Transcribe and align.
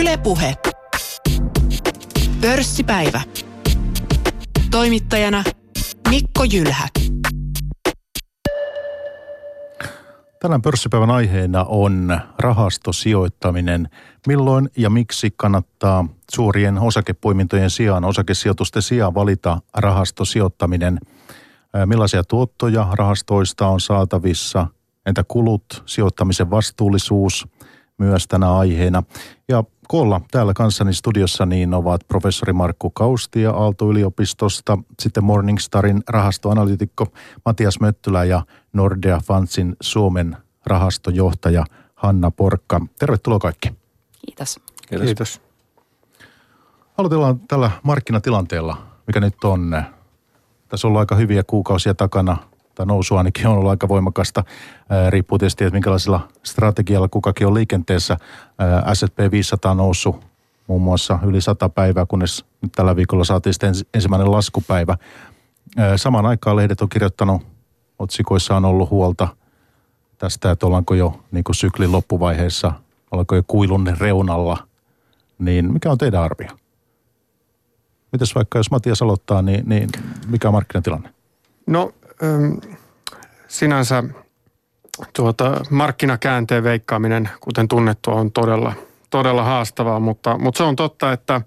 Ylepuhe. 0.00 0.54
Pörssipäivä. 2.40 3.20
Toimittajana 4.70 5.44
Mikko 6.10 6.44
Jylhä. 6.52 6.88
Tänään 10.40 10.62
pörssipäivän 10.62 11.10
aiheena 11.10 11.64
on 11.64 12.20
rahastosijoittaminen. 12.38 13.88
Milloin 14.26 14.70
ja 14.76 14.90
miksi 14.90 15.34
kannattaa 15.36 16.08
suurien 16.30 16.78
osakepoimintojen 16.78 17.70
sijaan, 17.70 18.04
osakesijoitusten 18.04 18.82
sijaan 18.82 19.14
valita 19.14 19.58
rahastosijoittaminen? 19.74 20.98
Millaisia 21.86 22.24
tuottoja 22.24 22.88
rahastoista 22.92 23.68
on 23.68 23.80
saatavissa? 23.80 24.66
Entä 25.06 25.24
kulut, 25.28 25.82
sijoittamisen 25.86 26.50
vastuullisuus 26.50 27.48
myös 27.98 28.26
tänä 28.28 28.56
aiheena? 28.56 29.02
Ja 29.48 29.64
koolla 29.88 30.20
täällä 30.30 30.52
kanssani 30.54 30.94
studiossa 30.94 31.46
niin 31.46 31.74
ovat 31.74 32.00
professori 32.08 32.52
Markku 32.52 32.90
Kaustia 32.90 33.50
Aalto-yliopistosta, 33.50 34.78
sitten 35.00 35.24
Morningstarin 35.24 36.02
rahastoanalyytikko 36.08 37.06
Matias 37.44 37.80
Möttylä 37.80 38.24
ja 38.24 38.42
Nordea 38.72 39.20
Fundsin 39.26 39.76
Suomen 39.80 40.36
rahastojohtaja 40.66 41.64
Hanna 41.94 42.30
Porkka. 42.30 42.80
Tervetuloa 42.98 43.38
kaikki. 43.38 43.68
Kiitos. 44.26 44.60
Kiitos. 44.88 45.06
Kiitos. 45.06 45.40
Aloitellaan 46.98 47.40
tällä 47.40 47.70
markkinatilanteella, 47.82 48.76
mikä 49.06 49.20
nyt 49.20 49.44
on. 49.44 49.82
Tässä 50.68 50.88
on 50.88 50.96
aika 50.96 51.14
hyviä 51.14 51.42
kuukausia 51.46 51.94
takana. 51.94 52.36
Tämä 52.74 52.86
nousu 52.86 53.16
ainakin 53.16 53.46
on 53.46 53.52
ollut 53.52 53.70
aika 53.70 53.88
voimakasta. 53.88 54.44
Riippuu 55.10 55.38
tietysti, 55.38 55.64
että 55.64 55.74
minkälaisella 55.74 56.28
strategialla 56.42 57.08
kukakin 57.08 57.46
on 57.46 57.54
liikenteessä. 57.54 58.16
S&P 58.92 59.18
500 59.30 59.70
on 59.70 59.76
noussut 59.76 60.24
muun 60.66 60.82
muassa 60.82 61.18
yli 61.26 61.40
100 61.40 61.68
päivää, 61.68 62.06
kunnes 62.06 62.44
nyt 62.62 62.72
tällä 62.72 62.96
viikolla 62.96 63.24
saatiin 63.24 63.54
sitten 63.54 63.74
ensimmäinen 63.94 64.30
laskupäivä. 64.30 64.96
Samaan 65.96 66.26
aikaan 66.26 66.56
lehdet 66.56 66.80
on 66.80 66.88
kirjoittanut, 66.88 67.42
otsikoissa 67.98 68.56
on 68.56 68.64
ollut 68.64 68.90
huolta 68.90 69.28
tästä, 70.18 70.50
että 70.50 70.66
ollaanko 70.66 70.94
jo 70.94 71.20
niin 71.32 71.44
kuin 71.44 71.56
syklin 71.56 71.92
loppuvaiheessa, 71.92 72.72
ollaanko 73.10 73.34
jo 73.36 73.42
kuilun 73.46 73.96
reunalla. 73.98 74.56
Niin 75.38 75.72
mikä 75.72 75.90
on 75.90 75.98
teidän 75.98 76.22
arvio? 76.22 76.48
Mitäs 78.12 78.34
vaikka 78.34 78.58
jos 78.58 78.70
Matias 78.70 79.02
aloittaa, 79.02 79.42
niin, 79.42 79.62
niin 79.68 79.88
mikä 80.26 80.48
on 80.48 80.54
markkinatilanne? 80.54 81.14
No 81.66 81.92
sinänsä 83.48 84.04
tuota, 85.12 85.60
markkinakäänteen 85.70 86.64
veikkaaminen, 86.64 87.28
kuten 87.40 87.68
tunnettua, 87.68 88.14
on 88.14 88.32
todella, 88.32 88.72
todella 89.10 89.42
haastavaa, 89.44 90.00
mutta, 90.00 90.38
mutta 90.38 90.58
se 90.58 90.64
on 90.64 90.76
totta, 90.76 91.12
että 91.12 91.40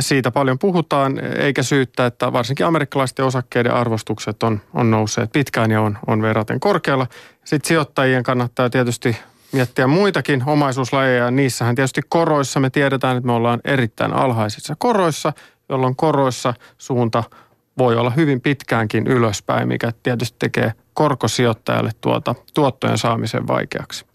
siitä 0.00 0.30
paljon 0.30 0.58
puhutaan, 0.58 1.20
eikä 1.38 1.62
syyttä, 1.62 2.06
että 2.06 2.32
varsinkin 2.32 2.66
amerikkalaisten 2.66 3.24
osakkeiden 3.24 3.74
arvostukset 3.74 4.42
on, 4.42 4.60
on 4.74 4.90
nousseet 4.90 5.32
pitkään 5.32 5.70
ja 5.70 5.80
on, 5.80 5.98
on 6.06 6.22
verraten 6.22 6.60
korkealla. 6.60 7.06
Sitten 7.44 7.68
sijoittajien 7.68 8.22
kannattaa 8.22 8.70
tietysti 8.70 9.16
miettiä 9.52 9.86
muitakin 9.86 10.42
omaisuuslajeja. 10.46 11.30
Niissähän 11.30 11.74
tietysti 11.74 12.00
koroissa 12.08 12.60
me 12.60 12.70
tiedetään, 12.70 13.16
että 13.16 13.26
me 13.26 13.32
ollaan 13.32 13.60
erittäin 13.64 14.12
alhaisissa 14.12 14.74
koroissa, 14.78 15.32
jolloin 15.68 15.96
koroissa 15.96 16.54
suunta– 16.78 17.24
voi 17.80 17.96
olla 17.96 18.10
hyvin 18.10 18.40
pitkäänkin 18.40 19.06
ylöspäin, 19.06 19.68
mikä 19.68 19.92
tietysti 20.02 20.36
tekee 20.38 20.72
korkosijoittajalle 20.94 21.90
tuota 22.00 22.34
tuottojen 22.54 22.98
saamisen 22.98 23.46
vaikeaksi. 23.46 24.06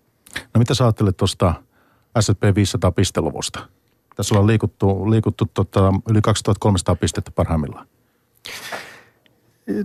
No 0.54 0.60
mitä 0.60 0.74
sä 0.74 0.84
ajattelet 0.84 1.18
tuosta 1.18 1.54
S&P 2.20 2.56
500 2.56 2.92
pisteluvusta? 2.92 3.60
Tässä 4.16 4.36
ollaan 4.36 4.48
liikuttu, 4.48 5.12
liikuttu 5.12 5.46
tota, 5.54 5.94
yli 6.10 6.22
2300 6.22 6.96
pistettä 6.96 7.32
parhaimmillaan. 7.32 7.88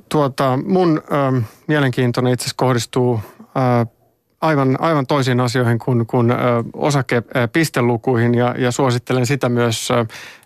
Tuota, 0.09 0.59
mun 0.67 1.03
ö, 1.13 1.43
mielenkiintoinen 1.67 2.33
itse 2.33 2.43
asiassa 2.43 2.57
kohdistuu 2.57 3.21
ö, 3.41 3.87
aivan, 4.41 4.77
aivan 4.81 5.07
toisiin 5.07 5.41
asioihin 5.41 5.79
kuin, 5.79 6.07
kuin 6.07 6.33
osakepistelukuihin 6.73 8.35
ja, 8.35 8.55
ja 8.59 8.71
suosittelen 8.71 9.27
sitä 9.27 9.49
myös 9.49 9.89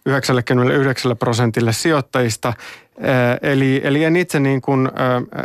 99 0.07 1.17
prosentille 1.17 1.73
sijoittajista. 1.73 2.53
Eli, 3.43 3.81
eli 3.85 4.05
en 4.05 4.17
itse 4.17 4.41
niin 4.41 4.61
kuin 4.61 4.91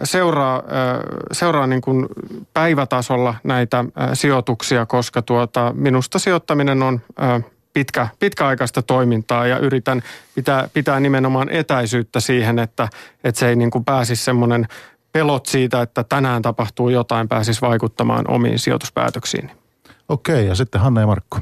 seuraa, 0.04 0.64
seuraa 1.32 1.68
niin 1.68 1.82
kuin 1.82 2.08
päivätasolla 2.54 3.36
näitä 3.44 3.86
sijoituksia, 4.14 4.86
koska 4.86 5.22
tuota, 5.22 5.74
minusta 5.76 6.20
sijoittaminen 6.20 6.84
on 6.84 7.02
pitkä, 7.74 8.08
pitkäaikaista 8.20 8.82
toimintaa 8.82 9.48
ja 9.48 9.58
yritän 9.58 10.02
pitää, 10.36 10.70
pitää 10.74 11.00
nimenomaan 11.00 11.50
etäisyyttä 11.50 12.20
siihen, 12.20 12.60
että, 12.60 12.88
että 13.24 13.40
se 13.40 13.50
ei 13.50 13.56
niin 13.56 13.72
kuin 13.72 13.86
pääsisi 13.86 14.24
semmoinen 14.24 14.68
pelot 15.12 15.46
siitä, 15.46 15.82
että 15.82 16.04
tänään 16.04 16.42
tapahtuu 16.42 16.90
jotain, 16.90 17.28
pääsisi 17.28 17.62
vaikuttamaan 17.62 18.26
omiin 18.28 18.60
sijoituspäätöksiin. 18.60 19.52
Okei, 20.10 20.48
ja 20.48 20.56
sitten 20.56 20.82
Hanna 20.82 21.02
ja 21.02 21.08
Markku. 21.08 21.38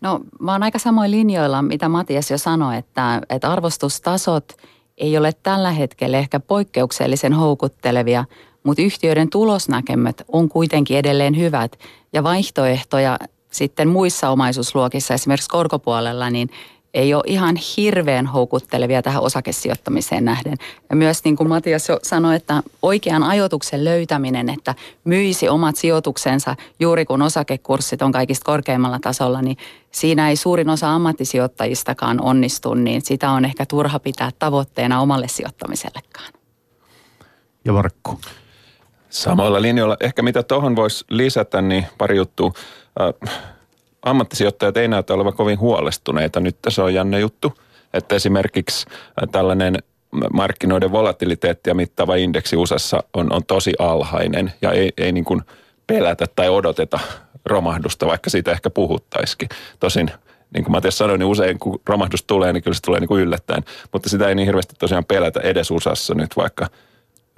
No 0.00 0.20
mä 0.40 0.52
oon 0.52 0.62
aika 0.62 0.78
samoin 0.78 1.10
linjoilla, 1.10 1.62
mitä 1.62 1.88
Matias 1.88 2.30
jo 2.30 2.38
sanoi, 2.38 2.76
että, 2.76 3.20
että 3.28 3.52
arvostustasot 3.52 4.56
ei 5.02 5.18
ole 5.18 5.32
tällä 5.42 5.70
hetkellä 5.70 6.18
ehkä 6.18 6.40
poikkeuksellisen 6.40 7.32
houkuttelevia, 7.32 8.24
mutta 8.64 8.82
yhtiöiden 8.82 9.30
tulosnäkemät 9.30 10.22
on 10.28 10.48
kuitenkin 10.48 10.98
edelleen 10.98 11.38
hyvät. 11.38 11.78
Ja 12.12 12.22
vaihtoehtoja 12.22 13.18
sitten 13.50 13.88
muissa 13.88 14.30
omaisuusluokissa, 14.30 15.14
esimerkiksi 15.14 15.50
korkopuolella, 15.50 16.30
niin 16.30 16.50
ei 16.94 17.14
ole 17.14 17.22
ihan 17.26 17.56
hirveän 17.76 18.26
houkuttelevia 18.26 19.02
tähän 19.02 19.22
osakesijoittamiseen 19.22 20.24
nähden. 20.24 20.56
Ja 20.90 20.96
myös 20.96 21.24
niin 21.24 21.36
kuin 21.36 21.48
Matias 21.48 21.88
jo 21.88 21.98
sanoi, 22.02 22.36
että 22.36 22.62
oikean 22.82 23.22
ajoituksen 23.22 23.84
löytäminen, 23.84 24.48
että 24.48 24.74
myisi 25.04 25.48
omat 25.48 25.76
sijoituksensa 25.76 26.56
juuri 26.80 27.04
kun 27.04 27.22
osakekurssit 27.22 28.02
on 28.02 28.12
kaikista 28.12 28.44
korkeimmalla 28.44 28.98
tasolla, 28.98 29.42
niin 29.42 29.56
siinä 29.90 30.28
ei 30.28 30.36
suurin 30.36 30.70
osa 30.70 30.94
ammattisijoittajistakaan 30.94 32.20
onnistu, 32.20 32.74
niin 32.74 33.02
sitä 33.02 33.30
on 33.30 33.44
ehkä 33.44 33.66
turha 33.66 33.98
pitää 33.98 34.30
tavoitteena 34.38 35.00
omalle 35.00 35.28
sijoittamisellekaan. 35.28 36.32
Ja 37.64 37.72
Markku? 37.72 38.20
Samoilla 39.10 39.62
linjoilla. 39.62 39.96
Ehkä 40.00 40.22
mitä 40.22 40.42
tuohon 40.42 40.76
voisi 40.76 41.04
lisätä, 41.10 41.62
niin 41.62 41.86
pari 41.98 42.16
juttua. 42.16 42.52
Äh, 43.00 43.51
ammattisijoittajat 44.02 44.76
ei 44.76 44.88
näytä 44.88 45.14
olevan 45.14 45.32
kovin 45.32 45.58
huolestuneita. 45.58 46.40
Nyt 46.40 46.56
tässä 46.62 46.84
on 46.84 46.94
jännä 46.94 47.18
juttu, 47.18 47.52
että 47.94 48.14
esimerkiksi 48.14 48.86
äh, 48.90 49.28
tällainen 49.32 49.78
markkinoiden 50.32 50.92
volatiliteettia 50.92 51.74
mittava 51.74 52.14
indeksi 52.14 52.56
USAssa 52.56 53.02
on, 53.14 53.32
on 53.32 53.44
tosi 53.46 53.72
alhainen 53.78 54.52
ja 54.62 54.72
ei, 54.72 54.92
ei 54.98 55.12
niin 55.12 55.24
kuin 55.24 55.42
pelätä 55.86 56.26
tai 56.36 56.48
odoteta 56.48 56.98
romahdusta, 57.46 58.06
vaikka 58.06 58.30
siitä 58.30 58.52
ehkä 58.52 58.70
puhuttaisikin. 58.70 59.48
Tosin 59.80 60.10
niin 60.54 60.64
kuin 60.64 60.72
Matias 60.72 60.98
sanoi, 60.98 61.18
niin 61.18 61.26
usein 61.26 61.58
kun 61.58 61.80
romahdus 61.86 62.24
tulee, 62.24 62.52
niin 62.52 62.62
kyllä 62.62 62.74
se 62.74 62.82
tulee 62.82 63.00
niin 63.00 63.08
kuin 63.08 63.22
yllättäen. 63.22 63.64
Mutta 63.92 64.08
sitä 64.08 64.28
ei 64.28 64.34
niin 64.34 64.46
hirveästi 64.46 64.74
tosiaan 64.78 65.04
pelätä 65.04 65.40
edes 65.40 65.70
USAssa 65.70 66.14
nyt, 66.14 66.36
vaikka 66.36 66.66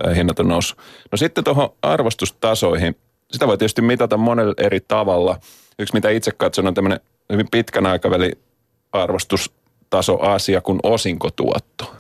äh, 0.06 0.16
hinnat 0.16 0.41
on 0.41 0.48
noussut. 0.48 0.78
No 1.12 1.16
sitten 1.16 1.44
tuohon 1.44 1.69
arvostustasoihin. 1.82 2.96
Sitä 3.32 3.46
voi 3.46 3.58
tietysti 3.58 3.82
mitata 3.82 4.16
monella 4.16 4.54
eri 4.58 4.81
tavalla– 4.81 5.38
yksi 5.79 5.95
mitä 5.95 6.11
itse 6.11 6.33
katson 6.33 6.67
on 6.67 6.75
tämmöinen 6.75 7.01
hyvin 7.33 7.49
pitkän 7.51 7.87
aikavälin 7.87 8.33
arvostustaso 8.93 10.21
asia 10.21 10.61
kuin 10.61 10.81
osinkotuotto. 10.83 11.95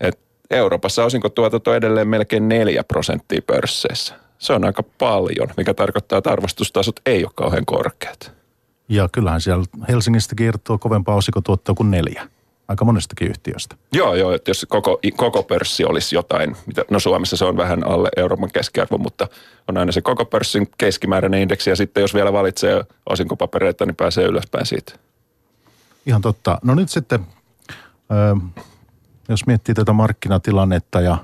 Et 0.00 0.18
Euroopassa 0.50 1.04
osinkotuotot 1.04 1.68
on 1.68 1.76
edelleen 1.76 2.08
melkein 2.08 2.48
4 2.48 2.84
prosenttia 2.84 3.42
pörsseissä. 3.46 4.14
Se 4.38 4.52
on 4.52 4.64
aika 4.64 4.82
paljon, 4.82 5.48
mikä 5.56 5.74
tarkoittaa, 5.74 6.18
että 6.18 6.30
arvostustasot 6.30 7.00
ei 7.06 7.24
ole 7.24 7.32
kauhean 7.34 7.66
korkeat. 7.66 8.32
Ja 8.88 9.08
kyllähän 9.12 9.40
siellä 9.40 9.64
Helsingistä 9.88 10.34
kiertoo 10.34 10.78
kovempaa 10.78 11.16
osinkotuottoa 11.16 11.74
kuin 11.74 11.90
neljä 11.90 12.28
aika 12.70 12.84
monestakin 12.84 13.28
yhtiöstä. 13.28 13.76
Joo, 13.92 14.14
joo, 14.14 14.32
että 14.32 14.50
jos 14.50 14.66
koko, 14.68 14.98
koko 15.16 15.42
pörssi 15.42 15.84
olisi 15.84 16.16
jotain, 16.16 16.56
mitä, 16.66 16.84
no 16.90 17.00
Suomessa 17.00 17.36
se 17.36 17.44
on 17.44 17.56
vähän 17.56 17.86
alle 17.86 18.08
Euroopan 18.16 18.50
keskiarvo, 18.52 18.98
mutta 18.98 19.28
on 19.68 19.76
aina 19.76 19.92
se 19.92 20.02
koko 20.02 20.24
pörssin 20.24 20.68
keskimääräinen 20.78 21.40
indeksi 21.40 21.70
ja 21.70 21.76
sitten 21.76 22.00
jos 22.00 22.14
vielä 22.14 22.32
valitsee 22.32 22.84
osinkopapereita, 23.06 23.86
niin 23.86 23.96
pääsee 23.96 24.24
ylöspäin 24.24 24.66
siitä. 24.66 24.92
Ihan 26.06 26.20
totta. 26.20 26.58
No 26.62 26.74
nyt 26.74 26.88
sitten, 26.88 27.26
jos 29.28 29.46
miettii 29.46 29.74
tätä 29.74 29.92
markkinatilannetta 29.92 31.00
ja, 31.00 31.18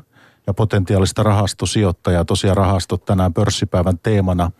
ja 0.47 0.55
potentiaalista 0.55 1.23
rahastosijoittajaa, 1.23 2.25
tosiaan 2.25 2.57
rahastot 2.57 3.05
tänään 3.05 3.35
pörssipäivän 3.35 3.99
teemana, 4.03 4.51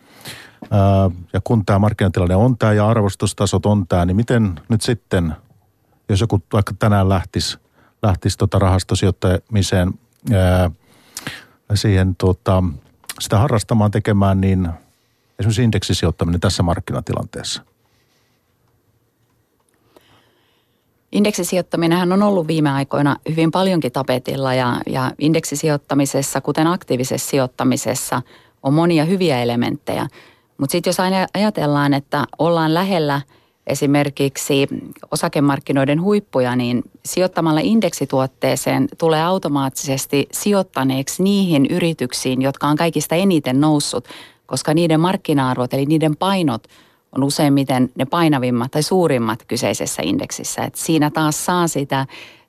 ja 1.33 1.41
kun 1.43 1.65
tämä 1.65 1.79
markkinatilanne 1.79 2.35
on 2.35 2.57
tämä 2.57 2.73
ja 2.73 2.87
arvostustasot 2.87 3.65
on 3.65 3.87
tämä, 3.87 4.05
niin 4.05 4.17
miten 4.17 4.59
nyt 4.69 4.81
sitten– 4.81 5.33
jos 6.09 6.21
joku 6.21 6.43
vaikka 6.53 6.73
tänään 6.79 7.09
lähtisi, 7.09 7.57
lähtisi 8.01 8.37
tota 8.37 8.59
rahastosijoittamiseen 8.59 9.93
ää, 10.33 10.71
siihen 11.73 12.15
tota, 12.15 12.63
sitä 13.19 13.37
harrastamaan 13.37 13.91
tekemään, 13.91 14.41
niin 14.41 14.69
esimerkiksi 15.39 15.63
indeksisijoittaminen 15.63 16.39
tässä 16.41 16.63
markkinatilanteessa? 16.63 17.61
Indeksisijoittaminen 21.11 22.13
on 22.13 22.23
ollut 22.23 22.47
viime 22.47 22.71
aikoina 22.71 23.15
hyvin 23.29 23.51
paljonkin 23.51 23.91
tapetilla 23.91 24.53
ja, 24.53 24.81
ja 24.87 25.11
indeksisijoittamisessa, 25.19 26.41
kuten 26.41 26.67
aktiivisessa 26.67 27.29
sijoittamisessa, 27.29 28.21
on 28.63 28.73
monia 28.73 29.05
hyviä 29.05 29.41
elementtejä. 29.41 30.07
Mutta 30.57 30.71
sitten 30.71 30.89
jos 30.89 30.97
ajatellaan, 31.33 31.93
että 31.93 32.25
ollaan 32.39 32.73
lähellä 32.73 33.21
esimerkiksi 33.67 34.67
osakemarkkinoiden 35.11 36.01
huippuja, 36.01 36.55
niin 36.55 36.83
sijoittamalla 37.05 37.59
indeksituotteeseen 37.63 38.87
tulee 38.97 39.23
automaattisesti 39.23 40.27
sijoittaneeksi 40.31 41.23
niihin 41.23 41.65
yrityksiin, 41.65 42.41
jotka 42.41 42.67
on 42.67 42.75
kaikista 42.75 43.15
eniten 43.15 43.61
noussut, 43.61 44.07
koska 44.45 44.73
niiden 44.73 44.99
markkina-arvot 44.99 45.73
eli 45.73 45.85
niiden 45.85 46.15
painot 46.15 46.63
on 47.15 47.23
useimmiten 47.23 47.89
ne 47.95 48.05
painavimmat 48.05 48.71
tai 48.71 48.83
suurimmat 48.83 49.43
kyseisessä 49.47 50.01
indeksissä. 50.05 50.63
Et 50.63 50.75
siinä 50.75 51.09
taas 51.09 51.45
saa 51.45 51.67
sitä 51.67 52.05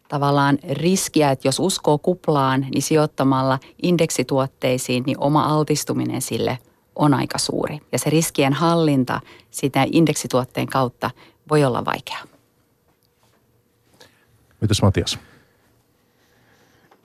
tavallaan 0.08 0.58
riskiä, 0.70 1.30
että 1.30 1.48
jos 1.48 1.60
uskoo 1.60 1.98
kuplaan, 1.98 2.66
niin 2.74 2.82
sijoittamalla 2.82 3.58
indeksituotteisiin, 3.82 5.02
niin 5.06 5.16
oma 5.20 5.44
altistuminen 5.44 6.22
sille 6.22 6.58
on 6.98 7.14
aika 7.14 7.38
suuri. 7.38 7.80
Ja 7.92 7.98
se 7.98 8.10
riskien 8.10 8.52
hallinta 8.52 9.20
sitä 9.50 9.86
indeksituotteen 9.92 10.66
kautta 10.66 11.10
voi 11.50 11.64
olla 11.64 11.84
vaikeaa. 11.84 12.22
Mitäs 14.60 14.82
Matias? 14.82 15.18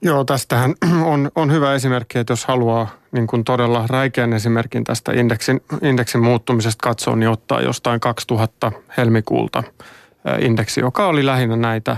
Joo, 0.01 0.23
tästähän 0.23 0.75
on, 1.13 1.31
on 1.35 1.51
hyvä 1.51 1.73
esimerkki, 1.73 2.19
että 2.19 2.31
jos 2.31 2.45
haluaa 2.45 2.87
niin 3.11 3.27
kuin 3.27 3.43
todella 3.43 3.87
räikeän 3.87 4.33
esimerkin 4.33 4.83
tästä 4.83 5.11
indeksin, 5.13 5.61
indeksin 5.81 6.23
muuttumisesta 6.23 6.83
katsoa, 6.83 7.15
niin 7.15 7.29
ottaa 7.29 7.61
jostain 7.61 7.99
2000 7.99 8.71
helmikuulta 8.97 9.63
indeksi, 10.39 10.79
joka 10.79 11.07
oli 11.07 11.25
lähinnä 11.25 11.55
näitä 11.55 11.97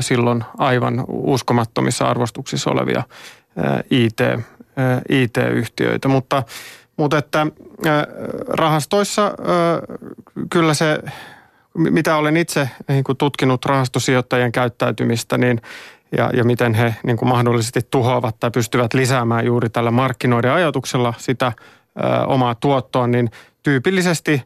silloin 0.00 0.44
aivan 0.58 1.04
uskomattomissa 1.08 2.04
arvostuksissa 2.04 2.70
olevia 2.70 3.02
IT, 3.90 4.18
IT-yhtiöitä. 5.08 6.08
Mutta, 6.08 6.42
mutta 7.02 7.18
että 7.18 7.46
rahastoissa 8.48 9.34
kyllä 10.50 10.74
se, 10.74 10.98
mitä 11.74 12.16
olen 12.16 12.36
itse 12.36 12.68
niin 12.88 13.04
kuin 13.04 13.18
tutkinut 13.18 13.64
rahastosijoittajien 13.64 14.52
käyttäytymistä, 14.52 15.38
niin 15.38 15.60
ja, 16.16 16.30
ja 16.34 16.44
miten 16.44 16.74
he 16.74 16.94
niin 17.02 17.16
kuin 17.16 17.28
mahdollisesti 17.28 17.80
tuhoavat 17.90 18.40
tai 18.40 18.50
pystyvät 18.50 18.94
lisäämään 18.94 19.46
juuri 19.46 19.70
tällä 19.70 19.90
markkinoiden 19.90 20.52
ajatuksella 20.52 21.14
sitä 21.18 21.46
ö, 21.46 22.26
omaa 22.26 22.54
tuottoa, 22.54 23.06
niin 23.06 23.30
tyypillisesti 23.62 24.42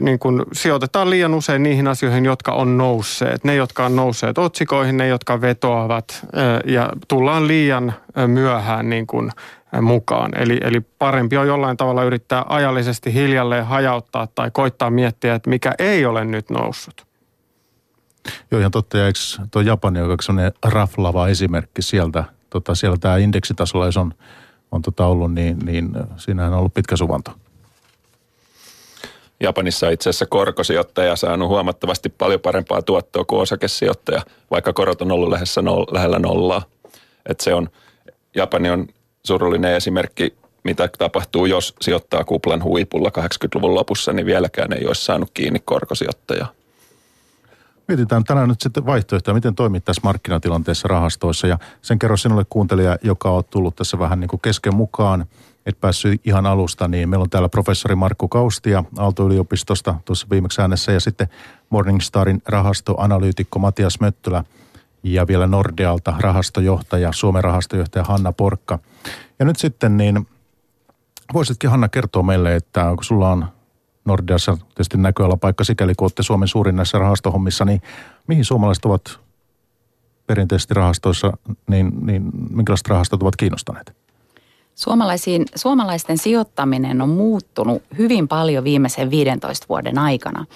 niin 0.00 0.18
kuin 0.18 0.42
sijoitetaan 0.52 1.10
liian 1.10 1.34
usein 1.34 1.62
niihin 1.62 1.88
asioihin, 1.88 2.24
jotka 2.24 2.52
on 2.52 2.78
nousseet. 2.78 3.44
Ne, 3.44 3.54
jotka 3.54 3.86
on 3.86 3.96
nousseet 3.96 4.38
otsikoihin, 4.38 4.96
ne, 4.96 5.08
jotka 5.08 5.40
vetoavat 5.40 6.26
ja 6.64 6.88
tullaan 7.08 7.48
liian 7.48 7.92
myöhään 8.26 8.90
niin 8.90 9.06
kuin 9.06 9.30
mukaan. 9.80 10.32
Eli, 10.42 10.58
eli 10.62 10.80
parempi 10.80 11.36
on 11.36 11.46
jollain 11.46 11.76
tavalla 11.76 12.04
yrittää 12.04 12.44
ajallisesti 12.48 13.14
hiljalleen 13.14 13.66
hajauttaa 13.66 14.28
tai 14.34 14.50
koittaa 14.50 14.90
miettiä, 14.90 15.34
että 15.34 15.50
mikä 15.50 15.72
ei 15.78 16.06
ole 16.06 16.24
nyt 16.24 16.50
noussut. 16.50 17.06
Joo, 18.50 18.58
ihan 18.58 18.70
totta. 18.70 18.98
Ja 18.98 19.06
eikö 19.06 19.18
tuo 19.50 19.62
Japani, 19.62 19.98
joka 19.98 20.12
on 20.12 20.16
sellainen 20.22 20.52
raflava 20.64 21.28
esimerkki 21.28 21.82
sieltä, 21.82 22.24
tota, 22.50 22.74
siellä 22.74 22.96
tämä 23.00 23.16
indeksitasolla, 23.16 23.86
jos 23.86 23.96
on, 23.96 24.14
on 24.70 24.82
tota 24.82 25.06
ollut, 25.06 25.34
niin, 25.34 25.58
niin 25.58 25.90
siinähän 26.16 26.52
on 26.52 26.58
ollut 26.58 26.74
pitkä 26.74 26.96
suvanto. 26.96 27.30
Japanissa 29.40 29.90
itse 29.90 30.10
asiassa 30.10 30.26
korkosijoittaja 30.26 31.16
saanut 31.16 31.48
huomattavasti 31.48 32.08
paljon 32.08 32.40
parempaa 32.40 32.82
tuottoa 32.82 33.24
kuin 33.24 33.40
osakesijoittaja, 33.40 34.22
vaikka 34.50 34.72
korot 34.72 35.02
on 35.02 35.12
ollut 35.12 35.30
lähellä, 35.30 35.62
noll, 35.62 35.84
lähellä 35.90 36.18
nollaa. 36.18 36.62
Et 37.26 37.40
se 37.40 37.54
on, 37.54 37.68
Japani 38.36 38.70
on 38.70 38.86
surullinen 39.26 39.74
esimerkki, 39.74 40.34
mitä 40.64 40.88
tapahtuu, 40.98 41.46
jos 41.46 41.74
sijoittaa 41.80 42.24
kuplan 42.24 42.64
huipulla 42.64 43.08
80-luvun 43.18 43.74
lopussa, 43.74 44.12
niin 44.12 44.26
vieläkään 44.26 44.72
ei 44.72 44.86
olisi 44.86 45.04
saanut 45.04 45.30
kiinni 45.34 45.58
korkosijoittajaa. 45.64 46.52
Mietitään 47.88 48.24
tänään 48.24 48.48
nyt 48.48 48.60
sitten 48.60 48.86
vaihtoehtoja, 48.86 49.34
miten 49.34 49.54
toimit 49.54 49.84
tässä 49.84 50.00
markkinatilanteessa 50.04 50.88
rahastoissa. 50.88 51.46
Ja 51.46 51.58
sen 51.82 51.98
kerro 51.98 52.16
sinulle 52.16 52.44
kuuntelija, 52.50 52.98
joka 53.02 53.30
on 53.30 53.44
tullut 53.50 53.76
tässä 53.76 53.98
vähän 53.98 54.20
niin 54.20 54.28
kuin 54.28 54.40
kesken 54.40 54.74
mukaan, 54.74 55.26
et 55.66 55.80
päässyt 55.80 56.20
ihan 56.24 56.46
alusta, 56.46 56.88
niin 56.88 57.08
meillä 57.08 57.22
on 57.22 57.30
täällä 57.30 57.48
professori 57.48 57.94
Markku 57.94 58.28
Kaustia 58.28 58.84
Aalto-yliopistosta 58.98 59.94
tuossa 60.04 60.26
viimeksi 60.30 60.60
äänessä 60.60 60.92
ja 60.92 61.00
sitten 61.00 61.28
Morningstarin 61.70 62.42
rahastoanalyytikko 62.46 63.58
Matias 63.58 64.00
Möttylä 64.00 64.44
ja 65.02 65.26
vielä 65.26 65.46
Nordealta 65.46 66.14
rahastojohtaja, 66.20 67.12
Suomen 67.12 67.44
rahastojohtaja 67.44 68.04
Hanna 68.04 68.32
Porkka. 68.32 68.78
Ja 69.38 69.44
nyt 69.44 69.56
sitten 69.56 69.96
niin 69.96 70.28
voisitkin 71.34 71.70
Hanna 71.70 71.88
kertoa 71.88 72.22
meille, 72.22 72.56
että 72.56 72.92
kun 72.94 73.04
sulla 73.04 73.30
on 73.30 73.46
Nordeassa 74.04 74.56
tietysti 74.56 74.98
näköalapaikka 74.98 75.64
sikäli, 75.64 75.94
kun 75.94 76.04
olette 76.04 76.22
Suomen 76.22 76.48
suurin 76.48 76.76
näissä 76.76 76.98
rahastohommissa, 76.98 77.64
niin 77.64 77.82
mihin 78.26 78.44
suomalaiset 78.44 78.84
ovat 78.84 79.20
perinteisesti 80.26 80.74
rahastoissa, 80.74 81.32
niin, 81.70 82.06
niin 82.06 82.30
minkälaiset 82.50 82.88
rahastot 82.88 83.22
ovat 83.22 83.36
kiinnostaneet? 83.36 84.05
Suomalaisiin, 84.76 85.44
suomalaisten 85.54 86.18
sijoittaminen 86.18 87.02
on 87.02 87.08
muuttunut 87.08 87.82
hyvin 87.98 88.28
paljon 88.28 88.64
viimeisen 88.64 89.10
15 89.10 89.66
vuoden 89.68 89.98
aikana. 89.98 90.46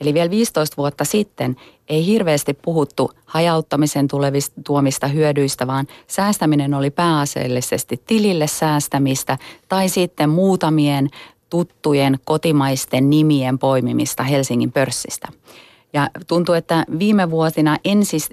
Eli 0.00 0.14
vielä 0.14 0.30
15 0.30 0.76
vuotta 0.76 1.04
sitten 1.04 1.56
ei 1.88 2.06
hirveästi 2.06 2.54
puhuttu 2.54 3.10
hajauttamisen 3.24 4.08
tulevista 4.08 4.60
tuomista 4.66 5.06
hyödyistä, 5.06 5.66
vaan 5.66 5.86
säästäminen 6.06 6.74
oli 6.74 6.90
pääasiallisesti 6.90 8.02
tilille 8.06 8.46
säästämistä 8.46 9.38
tai 9.68 9.88
sitten 9.88 10.30
muutamien 10.30 11.08
tuttujen 11.50 12.18
kotimaisten 12.24 13.10
nimien 13.10 13.58
poimimista 13.58 14.22
Helsingin 14.22 14.72
pörssistä. 14.72 15.28
Ja 15.92 16.10
tuntuu, 16.26 16.54
että 16.54 16.84
viime 16.98 17.30
vuosina 17.30 17.78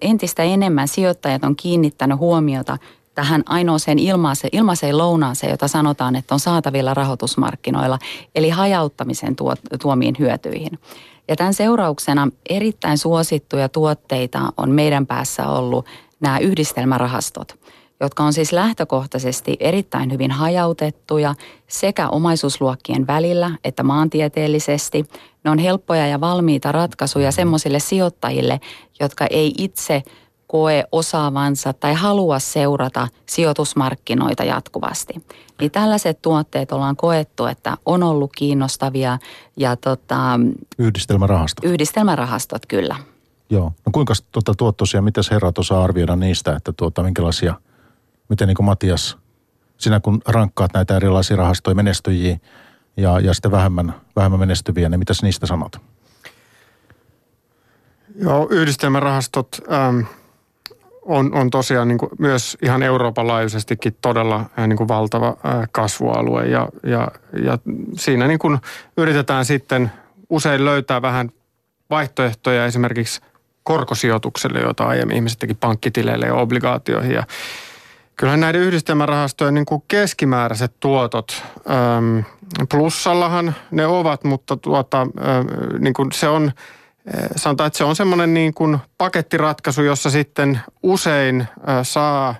entistä 0.02 0.44
enemmän 0.44 0.88
sijoittajat 0.88 1.44
on 1.44 1.56
kiinnittänyt 1.56 2.20
huomiota 2.20 2.78
tähän 3.22 3.44
ainoaseen 3.46 4.00
ilmaiseen, 4.00 4.50
ilmaiseen 4.52 4.98
lounaaseen, 4.98 5.52
jota 5.52 5.68
sanotaan, 5.68 6.16
että 6.16 6.36
on 6.36 6.40
saatavilla 6.40 6.94
rahoitusmarkkinoilla, 6.94 8.00
eli 8.36 8.50
hajauttamisen 8.50 9.36
tuo, 9.36 9.56
tuomiin 9.82 10.16
hyötyihin. 10.20 10.80
Ja 11.28 11.36
tämän 11.36 11.54
seurauksena 11.54 12.28
erittäin 12.50 12.98
suosittuja 12.98 13.70
tuotteita 13.70 14.54
on 14.58 14.72
meidän 14.72 15.06
päässä 15.06 15.48
ollut 15.48 15.86
nämä 16.20 16.40
yhdistelmärahastot– 16.40 17.56
jotka 18.02 18.24
on 18.24 18.34
siis 18.34 18.52
lähtökohtaisesti 18.54 19.58
erittäin 19.60 20.12
hyvin 20.12 20.32
hajautettuja 20.32 21.36
sekä 21.68 22.10
omaisuusluokkien 22.10 23.08
välillä 23.08 23.52
että 23.64 23.84
maantieteellisesti. 23.84 25.06
Ne 25.44 25.52
on 25.52 25.60
helppoja 25.60 26.08
ja 26.08 26.22
valmiita 26.22 26.72
ratkaisuja 26.72 27.32
semmoisille 27.32 27.80
sijoittajille, 27.80 28.60
jotka 29.00 29.28
ei 29.30 29.54
itse 29.58 30.04
koe 30.52 30.84
osaavansa 30.92 31.74
tai 31.74 31.94
halua 31.94 32.40
seurata 32.40 33.08
sijoitusmarkkinoita 33.26 34.44
jatkuvasti. 34.44 35.14
Niin 35.60 35.72
tällaiset 35.72 36.22
tuotteet 36.22 36.72
ollaan 36.72 36.96
koettu, 36.96 37.46
että 37.46 37.78
on 37.86 38.04
ollut 38.04 38.32
kiinnostavia 38.38 39.18
ja 39.58 39.76
tota, 39.76 40.40
Yhdistelmärahastot. 40.78 41.66
Yhdistelmärahastot, 41.66 42.66
kyllä. 42.66 42.96
Joo. 43.50 43.74
No 43.86 43.92
kuinka 43.92 44.14
tuota, 44.32 44.54
tuottoisia, 44.54 45.02
mitä 45.02 45.22
herrat 45.32 45.58
osaa 45.58 45.84
arvioida 45.84 46.16
niistä, 46.16 46.56
että 46.56 46.74
tuota, 46.78 47.04
minkälaisia– 47.04 47.54
miten 48.32 48.48
niin 48.48 48.56
kuin 48.56 48.66
Matias, 48.66 49.18
sinä 49.78 50.00
kun 50.00 50.22
rankkaat 50.28 50.74
näitä 50.74 50.96
erilaisia 50.96 51.38
rahastoja 51.38 51.76
menestyjiä 51.76 52.38
ja, 52.98 53.20
ja 53.20 53.34
sitten 53.34 53.52
vähemmän, 53.52 53.94
vähemmän 54.16 54.40
menestyviä, 54.40 54.90
niin 54.90 55.00
mitäs 55.00 55.24
niistä 55.24 55.48
sanot? 55.48 55.82
Joo, 58.16 58.48
yhdistelmärahastot 58.50 59.48
ähm, 59.72 60.00
on, 61.02 61.34
on 61.34 61.50
tosiaan 61.50 61.88
niin 61.88 61.98
kuin 61.98 62.10
myös 62.20 62.58
ihan 62.62 62.84
Euroopan 62.84 63.28
laajuisestikin 63.28 63.98
todella 64.02 64.46
äh, 64.60 64.68
niin 64.68 64.78
kuin 64.78 64.88
valtava 64.88 65.28
äh, 65.28 65.70
kasvualue. 65.72 66.46
Ja, 66.46 66.70
ja, 66.84 67.08
ja 67.44 67.58
siinä 67.94 68.28
niin 68.28 68.40
kuin 68.40 68.58
yritetään 68.98 69.46
sitten 69.46 69.92
usein 70.30 70.66
löytää 70.66 71.02
vähän 71.02 71.30
vaihtoehtoja 71.90 72.66
esimerkiksi 72.66 73.22
korkosijoitukselle, 73.64 74.60
joita 74.60 74.84
aiemmin 74.84 75.16
ihmiset 75.16 75.40
teki 75.40 75.54
pankkitileille 75.54 76.26
ja 76.26 76.34
obligaatioihin. 76.34 77.12
Ja 77.12 77.24
Kyllähän 78.22 78.40
näiden 78.40 78.62
yhdistelmärahastojen 78.62 79.54
niin 79.54 79.66
kuin 79.66 79.84
keskimääräiset 79.88 80.74
tuotot, 80.80 81.44
äm, 81.98 82.24
plussallahan 82.72 83.56
ne 83.72 83.86
ovat, 83.86 84.24
mutta 84.24 84.58
tuota, 84.58 85.08
niin 85.80 85.94
kuin 85.94 86.12
se 86.12 86.28
on, 86.28 86.52
sanotaan, 87.36 87.68
että 87.68 87.78
se 87.78 87.84
on 87.84 87.96
semmoinen 87.96 88.34
niin 88.34 88.54
kuin 88.54 88.78
pakettiratkaisu, 88.98 89.82
jossa 89.82 90.10
sitten 90.10 90.60
usein 90.84 91.48
saa 91.84 92.36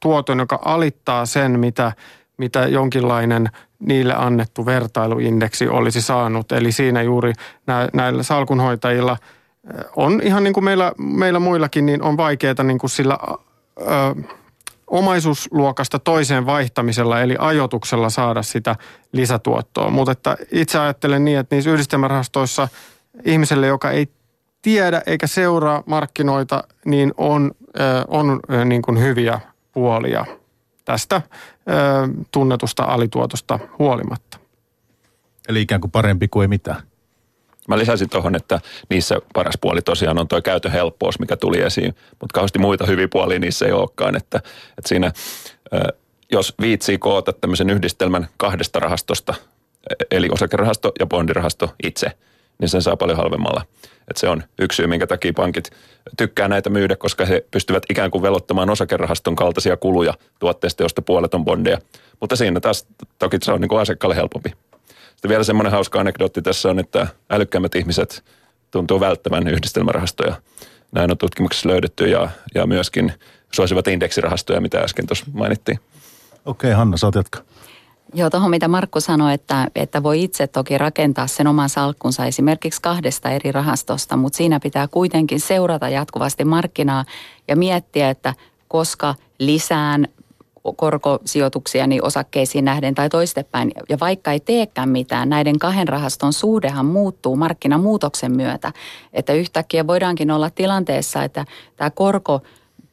tuoton, 0.00 0.38
joka 0.38 0.58
alittaa 0.64 1.26
sen, 1.26 1.60
mitä, 1.60 1.92
mitä 2.36 2.66
jonkinlainen 2.66 3.48
niille 3.78 4.14
annettu 4.16 4.66
vertailuindeksi 4.66 5.68
olisi 5.68 6.02
saanut. 6.02 6.52
Eli 6.52 6.72
siinä 6.72 7.02
juuri 7.02 7.32
näillä 7.92 8.22
salkunhoitajilla 8.22 9.16
on 9.96 10.20
ihan 10.22 10.44
niin 10.44 10.54
kuin 10.54 10.64
meillä, 10.64 10.92
meillä 10.98 11.38
muillakin, 11.38 11.86
niin 11.86 12.02
on 12.02 12.16
vaikeaa 12.16 12.62
niin 12.62 12.78
kuin 12.78 12.90
sillä 12.90 13.18
ö, 13.80 13.84
omaisuusluokasta 14.86 15.98
toiseen 15.98 16.46
vaihtamisella 16.46 17.20
eli 17.20 17.36
ajotuksella 17.38 18.10
saada 18.10 18.42
sitä 18.42 18.76
lisätuottoa. 19.12 19.90
Mutta 19.90 20.36
itse 20.52 20.78
ajattelen 20.78 21.24
niin, 21.24 21.38
että 21.38 21.56
niissä 21.56 21.70
yhdistelmärahastoissa 21.70 22.68
ihmiselle, 23.24 23.66
joka 23.66 23.90
ei 23.90 24.08
tiedä 24.62 25.02
eikä 25.06 25.26
seuraa 25.26 25.82
markkinoita, 25.86 26.64
niin 26.84 27.14
on, 27.16 27.50
on 28.08 28.40
niin 28.64 28.82
kuin 28.82 29.00
hyviä 29.00 29.40
puolia 29.72 30.24
tästä 30.84 31.22
tunnetusta 32.30 32.82
alituotosta 32.82 33.58
huolimatta. 33.78 34.38
Eli 35.48 35.62
ikään 35.62 35.80
kuin 35.80 35.90
parempi 35.90 36.28
kuin 36.28 36.44
ei 36.44 36.48
mitään. 36.48 36.82
Mä 37.68 37.78
lisäsin 37.78 38.08
tuohon, 38.08 38.36
että 38.36 38.60
niissä 38.90 39.20
paras 39.34 39.54
puoli 39.60 39.82
tosiaan 39.82 40.18
on 40.18 40.28
tuo 40.28 40.42
käytön 40.42 40.72
helppous, 40.72 41.18
mikä 41.18 41.36
tuli 41.36 41.60
esiin, 41.60 41.94
mutta 42.20 42.34
kauheasti 42.34 42.58
muita 42.58 42.86
hyviä 42.86 43.08
puolia 43.08 43.38
niissä 43.38 43.66
ei 43.66 43.72
olekaan. 43.72 44.16
Että, 44.16 44.38
että 44.68 44.88
siinä, 44.88 45.12
jos 46.32 46.54
viitsii 46.60 46.98
koota 46.98 47.32
tämmöisen 47.32 47.70
yhdistelmän 47.70 48.28
kahdesta 48.36 48.80
rahastosta, 48.80 49.34
eli 50.10 50.28
osakerahasto 50.32 50.92
ja 51.00 51.06
bondirahasto 51.06 51.74
itse, 51.82 52.12
niin 52.58 52.68
sen 52.68 52.82
saa 52.82 52.96
paljon 52.96 53.18
halvemmalla. 53.18 53.62
Että 54.08 54.20
se 54.20 54.28
on 54.28 54.42
yksi 54.58 54.76
syy, 54.76 54.86
minkä 54.86 55.06
takia 55.06 55.32
pankit 55.36 55.70
tykkää 56.16 56.48
näitä 56.48 56.70
myydä, 56.70 56.96
koska 56.96 57.24
he 57.24 57.44
pystyvät 57.50 57.82
ikään 57.90 58.10
kuin 58.10 58.22
velottamaan 58.22 58.70
osakerahaston 58.70 59.36
kaltaisia 59.36 59.76
kuluja 59.76 60.14
tuotteista, 60.38 60.82
josta 60.82 61.02
puolet 61.02 61.34
on 61.34 61.44
bondeja. 61.44 61.78
Mutta 62.20 62.36
siinä 62.36 62.60
taas 62.60 62.86
toki 63.18 63.36
se 63.42 63.52
on 63.52 63.60
niin 63.60 63.68
kuin 63.68 63.80
asiakkaalle 63.80 64.16
helpompi. 64.16 64.52
Sitten 65.10 65.28
vielä 65.28 65.44
semmoinen 65.44 65.72
hauska 65.72 66.00
anekdootti 66.00 66.42
tässä 66.42 66.70
on, 66.70 66.78
että 66.78 67.06
älykkäämmät 67.30 67.74
ihmiset 67.74 68.24
tuntuu 68.70 69.00
välttävän 69.00 69.48
yhdistelmärahastoja. 69.48 70.36
Näin 70.92 71.10
on 71.10 71.18
tutkimuksessa 71.18 71.68
löydetty 71.68 72.08
ja, 72.08 72.28
ja 72.54 72.66
myöskin 72.66 73.12
suosivat 73.52 73.88
indeksirahastoja, 73.88 74.60
mitä 74.60 74.78
äsken 74.78 75.06
tuossa 75.06 75.26
mainittiin. 75.32 75.78
Okei, 76.44 76.70
okay, 76.70 76.78
Hanna, 76.78 76.96
saat 76.96 77.14
jatkaa. 77.14 77.42
Joo, 78.16 78.30
tuohon 78.30 78.50
mitä 78.50 78.68
Markku 78.68 79.00
sanoi, 79.00 79.34
että, 79.34 79.68
että 79.74 80.02
voi 80.02 80.22
itse 80.22 80.46
toki 80.46 80.78
rakentaa 80.78 81.26
sen 81.26 81.46
oman 81.46 81.68
salkkunsa 81.68 82.26
esimerkiksi 82.26 82.82
kahdesta 82.82 83.30
eri 83.30 83.52
rahastosta, 83.52 84.16
mutta 84.16 84.36
siinä 84.36 84.60
pitää 84.60 84.88
kuitenkin 84.88 85.40
seurata 85.40 85.88
jatkuvasti 85.88 86.44
markkinaa 86.44 87.04
ja 87.48 87.56
miettiä, 87.56 88.10
että 88.10 88.34
koska 88.68 89.14
lisään 89.38 90.08
korkosijoituksiani 90.76 92.00
osakkeisiin 92.00 92.64
nähden 92.64 92.94
tai 92.94 93.08
toistepäin. 93.08 93.72
Ja 93.88 93.96
vaikka 94.00 94.32
ei 94.32 94.40
teekään 94.40 94.88
mitään, 94.88 95.28
näiden 95.28 95.58
kahden 95.58 95.88
rahaston 95.88 96.32
suhdehan 96.32 96.86
muuttuu 96.86 97.36
markkinamuutoksen 97.36 98.36
myötä. 98.36 98.72
Että 99.12 99.32
yhtäkkiä 99.32 99.86
voidaankin 99.86 100.30
olla 100.30 100.50
tilanteessa, 100.50 101.22
että 101.24 101.44
tämä 101.76 101.90
korko 101.90 102.42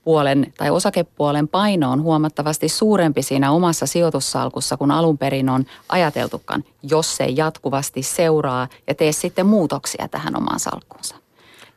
puolen 0.04 0.54
tai 0.58 0.70
osakepuolen 0.70 1.48
paino 1.48 1.92
on 1.92 2.02
huomattavasti 2.02 2.70
suurempi 2.70 3.22
siinä 3.22 3.52
omassa 3.52 3.86
sijoitussalkussa 3.86 4.78
kuin 4.78 4.92
alun 4.92 5.18
perin 5.18 5.50
on 5.50 5.66
ajateltukaan, 5.90 6.64
jos 6.84 7.16
se 7.18 7.26
jatkuvasti 7.26 8.04
seuraa 8.04 8.68
ja 8.88 8.96
tee 8.96 9.12
sitten 9.12 9.46
muutoksia 9.46 10.08
tähän 10.08 10.38
omaan 10.38 10.60
salkkuunsa. 10.60 11.16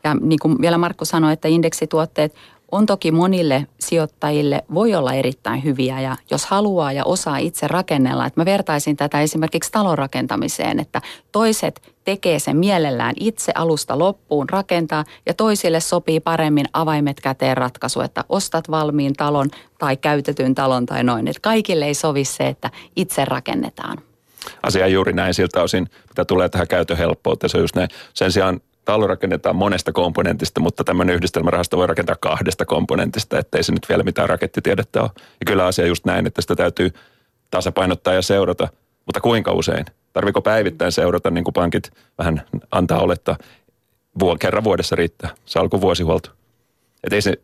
Ja 0.04 0.14
niin 0.14 0.38
kuin 0.38 0.60
vielä 0.60 0.78
Markku 0.78 1.04
sanoi, 1.04 1.32
että 1.32 1.48
indeksituotteet 1.48 2.34
on 2.74 2.86
toki 2.86 3.10
monille 3.10 3.66
sijoittajille 3.80 4.64
voi 4.74 4.94
olla 4.94 5.12
erittäin 5.14 5.64
hyviä 5.64 6.00
ja 6.00 6.16
jos 6.30 6.46
haluaa 6.46 6.92
ja 6.92 7.04
osaa 7.04 7.36
itse 7.36 7.68
rakennella, 7.68 8.26
että 8.26 8.40
mä 8.40 8.44
vertaisin 8.44 8.96
tätä 8.96 9.20
esimerkiksi 9.20 9.72
talon 9.72 9.98
rakentamiseen, 9.98 10.80
että 10.80 11.02
toiset 11.32 11.94
tekee 12.04 12.38
sen 12.38 12.56
mielellään 12.56 13.14
itse 13.20 13.52
alusta 13.54 13.98
loppuun 13.98 14.48
rakentaa 14.48 15.04
ja 15.26 15.34
toisille 15.34 15.80
sopii 15.80 16.20
paremmin 16.20 16.66
avaimet 16.72 17.20
käteen 17.20 17.56
ratkaisu, 17.56 18.00
että 18.00 18.24
ostat 18.28 18.70
valmiin 18.70 19.12
talon 19.12 19.50
tai 19.78 19.96
käytetyn 19.96 20.54
talon 20.54 20.86
tai 20.86 21.04
noin. 21.04 21.28
Että 21.28 21.40
kaikille 21.40 21.84
ei 21.84 21.94
sovi 21.94 22.24
se, 22.24 22.48
että 22.48 22.70
itse 22.96 23.24
rakennetaan. 23.24 23.98
Asia 24.62 24.86
juuri 24.86 25.12
näin 25.12 25.34
siltä 25.34 25.62
osin, 25.62 25.90
mitä 26.08 26.24
tulee 26.24 26.48
tähän 26.48 26.68
käytön 26.68 26.96
helppouteen. 26.96 27.50
Se 27.50 27.56
on 27.56 27.62
just 27.62 27.76
näin. 27.76 27.88
Sen 28.14 28.32
sijaan 28.32 28.60
talo 28.84 29.06
rakennetaan 29.06 29.56
monesta 29.56 29.92
komponentista, 29.92 30.60
mutta 30.60 30.84
tämmöinen 30.84 31.14
yhdistelmärahasto 31.14 31.76
voi 31.76 31.86
rakentaa 31.86 32.16
kahdesta 32.20 32.64
komponentista, 32.64 33.38
ettei 33.38 33.62
se 33.62 33.72
nyt 33.72 33.88
vielä 33.88 34.02
mitään 34.02 34.28
rakettitiedettä 34.28 35.02
ole. 35.02 35.10
Ja 35.16 35.46
kyllä 35.46 35.66
asia 35.66 35.86
just 35.86 36.04
näin, 36.04 36.26
että 36.26 36.42
sitä 36.42 36.56
täytyy 36.56 36.90
tasapainottaa 37.50 38.14
ja 38.14 38.22
seurata, 38.22 38.68
mutta 39.06 39.20
kuinka 39.20 39.52
usein? 39.52 39.84
Tarviko 40.12 40.42
päivittäin 40.42 40.92
seurata, 40.92 41.30
niin 41.30 41.44
kuin 41.44 41.54
pankit 41.54 41.90
vähän 42.18 42.42
antaa 42.70 43.00
olettaa, 43.00 43.36
kerran 44.38 44.64
vuodessa 44.64 44.96
riittää, 44.96 45.30
salku 45.44 45.80
vuosihuolto. 45.80 46.30
Että 47.04 47.14
ei 47.14 47.22
se, 47.22 47.34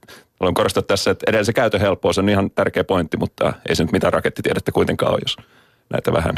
haluan 0.41 0.55
korostaa 0.55 0.83
tässä, 0.83 1.11
että 1.11 1.25
edelleen 1.29 1.45
se 1.45 1.53
käytön 1.53 1.81
helppous 1.81 2.19
on 2.19 2.29
ihan 2.29 2.51
tärkeä 2.51 2.85
pointti, 2.85 3.17
mutta 3.17 3.53
ei 3.69 3.77
se 3.77 3.83
nyt 3.83 3.93
mitään 3.93 4.13
rakettitiedettä 4.13 4.73
kuitenkaan 4.73 5.13
ole, 5.13 5.21
jos 5.23 5.37
näitä 5.91 6.13
vähän 6.13 6.35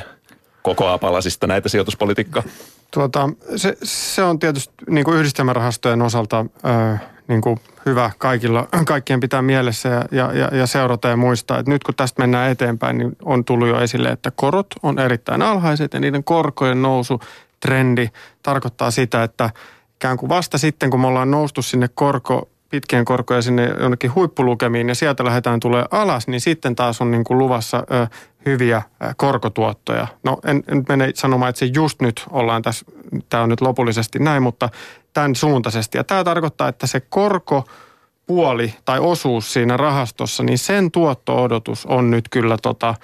kokoaa 0.62 0.98
palasista 0.98 1.46
näitä 1.46 1.68
sijoituspolitiikkaa. 1.68 2.42
Tuota, 2.90 3.28
se, 3.56 3.76
se 3.82 4.22
on 4.22 4.38
tietysti 4.38 4.74
niin 4.90 5.04
kuin 5.04 5.18
yhdistelmärahastojen 5.18 6.02
osalta 6.02 6.46
ö, 6.64 6.98
niin 7.28 7.40
kuin 7.40 7.60
hyvä 7.86 8.10
kaikilla, 8.18 8.68
kaikkien 8.86 9.20
pitää 9.20 9.42
mielessä 9.42 9.88
ja, 9.88 10.04
ja, 10.10 10.32
ja, 10.32 10.56
ja 10.56 10.66
seurata 10.66 11.08
ja 11.08 11.16
muistaa, 11.16 11.58
että 11.58 11.70
nyt 11.70 11.84
kun 11.84 11.94
tästä 11.94 12.22
mennään 12.22 12.50
eteenpäin, 12.50 12.98
niin 12.98 13.16
on 13.22 13.44
tullut 13.44 13.68
jo 13.68 13.80
esille, 13.80 14.08
että 14.08 14.30
korot 14.30 14.66
on 14.82 14.98
erittäin 14.98 15.42
alhaiset 15.42 15.94
ja 15.94 16.00
niiden 16.00 16.24
korkojen 16.24 16.82
nousu 16.82 17.20
trendi 17.60 18.08
tarkoittaa 18.42 18.90
sitä, 18.90 19.22
että 19.22 19.50
ikään 19.96 20.16
kuin 20.16 20.28
vasta 20.28 20.58
sitten, 20.58 20.90
kun 20.90 21.00
me 21.00 21.06
ollaan 21.06 21.30
noustu 21.30 21.62
sinne 21.62 21.88
korko, 21.94 22.48
pitkien 22.72 23.04
korkoja 23.04 23.42
sinne 23.42 23.66
jonnekin 23.80 24.14
huippulukemiin 24.14 24.88
ja 24.88 24.94
sieltä 24.94 25.24
lähdetään 25.24 25.60
tulee 25.60 25.84
alas, 25.90 26.28
niin 26.28 26.40
sitten 26.40 26.76
taas 26.76 27.00
on 27.00 27.10
niin 27.10 27.24
kuin 27.24 27.38
luvassa 27.38 27.78
ö, 27.78 28.06
hyviä 28.46 28.82
korkotuottoja. 29.16 30.06
No 30.24 30.38
en, 30.44 30.62
en 30.68 30.84
mene 30.88 31.10
sanomaan, 31.14 31.50
että 31.50 31.58
se 31.58 31.70
just 31.74 32.00
nyt 32.00 32.24
ollaan 32.30 32.62
tässä, 32.62 32.86
tämä 33.28 33.42
on 33.42 33.48
nyt 33.48 33.60
lopullisesti 33.60 34.18
näin, 34.18 34.42
mutta 34.42 34.68
tämän 35.12 35.34
suuntaisesti. 35.34 35.98
Ja 35.98 36.04
tämä 36.04 36.24
tarkoittaa, 36.24 36.68
että 36.68 36.86
se 36.86 37.00
korko 37.00 37.64
puoli 38.26 38.74
tai 38.84 38.98
osuus 38.98 39.52
siinä 39.52 39.76
rahastossa, 39.76 40.42
niin 40.42 40.58
sen 40.58 40.90
tuotto-odotus 40.90 41.86
on 41.86 42.10
nyt 42.10 42.28
kyllä 42.28 42.56
tota, 42.62 42.94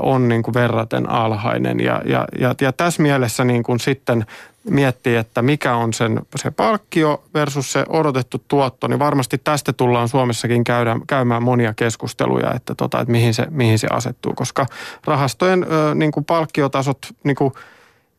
on 0.00 0.28
niin 0.28 0.42
kuin 0.42 0.54
verraten 0.54 1.10
alhainen. 1.10 1.80
Ja, 1.80 2.02
ja, 2.04 2.24
ja, 2.38 2.54
ja 2.60 2.72
tässä 2.72 3.02
mielessä 3.02 3.44
niin 3.44 3.62
kuin 3.62 3.80
sitten 3.80 4.26
miettii, 4.70 5.16
että 5.16 5.42
mikä 5.42 5.76
on 5.76 5.92
sen, 5.92 6.20
se 6.36 6.50
palkkio 6.50 7.24
versus 7.34 7.72
se 7.72 7.84
odotettu 7.88 8.44
tuotto, 8.48 8.88
niin 8.88 8.98
varmasti 8.98 9.38
tästä 9.38 9.72
tullaan 9.72 10.08
Suomessakin 10.08 10.64
käydä, 10.64 10.96
käymään 11.06 11.42
monia 11.42 11.74
keskusteluja, 11.74 12.54
että, 12.54 12.74
tota, 12.74 13.00
että 13.00 13.12
mihin, 13.12 13.34
se, 13.34 13.46
mihin 13.50 13.78
se 13.78 13.88
asettuu, 13.90 14.32
koska 14.34 14.66
rahastojen 15.04 15.66
ö, 15.70 15.94
niin 15.94 16.12
kuin 16.12 16.24
palkkiotasot 16.24 16.98
niin 17.24 17.36
kuin 17.36 17.52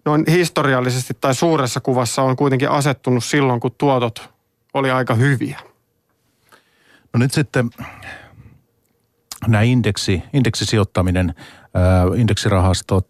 noin 0.06 0.24
historiallisesti 0.27 1.18
tai 1.22 1.36
suuressa 1.36 1.79
kuvassa 1.79 2.22
on 2.22 2.36
kuitenkin 2.36 2.70
asettunut 2.70 3.24
silloin, 3.24 3.60
kun 3.60 3.72
tuotot 3.77 4.29
oli 4.74 4.91
aika 4.91 5.15
hyviä. 5.15 5.60
No 7.13 7.18
nyt 7.20 7.34
sitten 7.34 7.70
nämä 9.48 9.62
indeksi, 9.62 10.24
indeksisijoittaminen, 10.34 11.34
indeksirahastot, 12.15 13.08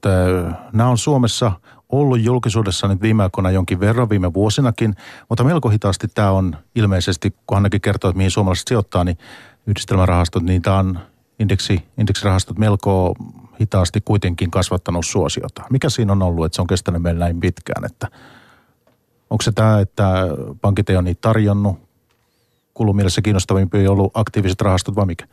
nämä 0.74 0.90
on 0.90 0.98
Suomessa 0.98 1.52
ollut 1.90 2.22
julkisuudessa 2.22 2.88
nyt 2.88 3.02
viime 3.02 3.24
aikoina 3.24 3.52
jonkin 3.52 3.80
verran, 3.80 4.10
viime 4.10 4.34
vuosinakin, 4.34 4.96
mutta 5.30 5.44
melko 5.44 5.70
hitaasti 5.70 6.08
tämä 6.08 6.32
on 6.32 6.56
ilmeisesti, 6.76 7.36
kun 7.48 7.58
ainakin 7.58 7.82
kertoo, 7.82 8.10
että 8.10 8.18
mihin 8.18 8.32
suomalaiset 8.32 8.68
sijoittaa, 8.68 9.04
niin 9.04 9.18
yhdistelmärahastot, 9.68 10.44
niin 10.44 10.62
tämä 10.62 10.78
on 10.78 11.00
indeksi, 11.40 11.84
indeksirahastot 11.98 12.58
melko 12.58 13.16
hitaasti 13.62 14.02
kuitenkin 14.02 14.52
kasvattanut 14.52 15.06
suosiota. 15.06 15.64
Mikä 15.70 15.90
siinä 15.90 16.12
on 16.12 16.22
ollut, 16.22 16.46
että 16.46 16.56
se 16.56 16.62
on 16.62 16.68
kestänyt 16.68 17.02
meillä 17.02 17.20
näin 17.20 17.40
pitkään, 17.40 17.86
että 17.86 18.08
onko 19.30 19.42
se 19.42 19.52
tämä, 19.52 19.80
että 19.80 20.28
pankit 20.62 20.90
ei 20.90 20.96
ole 20.96 21.04
niitä 21.04 21.22
tarjonnut, 21.22 21.80
kulumielessä 22.74 23.22
kiinnostavimpi 23.22 23.78
ei 23.78 23.88
ollut 23.88 24.12
aktiiviset 24.14 24.62
rahastot 24.62 24.96
vai 24.96 25.06
mikä? 25.06 25.26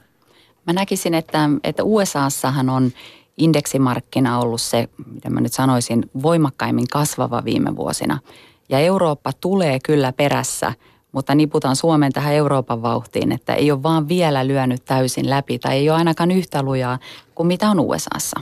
Mä 0.66 0.72
näkisin, 0.72 1.14
että, 1.14 1.50
että 1.64 1.82
USAssahan 1.84 2.70
on 2.70 2.92
indeksimarkkina 3.36 4.38
ollut 4.38 4.60
se, 4.60 4.88
mitä 5.12 5.30
mä 5.30 5.40
nyt 5.40 5.52
sanoisin, 5.52 6.10
voimakkaimmin 6.22 6.88
kasvava 6.88 7.44
viime 7.44 7.76
vuosina. 7.76 8.18
Ja 8.68 8.78
Eurooppa 8.78 9.32
tulee 9.40 9.78
kyllä 9.80 10.12
perässä, 10.12 10.72
mutta 11.12 11.34
niputaan 11.34 11.76
Suomen 11.76 12.12
tähän 12.12 12.34
Euroopan 12.34 12.82
vauhtiin, 12.82 13.32
että 13.32 13.54
ei 13.54 13.70
ole 13.70 13.82
vaan 13.82 14.08
vielä 14.08 14.46
lyönyt 14.46 14.84
täysin 14.84 15.30
läpi 15.30 15.58
tai 15.58 15.76
ei 15.76 15.90
ole 15.90 15.98
ainakaan 15.98 16.30
yhtä 16.30 16.62
lujaa 16.62 16.98
kuin 17.34 17.46
mitä 17.46 17.70
on 17.70 17.80
USAssa. 17.80 18.40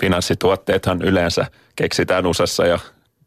Finanssituotteethan 0.00 1.02
yleensä 1.02 1.46
keksitään 1.76 2.26
USAssa 2.26 2.66
ja 2.66 2.78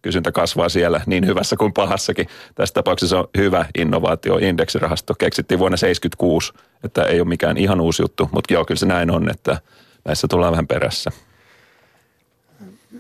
kysyntä 0.01 0.31
kasvaa 0.31 0.69
siellä 0.69 1.01
niin 1.05 1.25
hyvässä 1.25 1.55
kuin 1.57 1.73
pahassakin. 1.73 2.27
Tässä 2.55 2.73
tapauksessa 2.73 3.19
on 3.19 3.27
hyvä 3.37 3.65
innovaatio. 3.77 4.37
Indeksirahasto 4.37 5.13
keksittiin 5.13 5.59
vuonna 5.59 5.77
1976, 5.77 6.53
että 6.83 7.03
ei 7.03 7.21
ole 7.21 7.27
mikään 7.27 7.57
ihan 7.57 7.81
uusi 7.81 8.03
juttu, 8.03 8.29
mutta 8.31 8.53
joo, 8.53 8.65
kyllä 8.65 8.79
se 8.79 8.85
näin 8.85 9.11
on, 9.11 9.29
että 9.29 9.61
näissä 10.05 10.27
tullaan 10.27 10.51
vähän 10.51 10.67
perässä. 10.67 11.11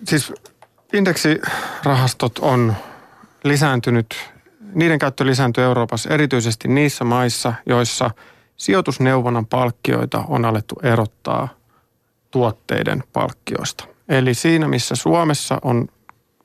Siis 0.07 0.33
indeksirahastot 0.93 2.39
on 2.39 2.75
lisääntynyt, 3.43 4.15
niiden 4.73 4.99
käyttö 4.99 5.25
lisääntyy 5.25 5.63
Euroopassa 5.63 6.09
erityisesti 6.09 6.67
niissä 6.67 7.03
maissa, 7.03 7.53
joissa 7.65 8.11
sijoitusneuvonnan 8.57 9.45
palkkioita 9.45 10.23
on 10.27 10.45
alettu 10.45 10.75
erottaa 10.83 11.47
tuotteiden 12.31 13.03
palkkioista. 13.13 13.85
Eli 14.09 14.33
siinä, 14.33 14.67
missä 14.67 14.95
Suomessa 14.95 15.59
on 15.61 15.87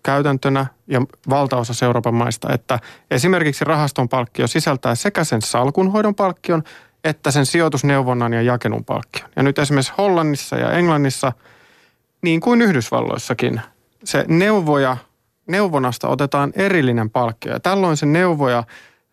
käytäntönä 0.07 0.67
ja 0.87 1.03
valtaosa 1.31 1.87
Euroopan 1.87 2.15
maista, 2.15 2.53
että 2.53 2.79
esimerkiksi 3.11 3.65
rahaston 3.65 4.09
palkkio 4.09 4.47
sisältää 4.47 4.95
sekä 4.95 5.25
sen 5.25 5.43
salkunhoidon 5.43 6.15
palkkion 6.15 6.63
että 7.05 7.31
sen 7.31 7.47
sijoitusneuvonnan 7.47 8.33
ja 8.33 8.43
jakelun 8.43 8.85
palkkion. 8.85 9.29
Ja 9.37 9.43
nyt 9.43 9.59
esimerkiksi 9.59 9.93
Hollannissa 9.99 10.57
ja 10.57 10.71
Englannissa, 10.71 11.33
niin 12.23 12.41
kuin 12.41 12.63
Yhdysvalloissakin, 12.63 13.61
se 14.05 14.25
neuvoja, 14.29 14.97
neuvonnasta 15.47 16.09
otetaan 16.09 16.53
erillinen 16.57 17.11
palkkio. 17.11 17.53
Ja 17.53 17.61
tällöin 17.61 17.97
se 17.97 18.07
neuvoja 18.07 18.65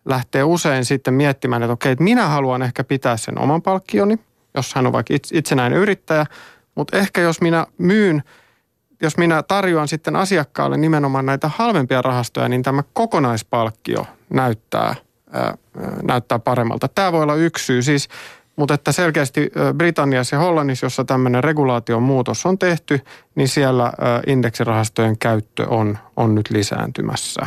lähtee 0.04 0.42
usein 0.44 0.84
sitten 0.84 1.14
miettimään, 1.14 1.62
että 1.62 1.72
okei, 1.72 1.92
että 1.92 2.04
minä 2.04 2.28
haluan 2.28 2.62
ehkä 2.62 2.84
pitää 2.84 3.16
sen 3.16 3.38
oman 3.38 3.62
palkkioni, 3.62 4.18
jos 4.54 4.74
hän 4.74 4.86
on 4.86 4.92
vaikka 4.92 5.14
itsenäinen 5.32 5.78
yrittäjä, 5.78 6.26
mutta 6.74 6.98
ehkä 6.98 7.20
jos 7.20 7.40
minä 7.40 7.66
myyn– 7.78 8.22
jos 9.04 9.16
minä 9.16 9.42
tarjoan 9.42 9.88
sitten 9.88 10.16
asiakkaalle 10.16 10.76
nimenomaan 10.76 11.26
näitä 11.26 11.50
halvempia 11.56 12.02
rahastoja, 12.02 12.48
niin 12.48 12.62
tämä 12.62 12.82
kokonaispalkkio 12.92 14.06
näyttää, 14.30 14.94
ää, 15.32 15.54
näyttää 16.02 16.38
paremmalta. 16.38 16.88
Tämä 16.88 17.12
voi 17.12 17.22
olla 17.22 17.34
yksi 17.34 17.64
syy 17.64 17.82
siis, 17.82 18.08
mutta 18.56 18.74
että 18.74 18.92
selkeästi 18.92 19.50
Britanniassa 19.76 20.36
ja 20.36 20.40
Hollannissa, 20.40 20.86
jossa 20.86 21.04
tämmöinen 21.04 21.44
regulaation 21.44 22.02
muutos 22.02 22.46
on 22.46 22.58
tehty, 22.58 23.00
niin 23.34 23.48
siellä 23.48 23.92
indeksirahastojen 24.26 25.18
käyttö 25.18 25.68
on, 25.68 25.98
on 26.16 26.34
nyt 26.34 26.50
lisääntymässä. 26.50 27.46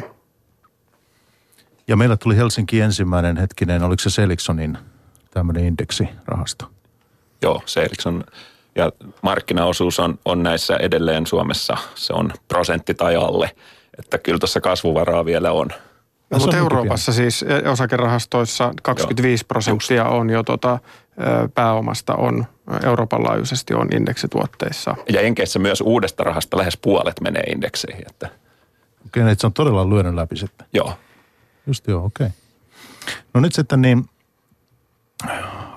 Ja 1.88 1.96
meillä 1.98 2.18
tuli 2.18 2.38
Helsinki 2.38 2.82
ensimmäinen 2.82 3.38
hetkinen, 3.38 3.84
oliko 3.84 4.00
se 4.00 4.10
Seliksonin 4.10 4.78
tämmöinen 5.32 5.66
indeksirahasto? 5.66 6.72
Joo, 7.42 7.62
Selikson 7.66 8.24
ja 8.78 8.92
markkinaosuus 9.22 10.00
on, 10.00 10.20
on 10.26 10.44
näissä 10.44 10.78
edelleen 10.78 11.28
Suomessa, 11.28 11.78
se 11.96 12.14
on 12.14 12.32
prosentti 12.48 12.94
tai 12.94 13.16
alle. 13.16 13.52
Että 14.00 14.18
kyllä 14.18 14.40
tuossa 14.40 14.62
kasvuvaraa 14.62 15.26
vielä 15.26 15.52
on. 15.52 15.68
No, 16.30 16.38
mutta 16.40 16.58
Euroopassa 16.58 17.12
pieni. 17.12 17.32
siis 17.32 17.52
e, 17.52 17.70
osakerahastoissa 17.70 18.74
25 18.84 19.44
Joo, 19.44 19.48
prosenttia 19.48 20.04
just. 20.04 20.14
on 20.14 20.30
jo 20.30 20.44
tota, 20.44 20.80
pääomasta 21.54 22.16
on 22.16 22.46
Euroopan 22.84 23.24
laajuisesti 23.24 23.74
on 23.74 23.88
indeksituotteissa. 23.96 24.96
Ja 25.14 25.22
Enkeissä 25.22 25.60
myös 25.60 25.82
uudesta 25.82 26.24
rahasta 26.24 26.58
lähes 26.58 26.78
puolet 26.78 27.22
menee 27.22 27.44
indekseihin. 27.44 28.04
Että. 28.10 28.30
Okei, 29.06 29.24
okay, 29.24 29.36
se 29.38 29.48
on 29.48 29.54
todella 29.54 29.90
lyönyt 29.90 30.16
läpi 30.16 30.38
sitten. 30.38 30.68
Joo. 30.74 30.94
Just 31.68 31.88
joo, 31.88 32.06
okei. 32.06 32.28
Okay. 32.28 32.38
No 33.34 33.42
nyt 33.42 33.54
sitten 33.54 33.82
niin, 33.82 34.06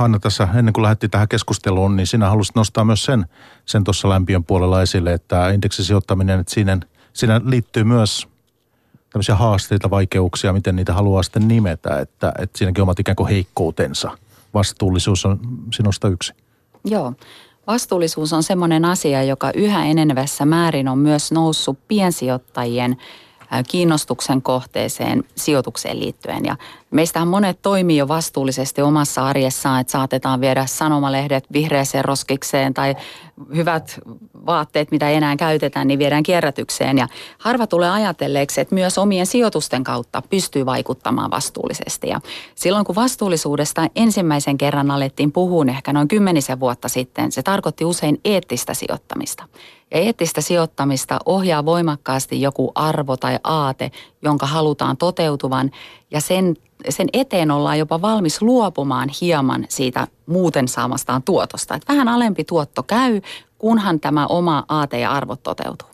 Hanna 0.00 0.19
tässä 0.19 0.49
ennen 0.54 0.73
kuin 0.73 0.83
lähdettiin 0.83 1.11
tähän 1.11 1.28
keskusteluun, 1.28 1.97
niin 1.97 2.07
sinä 2.07 2.28
halusit 2.28 2.54
nostaa 2.54 2.85
myös 2.85 3.04
sen, 3.04 3.26
sen 3.66 3.85
tuossa 3.85 4.09
lämpiön 4.09 4.45
puolella 4.45 4.83
esille, 4.83 5.12
että 5.12 5.50
indeksisijoittaminen, 5.50 6.40
että 6.40 6.54
siinä, 6.54 6.78
siinä 7.12 7.40
liittyy 7.45 7.85
myös 7.85 8.28
tämmöisiä 9.11 9.35
haasteita, 9.35 9.90
vaikeuksia, 9.90 10.52
miten 10.52 10.76
niitä 10.76 10.92
haluaa 10.92 11.23
sitten 11.23 11.49
nimetä, 11.49 11.99
että, 11.99 12.33
että 12.38 12.59
siinäkin 12.59 12.83
omat 12.83 12.99
ikään 12.99 13.16
kuin 13.16 13.28
heikkoutensa. 13.28 14.19
Vastuullisuus 14.54 15.26
on 15.26 15.40
sinusta 15.75 16.09
yksi. 16.09 16.33
Joo. 16.85 17.12
Vastuullisuus 17.66 18.33
on 18.33 18.42
semmoinen 18.42 18.85
asia, 18.85 19.23
joka 19.23 19.50
yhä 19.54 19.85
enenevässä 19.85 20.45
määrin 20.45 20.88
on 20.88 20.99
myös 20.99 21.33
noussut 21.33 21.78
piensijoittajien 21.88 22.97
kiinnostuksen 23.69 24.42
kohteeseen 24.42 25.25
sijoitukseen 25.37 26.00
liittyen. 26.00 26.45
Ja 26.45 26.57
meistähän 26.90 27.28
monet 27.28 27.62
toimii 27.62 27.97
jo 27.97 28.08
vastuullisesti 28.08 28.82
omassa 28.82 29.26
arjessaan, 29.26 29.80
että 29.80 29.91
saatetaan 29.91 30.41
viedä 30.41 30.67
sanomalehdet 30.67 31.52
vihreäseen 31.52 32.04
roskikseen 32.04 32.75
tai 32.75 32.97
hyvät 33.54 34.00
vaatteet, 34.47 34.91
mitä 34.91 35.08
ei 35.08 35.17
enää 35.17 35.36
käytetään, 35.36 35.88
niin 35.88 35.99
viedään 35.99 36.23
kierrätykseen. 36.23 36.99
Ja 36.99 37.08
harva 37.38 37.67
tulee 37.67 37.91
ajatelleeksi, 37.91 38.60
että 38.60 38.75
myös 38.75 38.99
omien 38.99 39.26
sijoitusten 39.26 39.84
kautta 39.84 40.23
pystyy 40.30 40.67
vaikuttamaan 40.67 41.30
vastuullisesti. 41.30 42.08
Ja 42.08 42.21
silloin 42.54 42.84
kun 42.84 42.95
vastuullisuudesta 42.95 43.86
ensimmäisen 43.97 44.58
kerran 44.58 44.91
alettiin 44.91 45.32
puhua 45.32 45.64
ehkä 45.69 45.93
noin 45.93 46.08
kymmenisen 46.08 46.60
vuotta 46.60 46.88
sitten, 46.88 47.32
se 47.32 47.43
tarkoitti 47.43 47.84
usein 47.84 48.21
eettistä 48.25 48.75
sijoittamista. 48.75 49.45
Ja 49.91 50.00
eettistä 50.00 50.41
sijoittamista 50.41 51.19
ohjaa 51.26 51.64
voimakkaasti 51.64 52.41
joku 52.41 52.73
arvo 52.75 53.17
tai 53.17 53.38
aate, 53.45 53.91
jonka 54.23 54.47
halutaan 54.47 54.97
toteutuvan. 54.97 55.71
Ja 56.10 56.20
sen, 56.20 56.56
sen 56.88 57.08
eteen 57.12 57.50
ollaan 57.50 57.78
jopa 57.78 58.02
valmis 58.02 58.42
luopumaan 58.42 59.08
hieman 59.20 59.66
siitä 59.68 60.06
muuten 60.26 60.68
saamastaan 60.68 61.23
tuotosta. 61.23 61.75
Että 61.75 61.92
vähän 61.92 62.08
alempi 62.08 62.44
tuotto 62.44 62.82
käy, 62.82 63.20
kunhan 63.58 64.00
tämä 64.00 64.26
oma 64.26 64.64
aate 64.68 65.00
ja 65.00 65.12
arvot 65.12 65.42
toteutuu. 65.42 65.88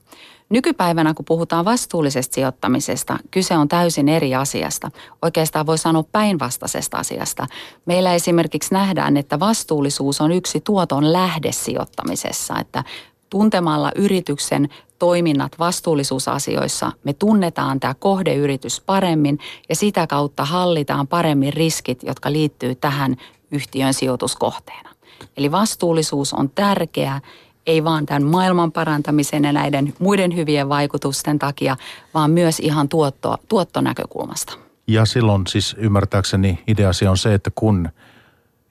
Nykypäivänä, 0.49 1.15
kun 1.15 1.25
puhutaan 1.25 1.65
vastuullisesta 1.65 2.35
sijoittamisesta, 2.35 3.19
kyse 3.31 3.57
on 3.57 3.69
täysin 3.69 4.09
eri 4.09 4.35
asiasta. 4.35 4.91
Oikeastaan 5.23 5.67
voi 5.67 5.79
sanoa 5.79 6.05
päinvastaisesta 6.13 6.97
asiasta. 6.97 7.47
Meillä 7.87 8.15
esimerkiksi 8.15 8.75
nähdään, 8.75 9.17
että 9.17 9.41
vastuullisuus 9.41 10.21
on 10.21 10.33
yksi 10.33 10.61
tuoton 10.61 11.13
lähde 11.13 11.53
sijoittamisessa, 11.53 12.59
että 12.61 12.85
tuntemalla 13.31 13.93
yrityksen 13.97 14.69
toiminnat 14.99 15.59
vastuullisuusasioissa 15.59 16.93
me 17.05 17.13
tunnetaan 17.13 17.81
tämä 17.81 17.95
kohdeyritys 17.95 18.81
paremmin 18.81 19.39
ja 19.69 19.77
sitä 19.77 20.07
kautta 20.07 20.45
hallitaan 20.45 21.07
paremmin 21.09 21.53
riskit, 21.53 22.03
jotka 22.03 22.33
liittyy 22.33 22.75
tähän 22.75 23.17
yhtiön 23.51 23.95
sijoituskohteena. 23.95 24.91
Eli 25.37 25.53
vastuullisuus 25.53 26.35
on 26.35 26.51
tärkeä 26.51 27.21
ei 27.67 27.85
vaan 27.85 28.07
tämän 28.07 28.23
maailman 28.23 28.73
parantamisen 28.73 29.45
ja 29.45 29.53
näiden 29.53 29.95
muiden 29.99 30.37
hyvien 30.37 30.69
vaikutusten 30.69 31.39
takia, 31.39 31.77
vaan 32.15 32.31
myös 32.31 32.61
ihan 32.61 32.89
tuotto, 32.89 33.37
tuottonäkökulmasta. 33.49 34.53
Ja 34.87 35.05
silloin 35.05 35.47
siis 35.47 35.77
ymmärtääkseni 35.79 36.63
ideasi 36.67 37.07
on 37.07 37.19
se, 37.19 37.35
että 37.35 37.51
kun 37.55 37.89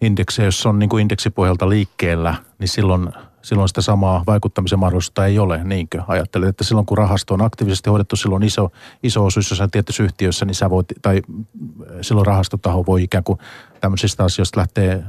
indeksi, 0.01 0.43
jos 0.43 0.65
on 0.65 0.79
niin 0.79 0.89
kuin 0.89 1.01
indeksipohjalta 1.01 1.69
liikkeellä, 1.69 2.35
niin 2.59 2.67
silloin, 2.67 3.09
silloin 3.45 3.67
sitä 3.67 3.81
samaa 3.81 4.23
vaikuttamisen 4.27 4.79
mahdollisuutta 4.79 5.25
ei 5.25 5.39
ole, 5.39 5.63
niinkö? 5.63 6.03
Ajattelen, 6.07 6.49
että 6.49 6.63
silloin 6.63 6.85
kun 6.85 6.97
rahasto 6.97 7.33
on 7.33 7.41
aktiivisesti 7.41 7.89
hoidettu, 7.89 8.15
silloin 8.15 8.43
iso, 8.43 8.71
iso 9.03 9.25
osuus 9.25 9.49
jossain 9.49 9.71
tietyssä 9.71 10.03
yhtiössä, 10.03 10.45
niin 10.45 10.55
sä 10.55 10.69
voit, 10.69 10.87
tai 11.01 11.21
silloin 12.01 12.27
rahastotaho 12.27 12.85
voi 12.85 13.03
ikään 13.03 13.23
kuin 13.23 13.39
tämmöisistä 13.81 14.23
asioista 14.23 14.59
lähteä 14.59 14.99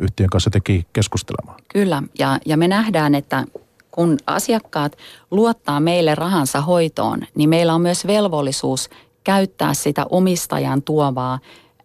yhtiön 0.00 0.30
kanssa 0.30 0.50
teki 0.50 0.86
keskustelemaan. 0.92 1.60
Kyllä, 1.68 2.02
ja, 2.18 2.38
ja 2.46 2.56
me 2.56 2.68
nähdään, 2.68 3.14
että 3.14 3.44
kun 3.90 4.16
asiakkaat 4.26 4.96
luottaa 5.30 5.80
meille 5.80 6.14
rahansa 6.14 6.60
hoitoon, 6.60 7.20
niin 7.34 7.48
meillä 7.48 7.74
on 7.74 7.80
myös 7.80 8.06
velvollisuus 8.06 8.90
käyttää 9.24 9.74
sitä 9.74 10.06
omistajan 10.10 10.82
tuovaa 10.82 11.38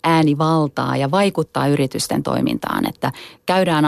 äänivaltaa 0.03 0.97
ja 0.97 1.11
vaikuttaa 1.11 1.67
yritysten 1.67 2.23
toimintaan, 2.23 2.89
että 2.89 3.11
käydään, 3.45 3.85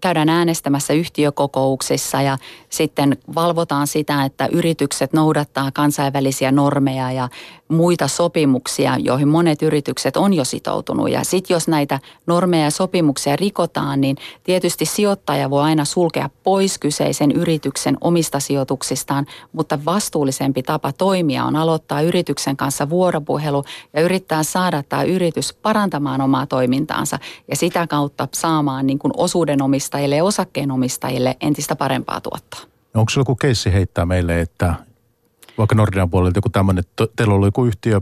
käydään 0.00 0.28
äänestämässä 0.28 0.92
yhtiökokouksissa 0.92 2.22
ja 2.22 2.38
sitten 2.68 3.16
valvotaan 3.34 3.86
sitä, 3.86 4.24
että 4.24 4.48
yritykset 4.52 5.12
noudattaa 5.12 5.70
kansainvälisiä 5.70 6.52
normeja 6.52 7.12
ja 7.12 7.28
muita 7.68 8.08
sopimuksia, 8.08 8.96
joihin 8.98 9.28
monet 9.28 9.62
yritykset 9.62 10.16
on 10.16 10.34
jo 10.34 10.44
sitoutunut. 10.44 11.10
Ja 11.10 11.24
sitten 11.24 11.54
jos 11.54 11.68
näitä 11.68 12.00
normeja 12.26 12.64
ja 12.64 12.70
sopimuksia 12.70 13.36
rikotaan, 13.36 14.00
niin 14.00 14.16
tietysti 14.44 14.86
sijoittaja 14.86 15.50
voi 15.50 15.62
aina 15.62 15.84
sulkea 15.84 16.30
pois 16.42 16.78
kyseisen 16.78 17.32
yrityksen 17.32 17.96
omista 18.00 18.40
sijoituksistaan, 18.40 19.26
mutta 19.52 19.84
vastuullisempi 19.84 20.62
tapa 20.62 20.92
toimia 20.92 21.44
on 21.44 21.56
aloittaa 21.56 22.00
yrityksen 22.02 22.56
kanssa 22.56 22.90
vuoropuhelu 22.90 23.64
ja 23.92 24.00
yrittää 24.00 24.42
saada 24.42 24.82
tämä 24.82 25.02
yritys 25.02 25.45
parantamaan 25.52 26.20
omaa 26.20 26.46
toimintaansa 26.46 27.18
ja 27.50 27.56
sitä 27.56 27.86
kautta 27.86 28.28
saamaan 28.34 28.86
niin 28.86 28.98
kuin 28.98 29.12
osuudenomistajille 29.16 30.16
ja 30.16 30.24
osakkeenomistajille 30.24 31.36
entistä 31.40 31.76
parempaa 31.76 32.20
tuottoa. 32.20 32.60
Onko 32.94 33.10
se 33.10 33.20
joku 33.20 33.34
keissi 33.34 33.72
heittää 33.72 34.06
meille, 34.06 34.40
että 34.40 34.74
vaikka 35.58 35.74
Nordean 35.74 36.10
puolelta 36.10 36.38
joku 36.38 36.48
tämmöinen, 36.48 36.80
että 36.80 37.06
teillä 37.16 37.34
on 37.34 37.44
joku 37.44 37.64
yhtiö 37.64 38.00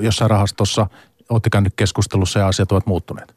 jossain 0.00 0.30
rahastossa, 0.30 0.86
olette 1.28 1.50
käynyt 1.50 1.72
keskustelussa 1.76 2.38
ja 2.38 2.46
asiat 2.46 2.72
ovat 2.72 2.86
muuttuneet? 2.86 3.34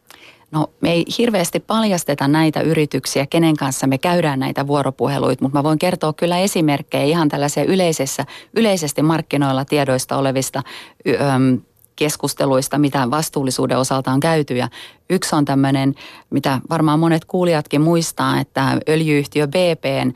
No 0.52 0.68
me 0.82 0.92
ei 0.92 1.06
hirveästi 1.18 1.60
paljasteta 1.60 2.28
näitä 2.28 2.62
yrityksiä, 2.62 3.26
kenen 3.26 3.56
kanssa 3.56 3.88
me 3.88 3.98
käydään 3.98 4.40
näitä 4.40 4.68
vuoropuheluita, 4.68 5.44
mutta 5.44 5.60
mä 5.60 5.64
voin 5.64 5.80
kertoa 5.80 6.14
kyllä 6.14 6.38
esimerkkejä 6.38 7.04
ihan 7.04 7.30
tällaisia 7.30 7.64
yleisessä, 7.64 8.26
yleisesti 8.54 9.02
markkinoilla 9.02 9.66
tiedoista 9.66 10.18
olevista 10.18 10.64
öm, 11.08 11.62
keskusteluista, 11.96 12.78
mitä 12.78 13.12
vastuullisuuden 13.12 13.78
osalta 13.78 14.12
on 14.12 14.20
käyty. 14.20 14.58
Ja 14.58 14.70
yksi 15.10 15.36
on 15.36 15.46
tämmöinen, 15.46 15.96
mitä 16.30 16.60
varmaan 16.70 17.00
monet 17.00 17.26
kuulijatkin 17.26 17.82
muistaa, 17.82 18.40
että 18.40 18.78
öljyyhtiö 18.90 19.48
BPn 19.48 20.12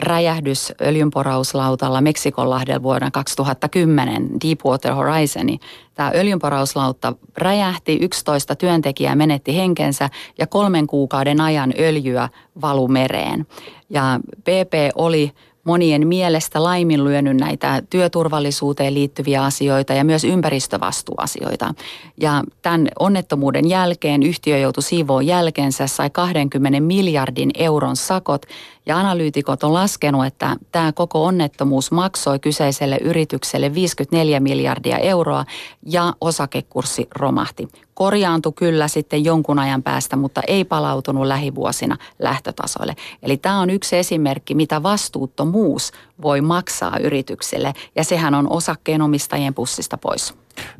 räjähdys 0.00 0.72
öljynporauslautalla 0.80 2.00
Meksikonlahdella 2.00 2.82
vuonna 2.82 3.10
2010, 3.10 4.28
Deepwater 4.44 4.92
Horizon, 4.92 5.46
tämä 5.94 6.12
öljynporauslautta 6.14 7.12
räjähti, 7.36 7.98
11 8.00 8.56
työntekijää 8.56 9.14
menetti 9.14 9.56
henkensä 9.56 10.10
ja 10.38 10.46
kolmen 10.46 10.86
kuukauden 10.86 11.40
ajan 11.40 11.72
öljyä 11.78 12.28
valumereen. 12.60 13.46
Ja 13.90 14.20
BP 14.40 14.72
oli 14.94 15.32
monien 15.68 16.06
mielestä 16.06 16.62
laiminlyönyt 16.62 17.36
näitä 17.36 17.82
työturvallisuuteen 17.90 18.94
liittyviä 18.94 19.44
asioita 19.44 19.92
ja 19.92 20.04
myös 20.04 20.24
ympäristövastuuasioita. 20.24 21.74
Ja 22.20 22.44
tämän 22.62 22.88
onnettomuuden 22.98 23.68
jälkeen 23.68 24.22
yhtiö 24.22 24.58
joutui 24.58 24.82
siivoon 24.82 25.26
jälkensä, 25.26 25.86
sai 25.86 26.10
20 26.10 26.80
miljardin 26.80 27.50
euron 27.54 27.96
sakot 27.96 28.46
ja 28.86 28.98
analyytikot 28.98 29.64
on 29.64 29.74
laskenut, 29.74 30.26
että 30.26 30.56
tämä 30.72 30.92
koko 30.92 31.24
onnettomuus 31.24 31.90
maksoi 31.90 32.38
kyseiselle 32.38 32.98
yritykselle 33.02 33.74
54 33.74 34.40
miljardia 34.40 34.98
euroa 34.98 35.44
ja 35.86 36.12
osakekurssi 36.20 37.08
romahti. 37.14 37.68
Korjaantui 37.98 38.52
kyllä 38.56 38.88
sitten 38.88 39.24
jonkun 39.24 39.58
ajan 39.58 39.82
päästä, 39.82 40.16
mutta 40.16 40.40
ei 40.46 40.64
palautunut 40.64 41.26
lähivuosina 41.26 41.96
lähtötasoille. 42.18 42.96
Eli 43.22 43.36
tämä 43.36 43.60
on 43.60 43.70
yksi 43.70 43.96
esimerkki, 43.96 44.54
mitä 44.54 44.82
vastuuttomuus 44.82 45.92
voi 46.22 46.40
maksaa 46.40 46.98
yritykselle 46.98 47.72
ja 47.96 48.04
sehän 48.04 48.34
on 48.34 48.52
osakkeenomistajien 48.52 49.54
pussista 49.54 49.96
pois. 49.96 50.34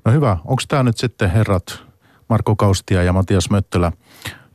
No 0.04 0.12
hyvä. 0.12 0.37
Onko 0.44 0.62
tämä 0.68 0.83
nyt 0.83 0.98
sitten 0.98 1.31
herrat 1.31 1.83
Marko 2.28 2.57
Kaustia 2.57 3.02
ja 3.02 3.12
Matias 3.12 3.50
Möttölä 3.50 3.92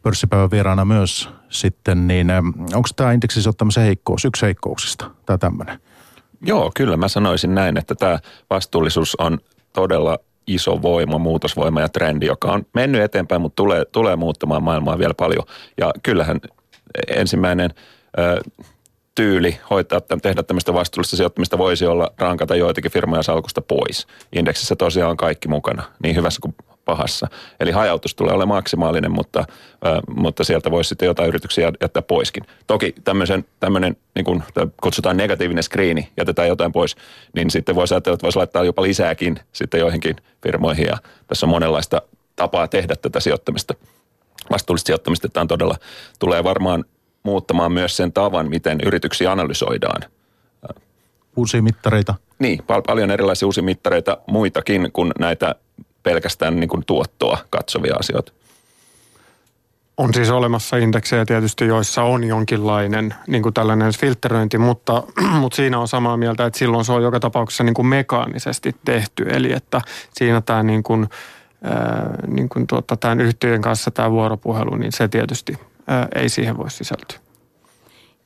pörssipäivän 0.01 0.51
vieraana 0.51 0.85
myös 0.85 1.29
sitten, 1.49 2.07
niin 2.07 2.31
onko 2.73 2.89
tämä 2.95 3.11
indeksisottamisen 3.11 3.83
heikkous, 3.83 4.25
yksi 4.25 4.45
heikkouksista, 4.45 5.11
tämä 5.25 5.37
tämmöinen? 5.37 5.79
Joo, 6.41 6.71
kyllä 6.75 6.97
mä 6.97 7.07
sanoisin 7.07 7.55
näin, 7.55 7.77
että 7.77 7.95
tämä 7.95 8.19
vastuullisuus 8.49 9.15
on 9.15 9.37
todella 9.73 10.19
iso 10.47 10.81
voima, 10.81 11.17
muutosvoima 11.17 11.81
ja 11.81 11.89
trendi, 11.89 12.25
joka 12.25 12.51
on 12.51 12.65
mennyt 12.73 13.01
eteenpäin, 13.01 13.41
mutta 13.41 13.55
tulee, 13.55 13.85
tulee 13.85 14.15
muuttamaan 14.15 14.63
maailmaa 14.63 14.99
vielä 14.99 15.13
paljon. 15.13 15.43
Ja 15.77 15.91
kyllähän 16.03 16.41
ensimmäinen 17.07 17.71
ö, 18.19 18.41
tyyli 19.15 19.59
hoitaa, 19.69 20.01
tehdä 20.21 20.43
tämmöistä 20.43 20.73
vastuullista 20.73 21.15
sijoittamista 21.15 21.57
voisi 21.57 21.85
olla 21.85 22.11
rankata 22.17 22.55
joitakin 22.55 22.91
firmoja 22.91 23.23
salkusta 23.23 23.61
pois. 23.61 24.07
Indeksissä 24.35 24.75
tosiaan 24.75 25.11
on 25.11 25.17
kaikki 25.17 25.47
mukana, 25.47 25.83
niin 26.03 26.15
hyvässä 26.15 26.39
kuin 26.41 26.55
pahassa. 26.85 27.27
Eli 27.59 27.71
hajautus 27.71 28.15
tulee 28.15 28.33
olemaan 28.33 28.57
maksimaalinen, 28.57 29.11
mutta, 29.11 29.39
äh, 29.39 29.99
mutta 30.15 30.43
sieltä 30.43 30.71
voisi 30.71 30.87
sitten 30.87 31.05
jotain 31.05 31.29
yrityksiä 31.29 31.71
jättää 31.81 32.01
poiskin. 32.01 32.43
Toki 32.67 32.95
tämmöisen, 33.03 33.45
tämmöinen, 33.59 33.97
niin 34.15 34.25
kuin 34.25 34.43
kutsutaan 34.81 35.17
negatiivinen 35.17 35.63
screeni, 35.63 36.09
jätetään 36.17 36.47
jotain 36.47 36.71
pois, 36.71 36.95
niin 37.35 37.51
sitten 37.51 37.75
voisi 37.75 37.93
ajatella, 37.93 38.13
että 38.13 38.23
voisi 38.23 38.37
laittaa 38.37 38.63
jopa 38.63 38.81
lisääkin 38.81 39.39
sitten 39.51 39.79
joihinkin 39.79 40.15
firmoihin. 40.43 40.85
Ja 40.85 40.97
tässä 41.27 41.45
on 41.45 41.49
monenlaista 41.49 42.01
tapaa 42.35 42.67
tehdä 42.67 42.95
tätä 42.95 43.19
sijoittamista. 43.19 43.73
Vastuullista 44.51 44.87
sijoittamista 44.87 45.29
tämä 45.29 45.45
todella 45.45 45.75
tulee 46.19 46.43
varmaan 46.43 46.85
muuttamaan 47.23 47.71
myös 47.71 47.97
sen 47.97 48.13
tavan, 48.13 48.49
miten 48.49 48.79
yrityksiä 48.85 49.31
analysoidaan. 49.31 50.01
Uusia 51.35 51.61
mittareita. 51.61 52.15
Niin, 52.39 52.63
pal- 52.67 52.81
paljon 52.81 53.11
erilaisia 53.11 53.45
uusia 53.45 53.63
mittareita, 53.63 54.17
muitakin 54.27 54.89
kuin 54.93 55.11
näitä 55.19 55.55
pelkästään 56.03 56.59
niin 56.59 56.69
kuin 56.69 56.83
tuottoa 56.85 57.37
katsovia 57.49 57.95
asioita. 57.99 58.31
On 59.97 60.13
siis 60.13 60.29
olemassa 60.29 60.77
indeksejä 60.77 61.25
tietysti, 61.25 61.65
joissa 61.65 62.03
on 62.03 62.23
jonkinlainen 62.23 63.13
niin 63.27 63.43
kuin 63.43 63.53
tällainen 63.53 63.93
filtteröinti, 63.99 64.57
mutta, 64.57 65.03
mutta 65.39 65.55
siinä 65.55 65.79
on 65.79 65.87
samaa 65.87 66.17
mieltä, 66.17 66.45
että 66.45 66.59
silloin 66.59 66.85
se 66.85 66.91
on 66.91 67.03
joka 67.03 67.19
tapauksessa 67.19 67.63
niin 67.63 67.73
kuin 67.73 67.85
mekaanisesti 67.85 68.75
tehty. 68.85 69.25
Eli 69.29 69.51
että 69.51 69.81
siinä 70.13 70.41
tämä 70.41 70.63
niin 70.63 70.83
kuin, 70.83 71.09
ää, 71.63 72.15
niin 72.27 72.49
kuin 72.49 72.67
tuota, 72.67 72.97
tämän 72.97 73.21
yhtiön 73.21 73.61
kanssa 73.61 73.91
tämä 73.91 74.11
vuoropuhelu, 74.11 74.75
niin 74.75 74.91
se 74.91 75.07
tietysti 75.07 75.53
ää, 75.87 76.07
ei 76.15 76.29
siihen 76.29 76.57
voi 76.57 76.71
sisältyä. 76.71 77.19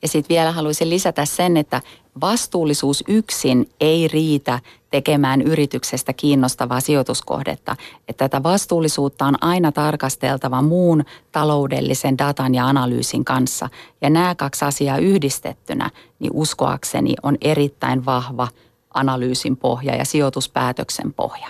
Ja 0.02 0.08
sitten 0.08 0.34
vielä 0.34 0.52
haluaisin 0.52 0.90
lisätä 0.90 1.24
sen, 1.24 1.56
että 1.56 1.82
vastuullisuus 2.20 3.04
yksin 3.08 3.70
ei 3.80 4.08
riitä 4.08 4.60
tekemään 4.90 5.42
yrityksestä 5.42 6.12
kiinnostavaa 6.12 6.80
sijoituskohdetta. 6.80 7.76
Että 8.08 8.28
tätä 8.28 8.42
vastuullisuutta 8.42 9.26
on 9.26 9.34
aina 9.40 9.72
tarkasteltava 9.72 10.62
muun 10.62 11.04
taloudellisen 11.32 12.18
datan 12.18 12.54
ja 12.54 12.66
analyysin 12.66 13.24
kanssa. 13.24 13.68
Ja 14.00 14.10
nämä 14.10 14.34
kaksi 14.34 14.64
asiaa 14.64 14.98
yhdistettynä, 14.98 15.90
niin 16.18 16.30
uskoakseni 16.34 17.14
on 17.22 17.36
erittäin 17.40 18.04
vahva 18.04 18.48
analyysin 18.94 19.56
pohja 19.56 19.96
ja 19.96 20.04
sijoituspäätöksen 20.04 21.12
pohja. 21.12 21.48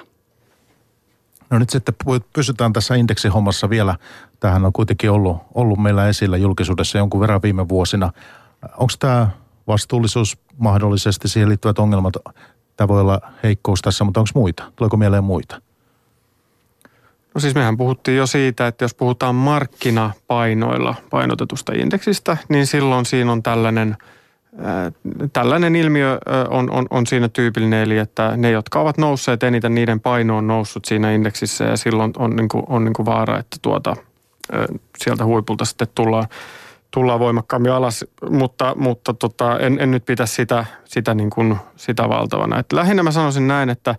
No 1.50 1.58
nyt 1.58 1.70
sitten 1.70 1.94
pysytään 2.32 2.72
tässä 2.72 2.94
indeksihommassa 2.94 3.70
vielä. 3.70 3.96
Tähän 4.40 4.64
on 4.64 4.72
kuitenkin 4.72 5.10
ollut, 5.10 5.36
ollut 5.54 5.78
meillä 5.78 6.08
esillä 6.08 6.36
julkisuudessa 6.36 6.98
jonkun 6.98 7.20
verran 7.20 7.42
viime 7.42 7.68
vuosina. 7.68 8.12
Onko 8.62 8.92
tämä 8.98 9.28
vastuullisuus 9.68 10.38
mahdollisesti 10.56 11.28
siihen 11.28 11.48
liittyvät 11.48 11.78
ongelmat? 11.78 12.14
Tämä 12.76 12.88
voi 12.88 13.00
olla 13.00 13.20
heikkous 13.42 13.82
tässä, 13.82 14.04
mutta 14.04 14.20
onko 14.20 14.30
muita? 14.34 14.72
Tuleeko 14.76 14.96
mieleen 14.96 15.24
muita? 15.24 15.62
No 17.34 17.40
siis 17.40 17.54
mehän 17.54 17.76
puhuttiin 17.76 18.16
jo 18.16 18.26
siitä, 18.26 18.66
että 18.66 18.84
jos 18.84 18.94
puhutaan 18.94 19.34
markkinapainoilla 19.34 20.94
painotetusta 21.10 21.72
indeksistä, 21.72 22.36
niin 22.48 22.66
silloin 22.66 23.06
siinä 23.06 23.32
on 23.32 23.42
tällainen, 23.42 23.96
tällainen 25.32 25.76
ilmiö 25.76 26.18
on, 26.50 26.70
on, 26.70 26.86
on 26.90 27.06
siinä 27.06 27.28
tyypillinen, 27.28 27.82
eli 27.82 27.98
että 27.98 28.32
ne, 28.36 28.50
jotka 28.50 28.80
ovat 28.80 28.98
nousseet 28.98 29.42
eniten, 29.42 29.74
niiden 29.74 30.00
paino 30.00 30.36
on 30.36 30.46
noussut 30.46 30.84
siinä 30.84 31.12
indeksissä 31.12 31.64
ja 31.64 31.76
silloin 31.76 32.12
on, 32.16 32.36
niin 32.36 32.48
kuin, 32.48 32.64
on 32.68 32.84
niin 32.84 32.94
kuin 32.94 33.06
vaara, 33.06 33.38
että 33.38 33.56
tuota, 33.62 33.96
sieltä 34.98 35.24
huipulta 35.24 35.64
sitten 35.64 35.88
tullaan 35.94 36.26
tullaan 36.90 37.20
voimakkaammin 37.20 37.72
alas, 37.72 38.04
mutta, 38.30 38.74
mutta 38.76 39.14
tota, 39.14 39.58
en, 39.58 39.78
en 39.80 39.90
nyt 39.90 40.04
pitä 40.04 40.26
sitä, 40.26 40.64
sitä, 40.84 41.14
niin 41.14 41.30
kuin, 41.30 41.56
sitä 41.76 42.08
valtavana. 42.08 42.58
Et 42.58 42.72
lähinnä 42.72 43.02
mä 43.02 43.10
sanoisin 43.10 43.48
näin, 43.48 43.70
että 43.70 43.94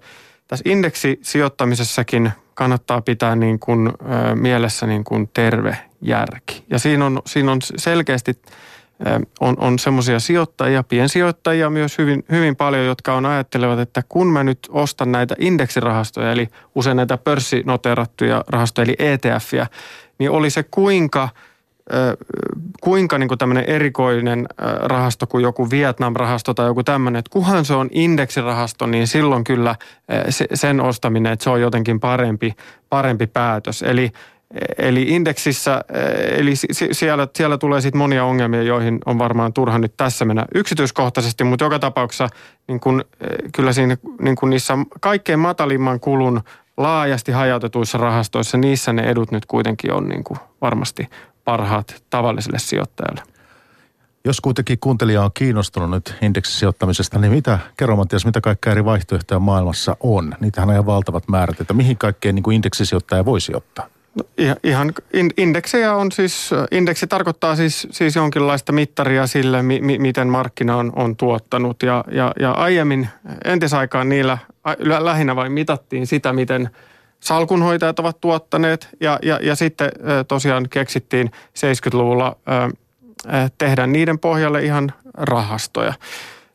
tässä 0.48 0.70
indeksisijoittamisessakin 0.70 2.32
kannattaa 2.54 3.02
pitää 3.02 3.36
niin 3.36 3.60
kuin, 3.60 3.88
ö, 3.88 4.36
mielessä 4.36 4.88
niin 4.88 5.04
kuin 5.04 5.30
terve 5.34 5.78
järki. 6.02 6.64
Ja 6.70 6.80
siinä 6.80 7.06
on, 7.06 7.22
siinä 7.26 7.52
on 7.52 7.60
selkeästi 7.62 8.32
ö, 9.08 9.20
on, 9.40 9.56
on 9.60 9.80
semmoisia 9.80 10.20
sijoittajia, 10.20 10.84
piensijoittajia 10.84 11.70
myös 11.70 11.98
hyvin, 11.98 12.26
hyvin 12.32 12.56
paljon, 12.56 12.86
jotka 12.86 13.14
on 13.14 13.26
ajattelevat, 13.26 13.80
että 13.80 14.04
kun 14.10 14.28
mä 14.28 14.44
nyt 14.44 14.60
ostan 14.70 15.12
näitä 15.12 15.36
indeksirahastoja, 15.40 16.32
eli 16.32 16.48
usein 16.76 16.98
näitä 16.98 17.18
pörssinoteerattuja 17.18 18.44
rahastoja, 18.48 18.84
eli 18.84 18.96
ETFiä, 19.00 19.68
niin 20.20 20.32
oli 20.32 20.50
se 20.50 20.64
kuinka– 20.64 21.30
kuinka 22.82 23.18
niin 23.18 23.28
kuin 23.28 23.38
tämmöinen 23.38 23.66
erikoinen 23.68 24.46
rahasto 24.82 25.28
kuin 25.28 25.42
joku 25.42 25.70
Vietnam-rahasto 25.70 26.54
tai 26.54 26.66
joku 26.66 26.84
tämmöinen, 26.84 27.20
että 27.20 27.32
kuhan 27.34 27.66
se 27.66 27.74
on 27.74 27.88
indeksirahasto, 27.92 28.86
niin 28.86 29.08
silloin 29.08 29.44
kyllä 29.44 29.76
sen 30.54 30.82
ostaminen, 30.82 31.34
että 31.34 31.44
se 31.44 31.50
on 31.50 31.62
jotenkin 31.62 32.00
parempi, 32.00 32.54
parempi 32.90 33.28
päätös. 33.28 33.82
Eli 33.82 34.12
Eli 34.78 35.02
indeksissä, 35.02 35.82
eli 36.38 36.54
siellä, 36.92 37.28
siellä 37.36 37.58
tulee 37.58 37.82
sitten 37.82 38.00
monia 38.00 38.26
ongelmia, 38.26 38.64
joihin 38.64 39.00
on 39.06 39.20
varmaan 39.20 39.54
turha 39.54 39.80
nyt 39.80 39.94
tässä 39.98 40.26
mennä 40.26 40.46
yksityiskohtaisesti, 40.56 41.44
mutta 41.44 41.66
joka 41.66 41.80
tapauksessa 41.80 42.30
niin 42.68 42.80
kun, 42.80 43.06
kyllä 43.56 43.74
siinä 43.74 43.98
niin 44.22 44.36
kun 44.36 44.50
niissä 44.50 44.78
kaikkein 45.02 45.40
matalimman 45.40 46.00
kulun 46.00 46.42
laajasti 46.78 47.32
hajautetuissa 47.32 47.98
rahastoissa, 47.98 48.58
niissä 48.58 48.94
ne 48.94 49.04
edut 49.04 49.32
nyt 49.32 49.46
kuitenkin 49.46 49.94
on 49.94 50.10
niin 50.10 50.24
kuin 50.24 50.40
varmasti 50.62 51.10
parhaat 51.46 52.04
tavalliselle 52.10 52.60
sijoittajalle. 52.60 53.22
Jos 54.26 54.42
kuitenkin 54.42 54.80
kuuntelija 54.80 55.24
on 55.24 55.32
kiinnostunut 55.34 55.90
nyt 55.90 56.16
indeksisijoittamisesta, 56.22 57.20
niin 57.20 57.32
mitä, 57.32 57.60
kerro 57.78 57.96
Mattias, 57.96 58.26
mitä 58.26 58.42
kaikkea 58.42 58.72
eri 58.72 58.86
vaihtoehtoja 58.86 59.40
maailmassa 59.40 59.98
on? 60.00 60.36
Niitähän 60.40 60.70
on 60.70 60.76
ihan 60.76 60.86
valtavat 60.86 61.28
määrät, 61.28 61.62
että 61.62 61.74
mihin 61.74 61.98
kaikkeen 61.98 62.36
niin 62.36 62.44
kuin 62.44 62.56
indeksisijoittaja 62.56 63.26
voisi 63.26 63.56
ottaa? 63.56 63.88
No, 64.16 64.24
ihan 64.64 64.94
indeksejä 65.38 65.96
on 65.96 66.12
siis, 66.12 66.50
indeksi 66.72 67.08
tarkoittaa 67.08 67.56
siis, 67.56 67.88
siis 67.92 68.16
jonkinlaista 68.16 68.72
mittaria 68.72 69.28
sille, 69.28 69.64
mi, 69.64 69.80
mi, 69.82 70.00
miten 70.00 70.28
markkina 70.28 70.78
on, 70.78 70.94
on 70.96 71.16
tuottanut. 71.16 71.84
Ja, 71.84 72.04
ja, 72.12 72.32
ja 72.40 72.52
aiemmin 72.52 73.10
entisaikaan 73.46 74.10
niillä 74.10 74.38
lähinnä 74.80 75.36
vain 75.36 75.52
mitattiin 75.52 76.08
sitä, 76.08 76.34
miten– 76.34 76.70
salkunhoitajat 77.20 78.00
ovat 78.00 78.22
tuottaneet 78.22 78.90
ja, 79.02 79.20
ja, 79.24 79.40
ja 79.42 79.56
sitten 79.56 79.92
tosiaan 80.28 80.70
keksittiin 80.70 81.32
70-luvulla 81.60 82.36
tehdä 83.58 83.88
niiden 83.88 84.20
pohjalle 84.20 84.64
ihan 84.64 84.94
rahastoja. 85.14 85.94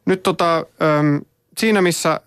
Nyt 0.07 0.23
tota, 0.23 0.67
siinä 1.59 1.83
missä 1.83 2.21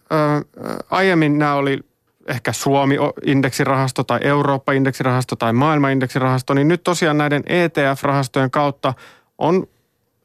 aiemmin 0.90 1.40
nämä 1.40 1.54
oli 1.54 1.80
ehkä 2.28 2.54
Suomi-indeksirahasto 2.54 4.04
tai 4.04 4.20
Eurooppa-indeksirahasto 4.24 5.36
tai 5.36 5.54
maailma-indeksirahasto, 5.54 6.54
niin 6.54 6.68
nyt 6.68 6.84
tosiaan 6.84 7.18
näiden 7.18 7.44
ETF-rahastojen 7.48 8.52
kautta 8.52 8.94
on 9.38 9.68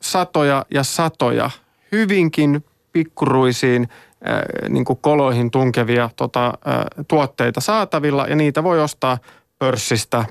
satoja 0.03 0.67
ja 0.71 0.83
satoja 0.83 1.51
hyvinkin 1.93 2.65
pikkuruisiin 2.93 3.89
niin 4.69 4.85
kuin 4.85 4.99
koloihin 5.03 5.51
tunkevia 5.51 6.11
tota, 6.17 6.53
tuotteita 7.09 7.61
saatavilla 7.61 8.27
ja 8.27 8.37
niitä 8.37 8.63
voi 8.63 8.83
ostaa 8.83 9.19
pörssistä 9.59 10.25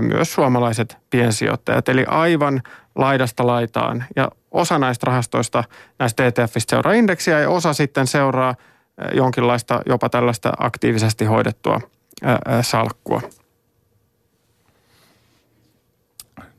myös 0.00 0.34
suomalaiset 0.34 0.96
piensijoittajat. 1.10 1.88
Eli 1.88 2.04
aivan 2.08 2.62
laidasta 2.94 3.46
laitaan 3.46 4.04
ja 4.16 4.28
osa 4.50 4.78
näistä 4.78 5.06
rahastoista, 5.06 5.64
näistä 5.98 6.26
ETFistä 6.26 6.70
seuraa 6.70 6.92
indeksiä 6.92 7.40
ja 7.40 7.50
osa 7.50 7.72
sitten 7.72 8.06
seuraa 8.06 8.54
jonkinlaista 9.14 9.80
jopa 9.86 10.08
tällaista 10.08 10.52
aktiivisesti 10.58 11.24
hoidettua 11.24 11.80
salkkua. 12.62 13.20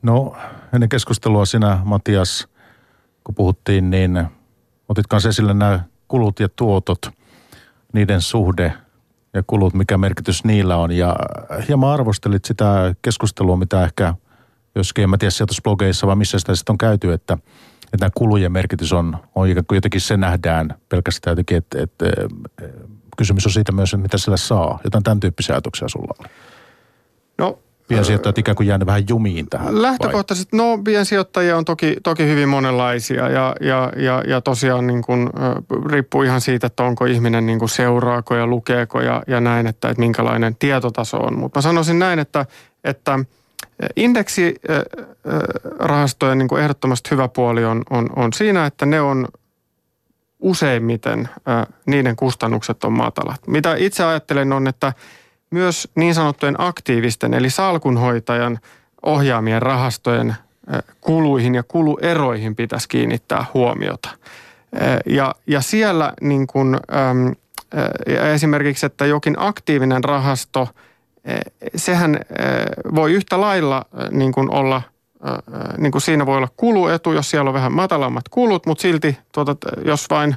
No 0.02 0.36
ennen 0.74 0.88
keskustelua 0.88 1.46
sinä 1.46 1.78
Matias, 1.84 2.48
kun 3.24 3.34
puhuttiin, 3.34 3.90
niin 3.90 4.24
otit 4.88 5.06
kanssa 5.06 5.28
esille 5.28 5.54
nämä 5.54 5.80
kulut 6.08 6.40
ja 6.40 6.48
tuotot, 6.56 6.98
niiden 7.92 8.20
suhde 8.20 8.72
ja 9.34 9.42
kulut, 9.46 9.74
mikä 9.74 9.98
merkitys 9.98 10.44
niillä 10.44 10.76
on. 10.76 10.92
Ja 10.92 11.16
hieman 11.68 11.90
arvostelit 11.90 12.44
sitä 12.44 12.94
keskustelua, 13.02 13.56
mitä 13.56 13.84
ehkä 13.84 14.14
joskin, 14.74 15.02
en 15.02 15.10
mä 15.10 15.18
tiedä 15.18 15.30
sijoitusblogeissa 15.30 16.06
vai 16.06 16.16
missä 16.16 16.38
sitä 16.38 16.54
sitten 16.54 16.72
on 16.72 16.78
käyty, 16.78 17.12
että, 17.12 17.38
että 17.92 18.10
kulujen 18.14 18.52
merkitys 18.52 18.92
on, 18.92 19.16
on 19.34 19.48
jotenkin 19.50 20.00
se 20.00 20.16
nähdään 20.16 20.74
pelkästään 20.88 21.32
jotenkin, 21.32 21.56
että, 21.56 21.82
että, 21.82 22.06
että 22.08 22.28
kysymys 23.16 23.46
on 23.46 23.52
siitä 23.52 23.72
myös, 23.72 23.94
että 23.94 24.02
mitä 24.02 24.18
sillä 24.18 24.36
saa. 24.36 24.78
Jotain 24.84 25.04
tämän 25.04 25.20
tyyppisiä 25.20 25.54
ajatuksia 25.54 25.88
sulla 25.88 26.14
on. 26.18 26.26
No 27.38 27.58
piensijoittajat 27.88 28.38
ikään 28.38 28.56
kuin 28.56 28.66
jäänyt 28.66 28.86
vähän 28.86 29.04
jumiin 29.08 29.46
tähän? 29.50 29.82
Lähtökohtaisesti, 29.82 30.56
vai? 30.56 30.66
no 30.66 30.78
piensijoittajia 30.84 31.56
on 31.56 31.64
toki, 31.64 31.96
toki 32.02 32.26
hyvin 32.26 32.48
monenlaisia 32.48 33.28
ja, 33.28 33.56
ja, 33.60 33.92
ja, 33.96 34.22
ja 34.26 34.40
tosiaan 34.40 34.86
niin 34.86 35.02
kuin, 35.02 35.30
riippuu 35.90 36.22
ihan 36.22 36.40
siitä, 36.40 36.66
että 36.66 36.82
onko 36.82 37.04
ihminen 37.04 37.46
niin 37.46 37.58
kuin 37.58 37.68
seuraako 37.68 38.36
ja 38.36 38.46
lukeeko 38.46 39.00
ja, 39.00 39.22
ja 39.26 39.40
näin, 39.40 39.66
että, 39.66 39.88
että 39.88 40.00
minkälainen 40.00 40.56
tietotaso 40.56 41.16
on. 41.16 41.38
Mutta 41.38 41.58
mä 41.58 41.62
sanoisin 41.62 41.98
näin, 41.98 42.18
että, 42.18 42.46
että 42.84 43.18
indeksirahastojen 43.96 46.38
niin 46.38 46.48
kuin 46.48 46.62
ehdottomasti 46.62 47.10
hyvä 47.10 47.28
puoli 47.28 47.64
on, 47.64 47.82
on, 47.90 48.10
on 48.16 48.32
siinä, 48.32 48.66
että 48.66 48.86
ne 48.86 49.00
on 49.00 49.28
useimmiten, 50.38 51.28
niiden 51.86 52.16
kustannukset 52.16 52.84
on 52.84 52.92
matalat. 52.92 53.40
Mitä 53.46 53.74
itse 53.78 54.04
ajattelen 54.04 54.52
on, 54.52 54.66
että– 54.66 54.92
myös 55.50 55.88
niin 55.94 56.14
sanottujen 56.14 56.54
aktiivisten 56.58 57.34
eli 57.34 57.50
salkunhoitajan 57.50 58.58
ohjaamien 59.02 59.62
rahastojen 59.62 60.34
kuluihin 61.00 61.54
ja 61.54 61.62
kulueroihin 61.62 62.56
pitäisi 62.56 62.88
kiinnittää 62.88 63.44
huomiota. 63.54 64.08
Ja, 65.06 65.34
ja 65.46 65.60
siellä 65.60 66.12
niin 66.20 66.46
kuin, 66.46 66.76
esimerkiksi, 68.34 68.86
että 68.86 69.06
jokin 69.06 69.34
aktiivinen 69.38 70.04
rahasto, 70.04 70.68
sehän 71.76 72.20
voi 72.94 73.12
yhtä 73.12 73.40
lailla 73.40 73.84
niin 74.10 74.32
kuin 74.32 74.54
olla 74.54 74.82
niin 75.78 75.92
kuin 75.92 76.02
siinä 76.02 76.26
voi 76.26 76.36
olla 76.36 76.48
kuluetu, 76.56 77.12
jos 77.12 77.30
siellä 77.30 77.48
on 77.48 77.54
vähän 77.54 77.72
matalammat 77.72 78.28
kulut, 78.28 78.66
mutta 78.66 78.82
silti 78.82 79.18
tuota, 79.32 79.56
jos 79.84 80.10
vain 80.10 80.36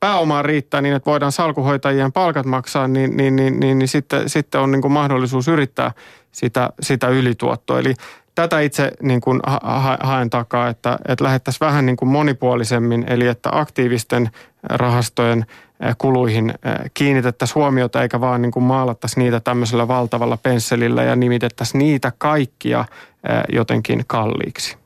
pääomaa 0.00 0.42
riittää 0.42 0.80
niin, 0.80 0.94
että 0.94 1.10
voidaan 1.10 1.32
salkuhoitajien 1.32 2.12
palkat 2.12 2.46
maksaa, 2.46 2.88
niin, 2.88 3.16
niin, 3.16 3.36
niin, 3.36 3.60
niin, 3.60 3.78
niin 3.78 3.88
sitten, 3.88 4.28
sitten 4.28 4.60
on 4.60 4.70
niin 4.70 4.82
kuin 4.82 4.92
mahdollisuus 4.92 5.48
yrittää 5.48 5.92
sitä, 6.32 6.70
sitä 6.82 7.08
ylituottoa. 7.08 7.78
Eli 7.78 7.94
tätä 8.34 8.60
itse 8.60 8.92
niin 9.02 9.20
kuin 9.20 9.40
ha- 9.46 9.98
haen 10.00 10.30
takaa, 10.30 10.68
että, 10.68 10.98
että 11.08 11.24
lähettäisiin 11.24 11.66
vähän 11.66 11.86
niin 11.86 11.96
kuin 11.96 12.08
monipuolisemmin, 12.08 13.04
eli 13.08 13.26
että 13.26 13.48
aktiivisten 13.52 14.30
rahastojen 14.62 15.46
eh, 15.80 15.94
kuluihin 15.98 16.50
eh, 16.50 16.90
kiinnitettäisiin 16.94 17.54
huomiota, 17.54 18.02
eikä 18.02 18.20
vaan 18.20 18.42
niin 18.42 18.52
kuin 18.52 18.62
maalattaisi 18.62 19.20
niitä 19.20 19.40
tämmöisellä 19.40 19.88
valtavalla 19.88 20.36
pensselillä 20.36 21.02
ja 21.02 21.16
nimitettäisiin 21.16 21.78
niitä 21.78 22.12
kaikkia 22.18 22.80
eh, 22.80 23.42
jotenkin 23.56 24.04
kalliiksi. 24.06 24.76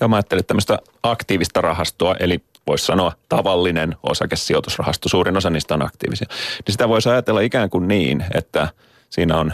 Ja 0.00 0.08
mä 0.08 0.16
ajattelin 0.16 0.44
tämmöistä 0.44 0.78
aktiivista 1.02 1.60
rahastoa, 1.60 2.16
eli 2.20 2.40
voisi 2.68 2.86
sanoa 2.86 3.12
tavallinen 3.28 3.96
osakesijoitusrahasto, 4.02 5.08
suurin 5.08 5.36
osa 5.36 5.50
niistä 5.50 5.74
on 5.74 5.86
aktiivisia, 5.86 6.26
niin 6.66 6.72
sitä 6.72 6.88
voisi 6.88 7.08
ajatella 7.08 7.40
ikään 7.40 7.70
kuin 7.70 7.88
niin, 7.88 8.24
että 8.34 8.68
siinä 9.10 9.36
on 9.36 9.52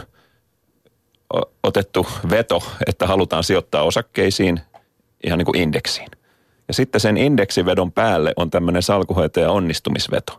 otettu 1.62 2.06
veto, 2.30 2.62
että 2.86 3.06
halutaan 3.06 3.44
sijoittaa 3.44 3.82
osakkeisiin 3.82 4.60
ihan 5.26 5.38
niin 5.38 5.46
kuin 5.46 5.56
indeksiin. 5.56 6.08
Ja 6.68 6.74
sitten 6.74 7.00
sen 7.00 7.16
indeksivedon 7.16 7.92
päälle 7.92 8.32
on 8.36 8.50
tämmöinen 8.50 8.82
salkuhoitaja 8.82 9.50
onnistumisveto. 9.50 10.38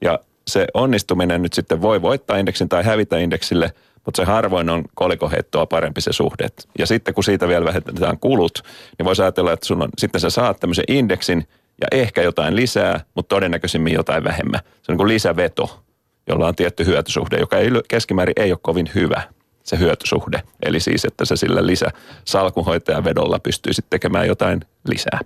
Ja 0.00 0.18
se 0.48 0.66
onnistuminen 0.74 1.42
nyt 1.42 1.52
sitten 1.52 1.82
voi 1.82 2.02
voittaa 2.02 2.36
indeksin 2.36 2.68
tai 2.68 2.84
hävitä 2.84 3.18
indeksille, 3.18 3.72
mutta 4.04 4.16
se 4.22 4.24
harvoin 4.24 4.70
on 4.70 4.84
kolikoheittoa 4.94 5.66
parempi 5.66 6.00
se 6.00 6.12
suhde. 6.12 6.48
Ja 6.78 6.86
sitten 6.86 7.14
kun 7.14 7.24
siitä 7.24 7.48
vielä 7.48 7.64
vähennetään 7.64 8.18
kulut, 8.18 8.62
niin 8.98 9.06
voisi 9.06 9.22
ajatella, 9.22 9.52
että 9.52 9.66
sun 9.66 9.82
on, 9.82 9.88
sitten 9.98 10.20
sä 10.20 10.30
saat 10.30 10.60
tämmöisen 10.60 10.84
indeksin, 10.88 11.48
ja 11.80 11.86
ehkä 11.90 12.22
jotain 12.22 12.56
lisää, 12.56 13.00
mutta 13.14 13.34
todennäköisimmin 13.34 13.92
jotain 13.92 14.24
vähemmän. 14.24 14.60
Se 14.82 14.92
on 14.92 14.98
niin 14.98 15.08
lisäveto, 15.08 15.82
jolla 16.28 16.46
on 16.46 16.54
tietty 16.54 16.86
hyötysuhde, 16.86 17.36
joka 17.36 17.58
ei, 17.58 17.70
keskimäärin 17.88 18.34
ei 18.36 18.52
ole 18.52 18.58
kovin 18.62 18.90
hyvä 18.94 19.22
se 19.62 19.78
hyötysuhde. 19.78 20.42
Eli 20.62 20.80
siis, 20.80 21.04
että 21.04 21.24
se 21.24 21.36
sillä 21.36 21.66
lisä 21.66 21.86
salkunhoitajan 22.24 23.04
vedolla 23.04 23.38
pystyisit 23.38 23.86
tekemään 23.90 24.26
jotain 24.26 24.60
lisää. 24.88 25.20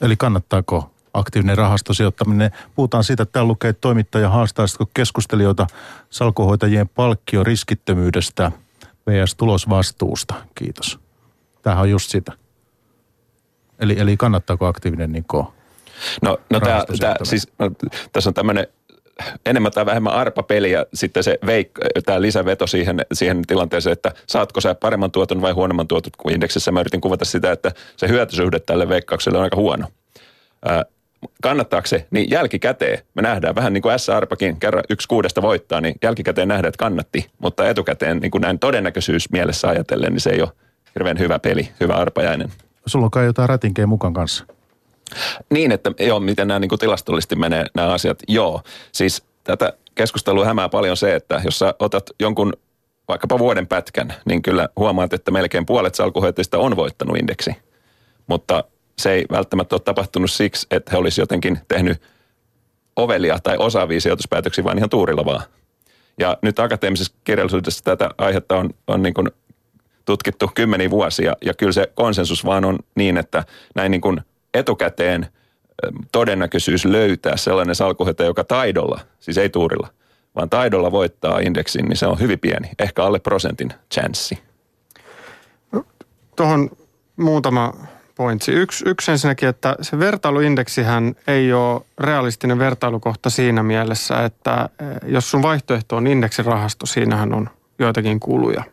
Eli 0.00 0.16
kannattaako 0.16 0.90
aktiivinen 1.14 1.58
rahastosijoittaminen? 1.58 2.50
Puhutaan 2.74 3.04
siitä, 3.04 3.22
että 3.22 3.32
täällä 3.32 3.48
lukee, 3.48 3.70
että 3.70 3.80
toimittaja 3.80 4.30
haastaisitko 4.30 4.86
keskustelijoita 4.94 5.66
salkuhoitajien 6.10 6.88
palkkio 6.88 7.44
riskittömyydestä 7.44 8.52
vs. 9.10 9.34
tulosvastuusta. 9.34 10.34
Kiitos. 10.54 10.98
Tämähän 11.62 11.82
on 11.82 11.90
just 11.90 12.10
sitä. 12.10 12.32
Eli, 13.80 13.96
eli 13.98 14.16
kannattaako 14.16 14.66
aktiivinen 14.66 15.12
niin 15.12 15.24
No, 16.22 16.38
no 16.50 16.60
tää, 16.60 16.84
tää, 17.00 17.16
siis, 17.22 17.48
no, 17.58 17.70
tässä 18.12 18.30
on 18.30 18.34
tämmöinen 18.34 18.66
enemmän 19.46 19.72
tai 19.72 19.86
vähemmän 19.86 20.12
arpapeli 20.12 20.70
ja 20.70 20.86
sitten 20.94 21.24
se 21.24 21.38
veik, 21.46 21.70
tämä 22.06 22.22
lisäveto 22.22 22.66
siihen, 22.66 23.00
siihen 23.12 23.42
tilanteeseen, 23.46 23.92
että 23.92 24.12
saatko 24.26 24.60
sä 24.60 24.74
paremman 24.74 25.10
tuoton 25.10 25.42
vai 25.42 25.52
huonomman 25.52 25.88
tuoton 25.88 26.12
kuin 26.18 26.34
indeksissä. 26.34 26.72
Mä 26.72 26.80
yritin 26.80 27.00
kuvata 27.00 27.24
sitä, 27.24 27.52
että 27.52 27.72
se 27.96 28.08
hyötysuhde 28.08 28.60
tälle 28.60 28.88
veikkaukselle 28.88 29.38
on 29.38 29.44
aika 29.44 29.56
huono. 29.56 29.86
Ää, 30.64 30.84
kannattaako 31.42 31.86
se, 31.86 32.06
niin 32.10 32.30
jälkikäteen 32.30 32.98
me 33.14 33.22
nähdään 33.22 33.54
vähän 33.54 33.72
niin 33.72 33.82
kuin 33.82 33.98
S-arpakin 33.98 34.60
kerran 34.60 34.84
yksi 34.90 35.08
kuudesta 35.08 35.42
voittaa, 35.42 35.80
niin 35.80 35.94
jälkikäteen 36.02 36.48
nähdään, 36.48 36.68
että 36.68 36.78
kannatti, 36.78 37.30
mutta 37.38 37.68
etukäteen 37.68 38.18
niin 38.18 38.30
kuin 38.30 38.42
näin 38.42 38.58
todennäköisyys 38.58 39.30
mielessä 39.30 39.68
ajatellen, 39.68 40.12
niin 40.12 40.20
se 40.20 40.30
ei 40.30 40.42
ole 40.42 40.52
hirveän 40.94 41.18
hyvä 41.18 41.38
peli, 41.38 41.68
hyvä 41.80 41.94
arpajainen. 41.94 42.52
Sulla 42.88 43.04
on 43.04 43.10
kai 43.10 43.24
jotain 43.24 43.48
rätinkeä 43.48 43.86
mukaan 43.86 44.14
kanssa. 44.14 44.44
Niin, 45.50 45.72
että 45.72 45.92
joo, 46.00 46.20
miten 46.20 46.48
nämä 46.48 46.60
niin 46.60 46.68
kuin 46.68 46.78
tilastollisesti 46.78 47.36
menee 47.36 47.66
nämä 47.74 47.92
asiat. 47.92 48.18
Joo, 48.28 48.62
siis 48.92 49.22
tätä 49.44 49.72
keskustelua 49.94 50.44
hämää 50.44 50.68
paljon 50.68 50.96
se, 50.96 51.14
että 51.14 51.40
jos 51.44 51.58
sä 51.58 51.74
otat 51.78 52.10
jonkun 52.20 52.52
vaikkapa 53.08 53.38
vuoden 53.38 53.66
pätkän, 53.66 54.14
niin 54.24 54.42
kyllä 54.42 54.68
huomaat, 54.76 55.12
että 55.12 55.30
melkein 55.30 55.66
puolet 55.66 55.94
salkuhoitajista 55.94 56.58
on 56.58 56.76
voittanut 56.76 57.16
indeksi. 57.16 57.56
Mutta 58.26 58.64
se 58.98 59.12
ei 59.12 59.24
välttämättä 59.30 59.74
ole 59.74 59.80
tapahtunut 59.80 60.30
siksi, 60.30 60.66
että 60.70 60.90
he 60.90 60.98
olisivat 60.98 61.22
jotenkin 61.22 61.58
tehnyt 61.68 62.02
ovelia 62.96 63.38
tai 63.42 63.56
osaavia 63.56 64.00
sijoituspäätöksiä, 64.00 64.64
vaan 64.64 64.78
ihan 64.78 64.90
tuurilla 64.90 65.24
vaan. 65.24 65.42
Ja 66.18 66.36
nyt 66.42 66.58
akateemisessa 66.58 67.14
kirjallisuudessa 67.24 67.84
tätä 67.84 68.10
aihetta 68.18 68.56
on, 68.56 68.70
on 68.86 69.02
niin 69.02 69.14
kuin 69.14 69.28
tutkittu 70.08 70.50
kymmeniä 70.54 70.90
vuosia 70.90 71.32
ja 71.44 71.54
kyllä 71.54 71.72
se 71.72 71.92
konsensus 71.94 72.44
vaan 72.44 72.64
on 72.64 72.78
niin, 72.94 73.16
että 73.16 73.44
näin 73.74 73.90
niin 73.90 74.00
kuin 74.00 74.20
etukäteen 74.54 75.26
todennäköisyys 76.12 76.84
löytää 76.84 77.36
sellainen 77.36 77.74
salkuhoitaja, 77.74 78.26
joka 78.26 78.44
taidolla, 78.44 79.00
siis 79.20 79.38
ei 79.38 79.48
tuurilla, 79.48 79.88
vaan 80.36 80.50
taidolla 80.50 80.92
voittaa 80.92 81.38
indeksin, 81.38 81.84
niin 81.84 81.96
se 81.96 82.06
on 82.06 82.20
hyvin 82.20 82.38
pieni, 82.38 82.70
ehkä 82.78 83.04
alle 83.04 83.18
prosentin 83.18 83.72
chanssi. 83.94 84.38
No, 85.72 85.84
tuohon 86.36 86.70
muutama 87.16 87.72
pointsi. 88.14 88.52
Yksi, 88.52 88.84
yksi 88.88 89.10
ensinnäkin, 89.10 89.48
että 89.48 89.76
se 89.82 89.98
vertailuindeksihän 89.98 91.14
ei 91.26 91.52
ole 91.52 91.82
realistinen 91.98 92.58
vertailukohta 92.58 93.30
siinä 93.30 93.62
mielessä, 93.62 94.24
että 94.24 94.68
jos 95.06 95.30
sun 95.30 95.42
vaihtoehto 95.42 95.96
on 95.96 96.06
indeksirahasto, 96.06 96.86
siinähän 96.86 97.34
on 97.34 97.50
joitakin 97.78 98.20
kuluja. 98.20 98.64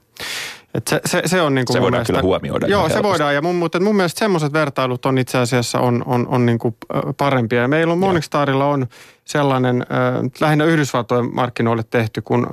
Et 0.76 0.88
se, 0.88 1.02
se, 1.06 1.22
se, 1.26 1.42
on 1.42 1.56
niin 1.56 1.66
kuin 1.66 1.74
se 1.74 1.82
voidaan 1.82 1.92
mielestä, 1.92 2.14
kyllä 2.14 2.22
huomioida. 2.22 2.68
Joo, 2.68 2.90
se 2.90 3.04
voidaan. 3.04 3.36
Ja 3.36 3.42
mun, 3.42 3.56
mutta 3.56 3.80
mun 3.80 3.96
mielestä 3.96 4.20
semmoiset 4.20 4.54
vertailut 4.54 5.06
on 5.06 5.18
itse 5.18 5.38
asiassa 5.38 5.80
on, 5.80 6.04
on, 6.06 6.28
on 6.28 6.46
niin 6.46 6.60
kuin 6.60 6.76
parempia. 7.18 7.62
Ja 7.62 7.68
meillä 7.68 7.94
on 7.94 8.00
Morningstarilla 8.00 8.66
on 8.66 8.88
sellainen 9.26 9.82
äh, 9.82 10.32
lähinnä 10.40 10.66
Yhdysvaltojen 10.66 11.36
markkinoille 11.36 11.84
tehty 11.90 12.22
kuin 12.22 12.46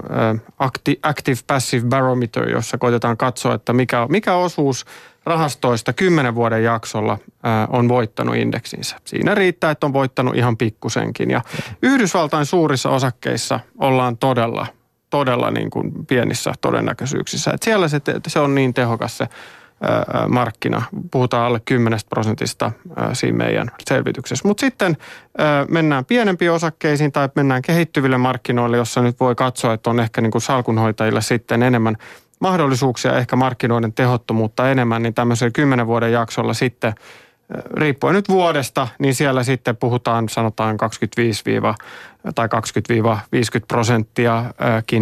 äh, 0.58 0.68
Active 1.02 1.40
Passive 1.46 1.88
Barometer, 1.88 2.48
jossa 2.48 2.78
koitetaan 2.78 3.16
katsoa, 3.16 3.54
että 3.54 3.72
mikä, 3.72 4.06
mikä 4.10 4.34
osuus 4.34 4.84
rahastoista 5.24 5.92
10 5.92 6.34
vuoden 6.34 6.64
jaksolla 6.64 7.18
on 7.68 7.88
voittanut 7.88 8.36
indeksinsä. 8.36 8.96
Siinä 9.04 9.34
riittää, 9.34 9.70
että 9.70 9.86
on 9.86 9.92
voittanut 9.92 10.36
ihan 10.36 10.56
pikkusenkin. 10.56 11.30
Ja 11.30 11.42
Yhdysvaltain 11.82 12.46
suurissa 12.46 12.90
osakkeissa 12.90 13.60
ollaan 13.78 14.16
todella, 14.16 14.66
todella 15.12 15.50
niin 15.50 15.70
kuin 15.70 16.06
pienissä 16.06 16.52
todennäköisyyksissä. 16.60 17.50
Että 17.54 17.64
siellä 17.64 17.88
se, 17.88 18.00
se 18.26 18.40
on 18.40 18.54
niin 18.54 18.74
tehokas 18.74 19.18
se 19.18 19.28
markkina. 20.28 20.82
Puhutaan 21.10 21.46
alle 21.46 21.60
10 21.64 21.98
prosentista 22.08 22.72
siinä 23.12 23.38
meidän 23.38 23.70
selvityksessä. 23.88 24.48
Mutta 24.48 24.60
sitten 24.60 24.96
mennään 25.68 26.04
pienempiin 26.04 26.52
osakkeisiin 26.52 27.12
tai 27.12 27.28
mennään 27.36 27.62
kehittyville 27.62 28.18
markkinoille, 28.18 28.76
jossa 28.76 29.02
nyt 29.02 29.20
voi 29.20 29.34
katsoa, 29.34 29.72
että 29.72 29.90
on 29.90 30.00
ehkä 30.00 30.20
niin 30.20 30.30
kuin 30.30 30.42
salkunhoitajille 30.42 31.20
sitten 31.20 31.62
enemmän 31.62 31.96
mahdollisuuksia, 32.40 33.18
ehkä 33.18 33.36
markkinoiden 33.36 33.92
tehottomuutta 33.92 34.70
enemmän, 34.70 35.02
niin 35.02 35.14
tämmöisellä 35.14 35.50
10 35.50 35.86
vuoden 35.86 36.12
jaksolla 36.12 36.54
sitten 36.54 36.94
riippuen 37.74 38.14
nyt 38.14 38.28
vuodesta, 38.28 38.88
niin 38.98 39.14
siellä 39.14 39.42
sitten 39.42 39.76
puhutaan 39.76 40.28
sanotaan 40.28 40.76
25 40.76 41.44
tai 42.34 42.46
20-50 42.46 42.50
prosenttia 43.68 44.44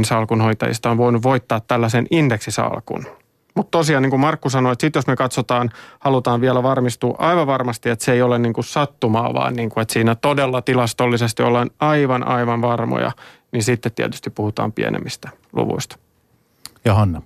salkunhoitajista 0.03 0.91
on 0.91 0.99
voinut 0.99 1.23
voittaa 1.23 1.61
tällaisen 1.61 2.07
indeksisalkun. 2.11 3.07
Mutta 3.55 3.71
tosiaan 3.79 4.03
niin 4.03 4.11
kuin 4.11 4.21
Markku 4.21 4.51
sanoi, 4.51 4.73
että 4.73 4.87
sitten 4.87 5.01
jos 5.01 5.07
me 5.07 5.17
katsotaan, 5.17 5.71
halutaan 6.01 6.41
vielä 6.41 6.63
varmistua 6.63 7.17
aivan 7.19 7.47
varmasti, 7.47 7.91
että 7.91 8.05
se 8.05 8.13
ei 8.13 8.23
ole 8.23 8.39
niin 8.39 8.53
kuin 8.53 8.65
sattumaa, 8.65 9.35
vaan 9.35 9.57
niin 9.57 9.71
kuin, 9.71 9.83
että 9.83 9.93
siinä 9.93 10.15
todella 10.15 10.63
tilastollisesti 10.63 11.43
ollaan 11.43 11.71
aivan 11.81 12.29
aivan 12.29 12.63
varmoja, 12.63 13.13
niin 13.53 13.63
sitten 13.63 13.93
tietysti 13.93 14.31
puhutaan 14.31 14.73
pienemmistä 14.73 15.31
luvuista. 15.53 15.99
Ja 16.85 16.95
Hanna. 16.95 17.23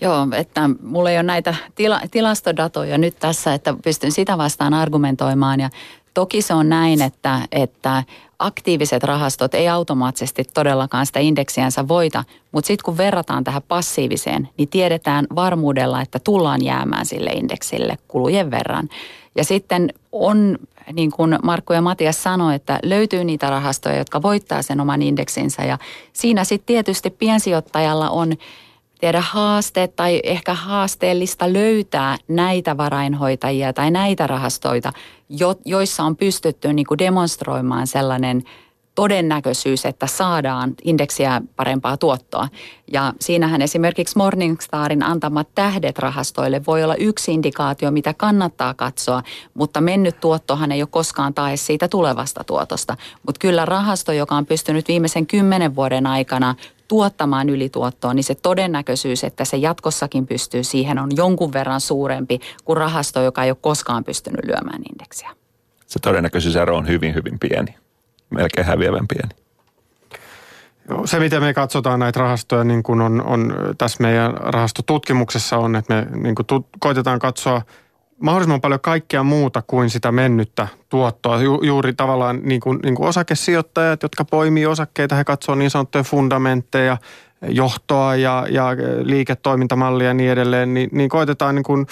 Joo, 0.00 0.28
että 0.36 0.70
mulla 0.82 1.10
ei 1.10 1.16
ole 1.16 1.22
näitä 1.22 1.54
tila, 1.74 2.00
tilastodatoja 2.10 2.98
nyt 2.98 3.16
tässä, 3.20 3.54
että 3.54 3.74
pystyn 3.84 4.12
sitä 4.12 4.38
vastaan 4.38 4.74
argumentoimaan. 4.74 5.60
Ja 5.60 5.70
toki 6.14 6.42
se 6.42 6.54
on 6.54 6.68
näin, 6.68 7.02
että, 7.02 7.40
että 7.52 8.04
aktiiviset 8.38 9.04
rahastot 9.04 9.54
ei 9.54 9.68
automaattisesti 9.68 10.44
todellakaan 10.54 11.06
sitä 11.06 11.20
indeksiänsä 11.20 11.88
voita, 11.88 12.24
mutta 12.52 12.66
sitten 12.66 12.84
kun 12.84 12.96
verrataan 12.96 13.44
tähän 13.44 13.62
passiiviseen, 13.68 14.48
niin 14.58 14.68
tiedetään 14.68 15.26
varmuudella, 15.34 16.00
että 16.00 16.18
tullaan 16.18 16.64
jäämään 16.64 17.06
sille 17.06 17.30
indeksille 17.30 17.98
kulujen 18.08 18.50
verran. 18.50 18.88
Ja 19.36 19.44
sitten 19.44 19.92
on, 20.12 20.58
niin 20.92 21.10
kuin 21.10 21.38
Markku 21.42 21.72
ja 21.72 21.82
Matias 21.82 22.22
sanoi, 22.22 22.54
että 22.54 22.78
löytyy 22.82 23.24
niitä 23.24 23.50
rahastoja, 23.50 23.96
jotka 23.96 24.22
voittaa 24.22 24.62
sen 24.62 24.80
oman 24.80 25.02
indeksinsä 25.02 25.62
ja 25.64 25.78
siinä 26.12 26.44
sitten 26.44 26.66
tietysti 26.66 27.10
piensijoittajalla 27.10 28.10
on 28.10 28.32
tiedä 29.02 29.20
haasteet 29.20 29.96
tai 29.96 30.20
ehkä 30.24 30.54
haasteellista 30.54 31.52
löytää 31.52 32.16
näitä 32.28 32.76
varainhoitajia 32.76 33.72
tai 33.72 33.90
näitä 33.90 34.26
rahastoita, 34.26 34.92
jo, 35.28 35.54
joissa 35.64 36.02
on 36.02 36.16
pystytty 36.16 36.72
niin 36.72 36.86
kuin 36.86 36.98
demonstroimaan 36.98 37.86
sellainen 37.86 38.42
todennäköisyys, 38.94 39.86
että 39.86 40.06
saadaan 40.06 40.74
indeksiä 40.84 41.42
parempaa 41.56 41.96
tuottoa. 41.96 42.48
Ja 42.92 43.12
siinähän 43.20 43.62
esimerkiksi 43.62 44.18
Morningstarin 44.18 45.02
antamat 45.02 45.48
tähdet 45.54 45.98
rahastoille 45.98 46.62
voi 46.66 46.84
olla 46.84 46.94
yksi 46.94 47.34
indikaatio, 47.34 47.90
mitä 47.90 48.14
kannattaa 48.14 48.74
katsoa, 48.74 49.22
mutta 49.54 49.80
mennyt 49.80 50.20
tuottohan 50.20 50.72
ei 50.72 50.82
ole 50.82 50.88
koskaan 50.90 51.34
tae 51.34 51.56
siitä 51.56 51.88
tulevasta 51.88 52.44
tuotosta. 52.44 52.96
Mutta 53.26 53.38
kyllä 53.38 53.64
rahasto, 53.64 54.12
joka 54.12 54.34
on 54.34 54.46
pystynyt 54.46 54.88
viimeisen 54.88 55.26
kymmenen 55.26 55.76
vuoden 55.76 56.06
aikana 56.06 56.54
tuottamaan 56.88 57.48
ylituottoa, 57.48 58.14
niin 58.14 58.24
se 58.24 58.34
todennäköisyys, 58.34 59.24
että 59.24 59.44
se 59.44 59.56
jatkossakin 59.56 60.26
pystyy 60.26 60.64
siihen, 60.64 60.98
on 60.98 61.10
jonkun 61.16 61.52
verran 61.52 61.80
suurempi 61.80 62.40
kuin 62.64 62.76
rahasto, 62.76 63.22
joka 63.22 63.44
ei 63.44 63.50
ole 63.50 63.58
koskaan 63.60 64.04
pystynyt 64.04 64.44
lyömään 64.44 64.82
indeksiä. 64.92 65.30
Se 65.86 65.98
todennäköisyysero 65.98 66.76
on 66.76 66.88
hyvin, 66.88 67.14
hyvin 67.14 67.38
pieni. 67.38 67.74
Melkein 68.34 68.66
häviävän 68.66 69.08
pieni. 69.08 69.28
Se, 71.04 71.18
miten 71.18 71.42
me 71.42 71.54
katsotaan 71.54 72.00
näitä 72.00 72.20
rahastoja, 72.20 72.64
niin 72.64 72.82
kuin 72.82 73.00
on, 73.00 73.22
on 73.22 73.54
tässä 73.78 74.02
meidän 74.02 74.34
rahastotutkimuksessa 74.34 75.58
on, 75.58 75.76
että 75.76 75.94
me 75.94 76.06
niin 76.22 76.34
kuin 76.34 76.46
tut, 76.46 76.66
koitetaan 76.80 77.18
katsoa– 77.18 77.62
mahdollisimman 78.22 78.60
paljon 78.60 78.80
kaikkea 78.80 79.22
muuta 79.22 79.62
kuin 79.66 79.90
sitä 79.90 80.12
mennyttä 80.12 80.68
tuottoa. 80.88 81.42
Ju, 81.42 81.60
juuri 81.62 81.92
tavallaan 81.92 82.40
niin 82.42 82.60
kuin, 82.60 82.78
niin 82.82 82.94
kuin 82.94 83.08
osakesijoittajat, 83.08 84.02
jotka 84.02 84.24
poimii 84.24 84.66
osakkeita, 84.66 85.14
he 85.14 85.24
katsoo 85.24 85.54
niin 85.54 85.70
sanottuja 85.70 86.04
fundamentteja, 86.04 86.96
johtoa 87.48 88.16
ja, 88.16 88.46
ja 88.50 88.66
liiketoimintamallia 89.02 90.08
ja 90.08 90.14
niin 90.14 90.30
edelleen, 90.30 90.74
niin, 90.74 90.90
niin 90.92 91.08
koitetaan 91.08 91.54
niin 91.54 91.64
kuin 91.64 91.86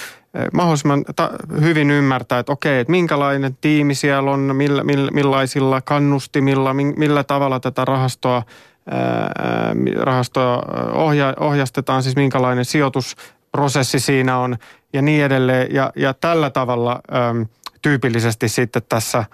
mahdollisimman 0.52 1.04
ta- 1.16 1.30
hyvin 1.60 1.90
ymmärtää, 1.90 2.38
että 2.38 2.52
okei, 2.52 2.80
että 2.80 2.90
minkälainen 2.90 3.56
tiimi 3.60 3.94
siellä 3.94 4.30
on, 4.30 4.56
millä, 4.56 4.84
millä, 4.84 5.10
millaisilla 5.10 5.80
kannustimilla, 5.80 6.74
millä 6.74 7.24
tavalla 7.24 7.60
tätä 7.60 7.84
rahastoa, 7.84 8.42
ää, 8.90 9.74
rahastoa 10.00 10.62
ohja, 10.92 11.34
ohjastetaan, 11.40 12.02
siis 12.02 12.16
minkälainen 12.16 12.64
sijoitusprosessi 12.64 14.00
siinä 14.00 14.38
on– 14.38 14.56
ja 14.92 15.02
niin 15.02 15.24
edelleen. 15.24 15.74
Ja, 15.74 15.92
ja 15.96 16.14
tällä 16.14 16.50
tavalla 16.50 17.00
äm, 17.14 17.46
tyypillisesti 17.82 18.48
sitten 18.48 18.82
tässä 18.88 19.18
ä, 19.18 19.24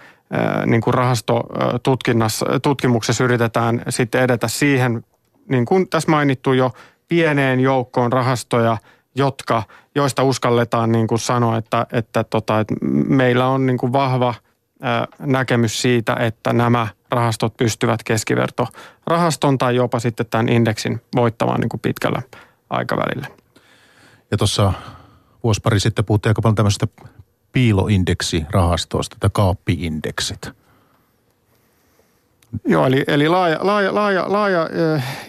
niin 0.66 0.80
kuin 0.80 0.94
rahastotutkimuksessa 0.94 3.24
yritetään 3.24 3.82
sitten 3.88 4.22
edetä 4.22 4.48
siihen, 4.48 5.04
niin 5.48 5.64
kuin 5.64 5.88
tässä 5.88 6.10
mainittu 6.10 6.52
jo, 6.52 6.70
pieneen 7.08 7.60
joukkoon 7.60 8.12
rahastoja, 8.12 8.78
jotka, 9.16 9.62
joista 9.94 10.22
uskalletaan 10.22 10.92
niin 10.92 11.06
kuin 11.06 11.18
sanoa, 11.18 11.56
että, 11.56 11.86
että, 11.92 12.24
tota, 12.24 12.60
että 12.60 12.74
meillä 13.08 13.48
on 13.48 13.66
niin 13.66 13.78
kuin 13.78 13.92
vahva 13.92 14.34
näkemys 15.18 15.82
siitä, 15.82 16.16
että 16.20 16.52
nämä 16.52 16.88
rahastot 17.10 17.56
pystyvät 17.56 18.02
keskiverto 18.02 18.66
rahaston 19.06 19.58
tai 19.58 19.76
jopa 19.76 19.98
sitten 19.98 20.26
tämän 20.26 20.48
indeksin 20.48 21.00
voittamaan 21.16 21.60
niin 21.60 21.68
kuin 21.68 21.80
pitkällä 21.80 22.22
aikavälillä. 22.70 23.26
Ja 24.30 24.36
tuossa 24.36 24.72
vuosi 25.44 25.60
pari 25.60 25.80
sitten 25.80 26.04
puhuttiin 26.04 26.30
aika 26.30 26.42
paljon 26.42 26.54
tämmöisestä 26.54 26.86
piiloindeksirahastoista 27.52 29.16
tai 29.20 29.30
kaappiindeksit. 29.32 30.50
Joo, 32.64 32.86
eli, 32.86 33.04
eli 33.06 33.28
laaja, 33.28 33.58
laaja, 33.60 33.94
laaja, 33.94 34.24
laaja 34.32 34.68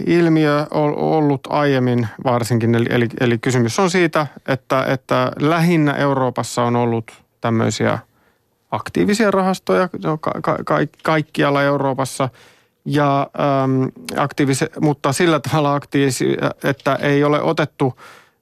ilmiö 0.05 0.65
on 0.71 0.95
ollut 0.95 1.41
aiemmin 1.49 2.07
varsinkin. 2.23 2.75
Eli, 2.75 2.85
eli, 2.89 3.07
eli 3.19 3.37
kysymys 3.37 3.79
on 3.79 3.89
siitä, 3.89 4.27
että, 4.47 4.83
että 4.83 5.31
lähinnä 5.39 5.93
Euroopassa 5.93 6.63
on 6.63 6.75
ollut 6.75 7.11
tämmöisiä 7.41 7.99
aktiivisia 8.71 9.31
rahastoja 9.31 9.89
ka, 10.21 10.31
ka, 10.41 10.57
ka, 10.63 10.77
kaikkialla 11.03 11.63
Euroopassa. 11.63 12.29
Ja, 12.89 13.29
aktiivisi, 14.17 14.65
mutta 14.81 15.13
sillä 15.13 15.39
tavalla 15.39 15.75
aktiivisia, 15.75 16.51
että 16.63 16.95
ei 16.95 17.23
ole 17.23 17.41
otettu– 17.41 17.93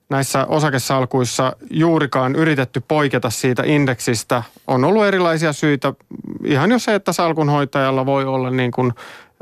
näissä 0.08 0.46
osakesalkuissa 0.46 1.56
juurikaan 1.70 2.34
yritetty 2.36 2.82
poiketa 2.88 3.30
siitä 3.30 3.62
indeksistä. 3.66 4.42
On 4.66 4.84
ollut 4.84 5.04
erilaisia 5.04 5.52
syitä. 5.52 5.92
Ihan 6.44 6.70
jo 6.70 6.78
se, 6.78 6.94
että 6.94 7.12
salkunhoitajalla 7.12 8.06
voi 8.06 8.24
olla 8.24 8.50
niin 8.50 8.70
kuin, 8.70 8.92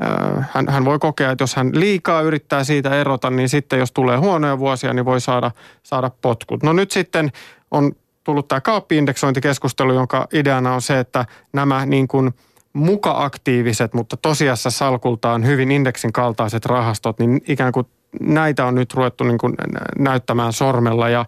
äh, 0.03 0.49
hän, 0.53 0.65
hän 0.69 0.85
voi 0.85 0.99
kokea, 0.99 1.31
että 1.31 1.43
jos 1.43 1.55
hän 1.55 1.71
liikaa 1.73 2.21
yrittää 2.21 2.63
siitä 2.63 3.01
erota, 3.01 3.29
niin 3.29 3.49
sitten 3.49 3.79
jos 3.79 3.91
tulee 3.91 4.17
huonoja 4.17 4.59
vuosia, 4.59 4.93
niin 4.93 5.05
voi 5.05 5.21
saada, 5.21 5.51
saada 5.83 6.11
potkut. 6.21 6.63
No 6.63 6.73
nyt 6.73 6.91
sitten 6.91 7.31
on 7.71 7.91
tullut 8.23 8.47
tämä 8.47 8.61
kaappiindeksointikeskustelu, 8.61 9.93
jonka 9.93 10.27
ideana 10.33 10.73
on 10.73 10.81
se, 10.81 10.99
että 10.99 11.25
nämä 11.53 11.85
niin 11.85 12.07
kuin 12.07 12.33
muka-aktiiviset, 12.73 13.93
mutta 13.93 14.17
tosiassa 14.17 14.69
salkultaan 14.69 15.45
hyvin 15.45 15.71
indeksin 15.71 16.13
kaltaiset 16.13 16.65
rahastot, 16.65 17.19
niin 17.19 17.41
ikään 17.47 17.71
kuin 17.71 17.87
näitä 18.19 18.65
on 18.65 18.75
nyt 18.75 18.93
ruvettu 18.93 19.23
niin 19.23 19.37
kuin 19.37 19.53
näyttämään 19.97 20.53
sormella 20.53 21.09
ja 21.09 21.25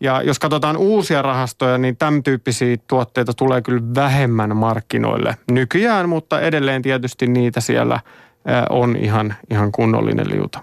ja 0.00 0.22
jos 0.22 0.38
katsotaan 0.38 0.76
uusia 0.76 1.22
rahastoja, 1.22 1.78
niin 1.78 1.96
tämän 1.96 2.22
tyyppisiä 2.22 2.76
tuotteita 2.86 3.32
tulee 3.34 3.62
kyllä 3.62 3.82
vähemmän 3.94 4.56
markkinoille 4.56 5.36
nykyään, 5.50 6.08
mutta 6.08 6.40
edelleen 6.40 6.82
tietysti 6.82 7.26
niitä 7.26 7.60
siellä 7.60 8.00
on 8.70 8.96
ihan, 8.96 9.34
ihan 9.50 9.72
kunnollinen 9.72 10.30
liuta. 10.30 10.60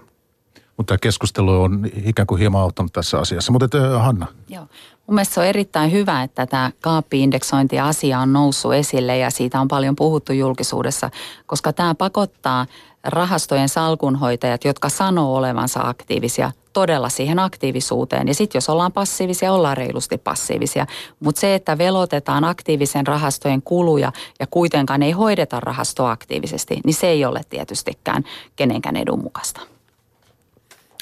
Mutta 0.77 0.97
keskustelu 0.97 1.61
on 1.61 1.85
ikään 2.05 2.27
kuin 2.27 2.39
hieman 2.39 2.61
auttanut 2.61 2.93
tässä 2.93 3.19
asiassa. 3.19 3.51
Mutta 3.51 3.67
Hanna. 3.99 4.27
Joo. 4.49 4.67
Mun 5.07 5.15
mielestä 5.15 5.33
se 5.33 5.39
on 5.39 5.45
erittäin 5.45 5.91
hyvä, 5.91 6.23
että 6.23 6.45
tämä 6.45 6.71
kaappiindeksointi-asia 6.81 8.19
on 8.19 8.33
noussut 8.33 8.73
esille 8.73 9.17
ja 9.17 9.29
siitä 9.29 9.61
on 9.61 9.67
paljon 9.67 9.95
puhuttu 9.95 10.33
julkisuudessa, 10.33 11.09
koska 11.45 11.73
tämä 11.73 11.95
pakottaa 11.95 12.65
rahastojen 13.03 13.69
salkunhoitajat, 13.69 14.65
jotka 14.65 14.89
sanoo 14.89 15.35
olevansa 15.35 15.79
aktiivisia, 15.83 16.51
todella 16.73 17.09
siihen 17.09 17.39
aktiivisuuteen. 17.39 18.27
Ja 18.27 18.33
sitten 18.33 18.57
jos 18.57 18.69
ollaan 18.69 18.91
passiivisia, 18.91 19.53
ollaan 19.53 19.77
reilusti 19.77 20.17
passiivisia. 20.17 20.85
Mutta 21.19 21.41
se, 21.41 21.55
että 21.55 21.77
velotetaan 21.77 22.43
aktiivisen 22.43 23.07
rahastojen 23.07 23.61
kuluja 23.61 24.11
ja 24.39 24.47
kuitenkaan 24.47 25.03
ei 25.03 25.11
hoideta 25.11 25.59
rahastoa 25.59 26.11
aktiivisesti, 26.11 26.79
niin 26.85 26.93
se 26.93 27.07
ei 27.07 27.25
ole 27.25 27.41
tietystikään 27.49 28.23
kenenkään 28.55 28.95
edun 28.95 29.23
mukaista. 29.23 29.61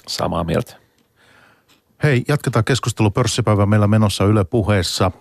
Samaa 0.07 0.43
mieltä. 0.43 0.82
Hei, 2.03 2.23
jatketaan 2.27 2.65
keskustelu 2.65 3.11
pörssipäivä 3.11 3.65
meillä 3.65 3.87
menossa 3.87 4.25
Yle 4.25 4.43
puheessa. 4.43 5.11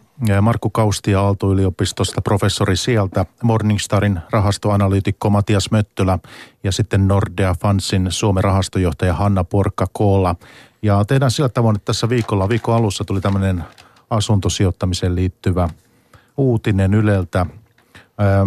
Markku 0.41 0.71
Kaustia 0.71 1.21
Aalto-yliopistosta, 1.21 2.23
professori 2.23 2.77
sieltä, 2.77 3.27
Morningstarin 3.43 4.21
rahastoanalyytikko 4.31 5.31
Matias 5.31 5.71
Möttölä 5.71 6.19
ja 6.65 6.73
sitten 6.73 7.09
Nordea 7.09 7.55
Fansin 7.55 8.07
Suomen 8.11 8.45
rahastojohtaja 8.45 9.15
Hanna 9.15 9.45
Porkka 9.45 9.87
Koola. 9.93 10.37
Ja 10.83 11.05
tehdään 11.05 11.31
sillä 11.31 11.49
tavoin, 11.49 11.77
että 11.77 11.87
tässä 11.87 12.09
viikolla, 12.09 12.49
viikon 12.49 12.75
alussa 12.75 13.05
tuli 13.05 13.21
tämmöinen 13.21 13.65
asuntosijoittamiseen 14.11 15.15
liittyvä 15.15 15.69
uutinen 16.37 16.95
Yleltä. 16.95 17.47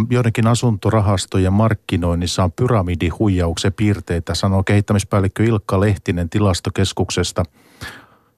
Joidenkin 0.10 0.48
asuntorahastojen 0.48 1.54
markkinoinnissa 1.54 2.44
on 2.44 2.52
pyramidihuijauksen 2.52 3.74
piirteitä, 3.74 4.36
sanoo 4.36 4.64
kehittämispäällikkö 4.64 5.44
Ilkka 5.44 5.80
Lehtinen 5.80 6.30
tilastokeskuksesta. 6.30 7.44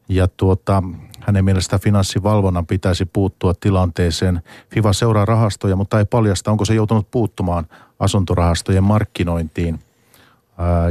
Ja 0.09 0.27
tuota, 0.27 0.83
hänen 1.19 1.45
mielestä 1.45 1.79
finanssivalvonnan 1.79 2.65
pitäisi 2.65 3.05
puuttua 3.05 3.53
tilanteeseen. 3.59 4.41
FIVA 4.73 4.93
seuraa 4.93 5.25
rahastoja, 5.25 5.75
mutta 5.75 5.99
ei 5.99 6.05
paljasta, 6.05 6.51
onko 6.51 6.65
se 6.65 6.73
joutunut 6.73 7.11
puuttumaan 7.11 7.67
asuntorahastojen 7.99 8.83
markkinointiin. 8.83 9.79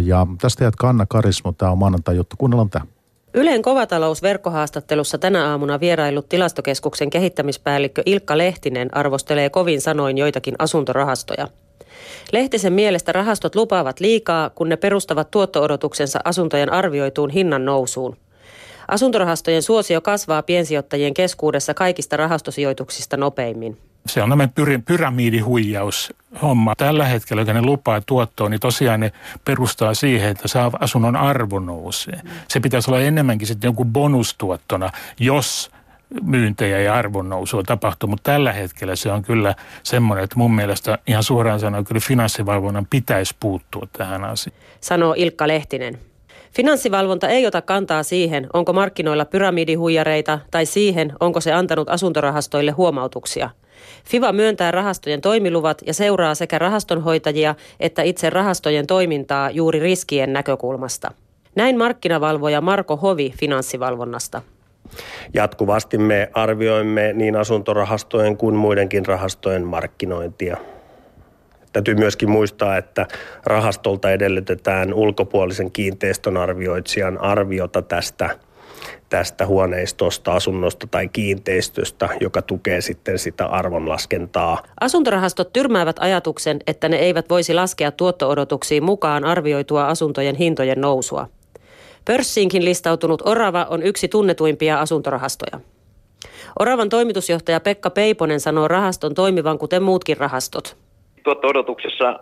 Ja 0.05 0.27
tästä 0.41 0.65
jatkaa 0.65 0.91
Anna 0.91 1.07
Karismo, 1.07 1.53
tämä 1.53 1.73
on 1.73 1.79
maanantai 1.79 2.17
juttu. 2.17 2.37
Kuunnellaan 2.39 2.71
tämä. 2.71 2.87
Ylen 3.35 3.63
kovatalous 3.63 4.23
verkkohaastattelussa 4.23 5.19
tänä 5.19 5.51
aamuna 5.51 5.81
vierailut 5.81 6.29
tilastokeskuksen 6.29 7.11
kehittämispäällikkö 7.11 8.03
Ilkka 8.07 8.39
Lehtinen 8.39 8.97
arvostelee 8.97 9.51
kovin 9.51 9.81
sanoin 9.81 10.19
joitakin 10.19 10.55
asuntorahastoja. 10.59 11.49
Lehtisen 12.33 12.73
mielestä 12.73 13.13
rahastot 13.13 13.55
lupaavat 13.55 14.01
liikaa, 14.01 14.51
kun 14.51 14.69
ne 14.69 14.77
perustavat 14.77 15.31
tuotto-odotuksensa 15.31 16.21
asuntojen 16.25 16.73
arvioituun 16.73 17.31
hinnan 17.31 17.65
nousuun. 17.65 18.17
Asuntorahastojen 18.89 19.63
suosio 19.63 20.01
kasvaa 20.01 20.43
piensijoittajien 20.43 21.15
keskuudessa 21.15 21.75
kaikista 21.75 22.17
rahastosijoituksista 22.17 23.17
nopeimmin. 23.17 23.79
Se 24.07 24.23
on 24.23 24.29
tämmöinen 24.29 24.83
pyramidihuijaus 24.83 26.15
homma. 26.43 26.75
Tällä 26.77 27.05
hetkellä, 27.05 27.45
kun 27.45 27.55
ne 27.55 27.63
lupaa 27.63 28.01
tuottoa, 28.01 28.49
niin 28.49 28.61
tosiaan 28.61 29.01
ne 29.01 29.13
perustaa 29.45 29.95
siihen, 29.95 30.31
että 30.31 30.49
saa 30.49 30.71
asunnon 30.81 31.17
arvo 31.17 31.59
nousee. 31.59 32.21
Se 32.49 32.61
pitäisi 32.61 32.91
olla 32.91 33.01
enemmänkin 33.01 33.49
sitten 33.49 33.69
joku 33.69 33.85
bonustuottona, 33.85 34.91
jos 35.21 35.71
myyntejä 36.23 36.81
ja 36.81 36.95
arvonnousua 36.95 37.63
tapahtuu, 37.63 38.09
mutta 38.09 38.33
tällä 38.33 38.53
hetkellä 38.53 38.97
se 38.97 39.13
on 39.13 39.23
kyllä 39.23 39.55
semmoinen, 39.83 40.25
että 40.25 40.37
mun 40.37 40.55
mielestä 40.55 40.99
ihan 41.07 41.23
suoraan 41.23 41.61
sanoen 41.61 41.85
kyllä 41.85 42.01
finanssivalvonnan 42.01 42.87
pitäisi 42.91 43.35
puuttua 43.41 43.89
tähän 43.93 44.25
asiaan. 44.25 44.61
Sanoo 44.81 45.15
Ilkka 45.17 45.49
Lehtinen. 45.49 45.99
Finanssivalvonta 46.57 47.29
ei 47.29 47.47
ota 47.47 47.63
kantaa 47.63 48.03
siihen, 48.03 48.47
onko 48.53 48.73
markkinoilla 48.73 49.25
pyramidihuijareita 49.25 50.39
tai 50.51 50.67
siihen, 50.67 51.13
onko 51.21 51.41
se 51.41 51.53
antanut 51.53 51.89
asuntorahastoille 51.89 52.71
huomautuksia. 52.71 53.51
FIVA 54.05 54.33
myöntää 54.33 54.71
rahastojen 54.71 55.21
toimiluvat 55.21 55.83
ja 55.87 55.95
seuraa 55.95 56.35
sekä 56.35 56.59
rahastonhoitajia 56.59 57.55
että 57.81 58.03
itse 58.03 58.31
rahastojen 58.31 58.87
toimintaa 58.87 59.51
juuri 59.51 59.81
riskien 59.81 60.33
näkökulmasta. 60.33 61.11
Näin 61.55 61.79
markkinavalvoja 61.79 62.61
Marko 62.61 62.97
Hovi 62.97 63.33
finanssivalvonnasta. 63.39 64.43
Jatkuvasti 65.35 65.99
me 65.99 66.31
arvioimme 66.35 67.13
niin 67.13 67.37
asuntorahastojen 67.37 68.37
kuin 68.37 68.55
muidenkin 68.55 69.07
rahastojen 69.07 69.65
markkinointia. 69.65 70.57
Täytyy 71.77 71.95
myöskin 71.95 72.31
muistaa, 72.31 72.77
että 72.77 73.07
rahastolta 73.45 74.11
edellytetään 74.11 74.95
ulkopuolisen 74.95 75.71
kiinteistön 75.71 76.37
arvioitsijan 76.37 77.19
arviota 77.19 77.83
tästä, 77.83 78.31
tästä 79.09 79.47
huoneistosta, 79.47 80.33
asunnosta 80.33 80.87
tai 80.87 81.09
kiinteistöstä, 81.09 82.09
joka 82.21 82.43
tukee 82.43 82.81
sitten 82.81 83.19
sitä 83.19 83.47
arvonlaskentaa. 83.47 84.63
Asuntorahastot 84.81 85.53
tyrmäävät 85.53 85.97
ajatuksen, 85.99 86.59
että 86.67 86.89
ne 86.89 86.97
eivät 86.97 87.31
voisi 87.31 87.55
laskea 87.55 87.91
tuotto-odotuksiin 87.91 88.85
mukaan 88.85 89.25
arvioitua 89.25 89.87
asuntojen 89.87 90.37
hintojen 90.37 90.81
nousua. 90.81 91.29
Pörssiinkin 92.05 92.65
listautunut 92.65 93.23
Orava 93.25 93.67
on 93.71 93.83
yksi 93.83 94.09
tunnetuimpia 94.09 94.81
asuntorahastoja. 94.81 95.61
Oravan 96.59 96.89
toimitusjohtaja 96.89 97.61
Pekka 97.61 97.91
Peiponen 97.91 98.41
sanoo 98.41 98.69
rahaston 98.69 99.15
toimivan 99.15 99.59
kuten 99.59 99.83
muutkin 99.83 100.17
rahastot 100.17 100.86
tuotto-odotuksessa 101.27 102.21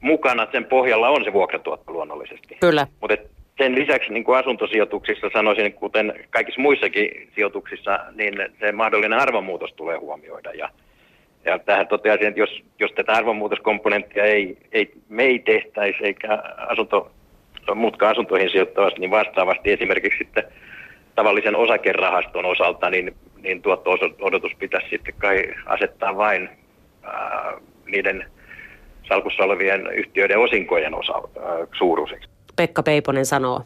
mukana 0.00 0.46
sen 0.52 0.64
pohjalla 0.64 1.08
on 1.08 1.24
se 1.24 1.32
vuokratuotto 1.32 1.92
luonnollisesti. 1.92 2.56
Kyllä. 2.60 2.86
Mutta 3.00 3.16
sen 3.58 3.74
lisäksi 3.74 4.12
niin 4.12 4.24
kuin 4.24 4.38
asuntosijoituksissa 4.38 5.30
sanoisin, 5.32 5.72
kuten 5.72 6.24
kaikissa 6.30 6.60
muissakin 6.60 7.30
sijoituksissa, 7.34 7.98
niin 8.14 8.34
se 8.60 8.72
mahdollinen 8.72 9.18
arvonmuutos 9.18 9.72
tulee 9.72 9.96
huomioida. 9.96 10.52
Ja, 10.52 10.68
ja 11.44 11.58
tähän 11.58 11.88
toteaisin, 11.88 12.26
että 12.26 12.40
jos, 12.40 12.62
jos 12.78 12.92
tätä 12.92 13.12
arvonmuutoskomponenttia 13.12 14.24
ei, 14.24 14.58
ei, 14.72 14.92
me 15.08 15.22
ei 15.24 15.38
tehtäisi 15.38 15.98
eikä 16.04 16.42
asunto, 16.56 17.10
muutkaan 17.74 18.12
asuntoihin 18.12 18.50
sijoittavasti, 18.50 19.00
niin 19.00 19.10
vastaavasti 19.10 19.72
esimerkiksi 19.72 20.18
sitten 20.18 20.44
tavallisen 21.14 21.56
osakerahaston 21.56 22.44
osalta, 22.44 22.90
niin, 22.90 23.14
niin 23.42 23.62
tuotto-odotus 23.62 24.52
pitäisi 24.58 24.88
sitten 24.90 25.14
kai 25.18 25.54
asettaa 25.66 26.16
vain 26.16 26.48
niiden 27.86 28.30
salkussa 29.08 29.42
olevien 29.42 29.86
yhtiöiden 29.86 30.38
osinkojen 30.38 30.94
osa, 30.94 31.12
suuruiseksi. 31.78 32.28
Pekka 32.56 32.82
Peiponen 32.82 33.26
sanoo. 33.26 33.62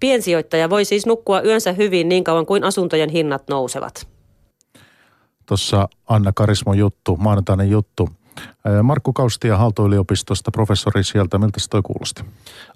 Piensijoittaja 0.00 0.70
voi 0.70 0.84
siis 0.84 1.06
nukkua 1.06 1.40
yönsä 1.40 1.72
hyvin 1.72 2.08
niin 2.08 2.24
kauan 2.24 2.46
kuin 2.46 2.64
asuntojen 2.64 3.10
hinnat 3.10 3.42
nousevat. 3.48 4.08
Tuossa 5.46 5.88
Anna 6.08 6.32
Karismon 6.34 6.78
juttu, 6.78 7.16
maanantainen 7.16 7.70
juttu. 7.70 8.08
Markku 8.82 9.12
Kaustia 9.12 9.56
Halto-yliopistosta, 9.56 10.50
professori 10.50 11.04
sieltä. 11.04 11.38
Miltä 11.38 11.60
se 11.60 11.70
toi 11.70 11.82
kuulosti? 11.82 12.22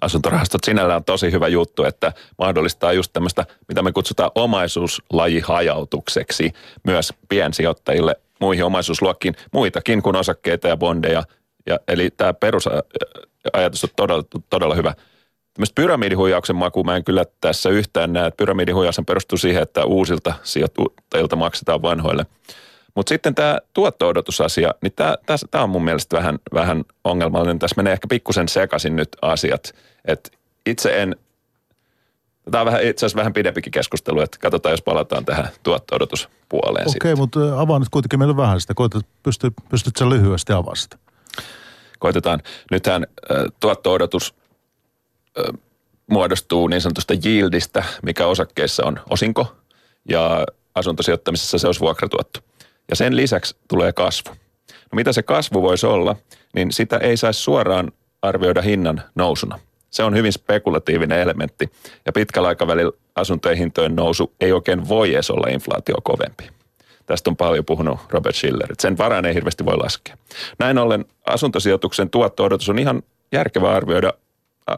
Asuntorahastot 0.01 0.63
sinällään 0.63 0.97
on 0.97 1.03
tosi 1.03 1.31
hyvä 1.31 1.47
juttu, 1.47 1.83
että 1.83 2.13
mahdollistaa 2.37 2.93
just 2.93 3.13
tämmöistä, 3.13 3.45
mitä 3.67 3.81
me 3.81 3.91
kutsutaan 3.91 4.31
omaisuuslajihajautukseksi 4.35 6.51
myös 6.83 7.13
piensijoittajille 7.29 8.15
muihin 8.39 8.65
omaisuusluokkiin, 8.65 9.35
muitakin 9.53 10.01
kuin 10.01 10.15
osakkeita 10.15 10.67
ja 10.67 10.77
bondeja. 10.77 11.23
Ja, 11.65 11.79
eli 11.87 12.09
tämä 12.17 12.33
perusajatus 12.33 13.83
on 13.83 13.89
todella, 13.95 14.23
todella 14.49 14.75
hyvä. 14.75 14.93
Tämmöistä 15.53 15.81
pyramidihuijauksen 15.81 16.55
maku 16.55 16.83
mä 16.83 16.95
en 16.95 17.03
kyllä 17.03 17.25
tässä 17.41 17.69
yhtään 17.69 18.13
näe. 18.13 18.31
Pyramidihuijaus 18.31 19.01
perustuu 19.07 19.37
siihen, 19.37 19.63
että 19.63 19.85
uusilta 19.85 20.33
sijoittajilta 20.43 21.35
maksetaan 21.35 21.81
vanhoille. 21.81 22.25
Mutta 22.95 23.09
sitten 23.09 23.35
tämä 23.35 23.59
tuotto-odotusasia, 23.73 24.73
niin 24.81 24.93
tämä 25.51 25.63
on 25.63 25.69
mun 25.69 25.83
mielestä 25.83 26.17
vähän, 26.17 26.39
vähän 26.53 26.83
ongelmallinen. 27.03 27.59
Tässä 27.59 27.73
menee 27.77 27.93
ehkä 27.93 28.07
pikkusen 28.09 28.49
sekaisin 28.49 28.95
nyt 28.95 29.09
asiat. 29.21 29.75
Et 30.05 30.31
itse 30.65 31.01
en 31.01 31.15
Tämä 32.51 32.61
on 32.61 32.65
vähän, 32.65 32.83
itse 32.83 33.05
asiassa 33.05 33.17
vähän 33.17 33.33
pidempikin 33.33 33.71
keskustelu, 33.71 34.21
että 34.21 34.37
katsotaan, 34.37 34.73
jos 34.73 34.81
palataan 34.81 35.25
tähän 35.25 35.49
tuotto-odotuspuoleen 35.63 36.87
Okei, 36.89 37.13
okay, 37.13 37.15
mutta 37.15 37.39
avaa 37.61 37.79
nyt 37.79 37.89
kuitenkin 37.89 38.19
meille 38.19 38.37
vähän 38.37 38.61
sitä. 38.61 38.73
Koetat, 38.73 39.05
pystyt, 39.23 39.53
pystyt 39.69 39.95
sen 39.95 40.09
lyhyesti 40.09 40.53
avaamaan 40.53 40.75
sitä? 40.75 40.97
Koitetaan. 41.99 42.41
Nythän 42.71 43.07
tuotto-odotus 43.59 44.35
muodostuu 46.07 46.67
niin 46.67 46.81
sanotusta 46.81 47.13
yieldistä, 47.25 47.83
mikä 48.03 48.27
osakkeissa 48.27 48.85
on 48.85 48.99
osinko, 49.09 49.55
ja 50.09 50.45
asuntosijoittamisessa 50.75 51.57
se 51.57 51.67
olisi 51.67 51.79
vuokratuotto. 51.79 52.39
Ja 52.89 52.95
sen 52.95 53.15
lisäksi 53.15 53.55
tulee 53.67 53.93
kasvu. 53.93 54.29
No 54.69 54.95
mitä 54.95 55.13
se 55.13 55.23
kasvu 55.23 55.61
voisi 55.61 55.85
olla, 55.85 56.15
niin 56.55 56.71
sitä 56.71 56.97
ei 56.97 57.17
saisi 57.17 57.39
suoraan 57.39 57.91
arvioida 58.21 58.61
hinnan 58.61 59.03
nousuna. 59.15 59.59
Se 59.89 60.03
on 60.03 60.15
hyvin 60.15 60.33
spekulatiivinen 60.33 61.19
elementti 61.19 61.71
ja 62.05 62.11
pitkällä 62.11 62.47
aikavälillä 62.47 62.91
asuntojen 63.15 63.57
hintojen 63.57 63.95
nousu 63.95 64.33
ei 64.41 64.51
oikein 64.51 64.89
voi 64.89 65.13
edes 65.13 65.31
olla 65.31 65.47
inflaatio 65.47 65.95
kovempi. 66.03 66.49
Tästä 67.05 67.29
on 67.29 67.37
paljon 67.37 67.65
puhunut 67.65 67.99
Robert 68.09 68.35
Schiller, 68.35 68.75
sen 68.79 68.97
varaan 68.97 69.25
ei 69.25 69.33
hirveästi 69.33 69.65
voi 69.65 69.77
laskea. 69.77 70.17
Näin 70.59 70.77
ollen 70.77 71.05
asuntosijoituksen 71.25 72.09
tuotto-odotus 72.09 72.69
on 72.69 72.79
ihan 72.79 73.03
järkevä 73.31 73.71
arvioida 73.71 74.13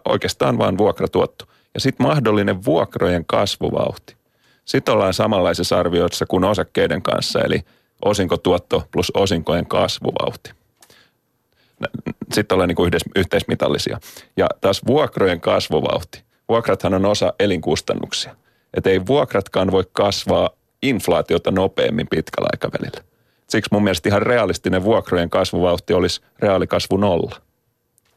oikeastaan 0.05 0.57
vain 0.57 0.77
vuokratuotto. 0.77 1.45
Ja 1.73 1.79
sitten 1.79 2.07
mahdollinen 2.07 2.65
vuokrojen 2.65 3.25
kasvuvauhti. 3.25 4.15
Sitten 4.65 4.93
ollaan 4.93 5.13
samanlaisessa 5.13 5.79
arvioissa 5.79 6.25
kuin 6.25 6.43
osakkeiden 6.43 7.01
kanssa, 7.01 7.41
eli 7.41 7.61
osinkotuotto 8.05 8.83
plus 8.91 9.11
osinkojen 9.15 9.65
kasvuvauhti 9.65 10.51
sitten 12.33 12.55
ollaan 12.55 12.67
niin 12.67 12.85
yhteis, 12.85 13.03
yhteismitallisia. 13.15 13.99
Ja 14.37 14.47
taas 14.61 14.81
vuokrojen 14.87 15.41
kasvuvauhti. 15.41 16.23
Vuokrathan 16.49 16.93
on 16.93 17.05
osa 17.05 17.33
elinkustannuksia. 17.39 18.35
Että 18.73 18.89
ei 18.89 19.05
vuokratkaan 19.05 19.71
voi 19.71 19.83
kasvaa 19.93 20.49
inflaatiota 20.81 21.51
nopeammin 21.51 22.07
pitkällä 22.07 22.49
aikavälillä. 22.53 23.03
Siksi 23.47 23.69
mun 23.71 23.83
mielestä 23.83 24.09
ihan 24.09 24.21
realistinen 24.21 24.83
vuokrojen 24.83 25.29
kasvuvauhti 25.29 25.93
olisi 25.93 26.21
reaalikasvu 26.39 26.97
nolla. 26.97 27.41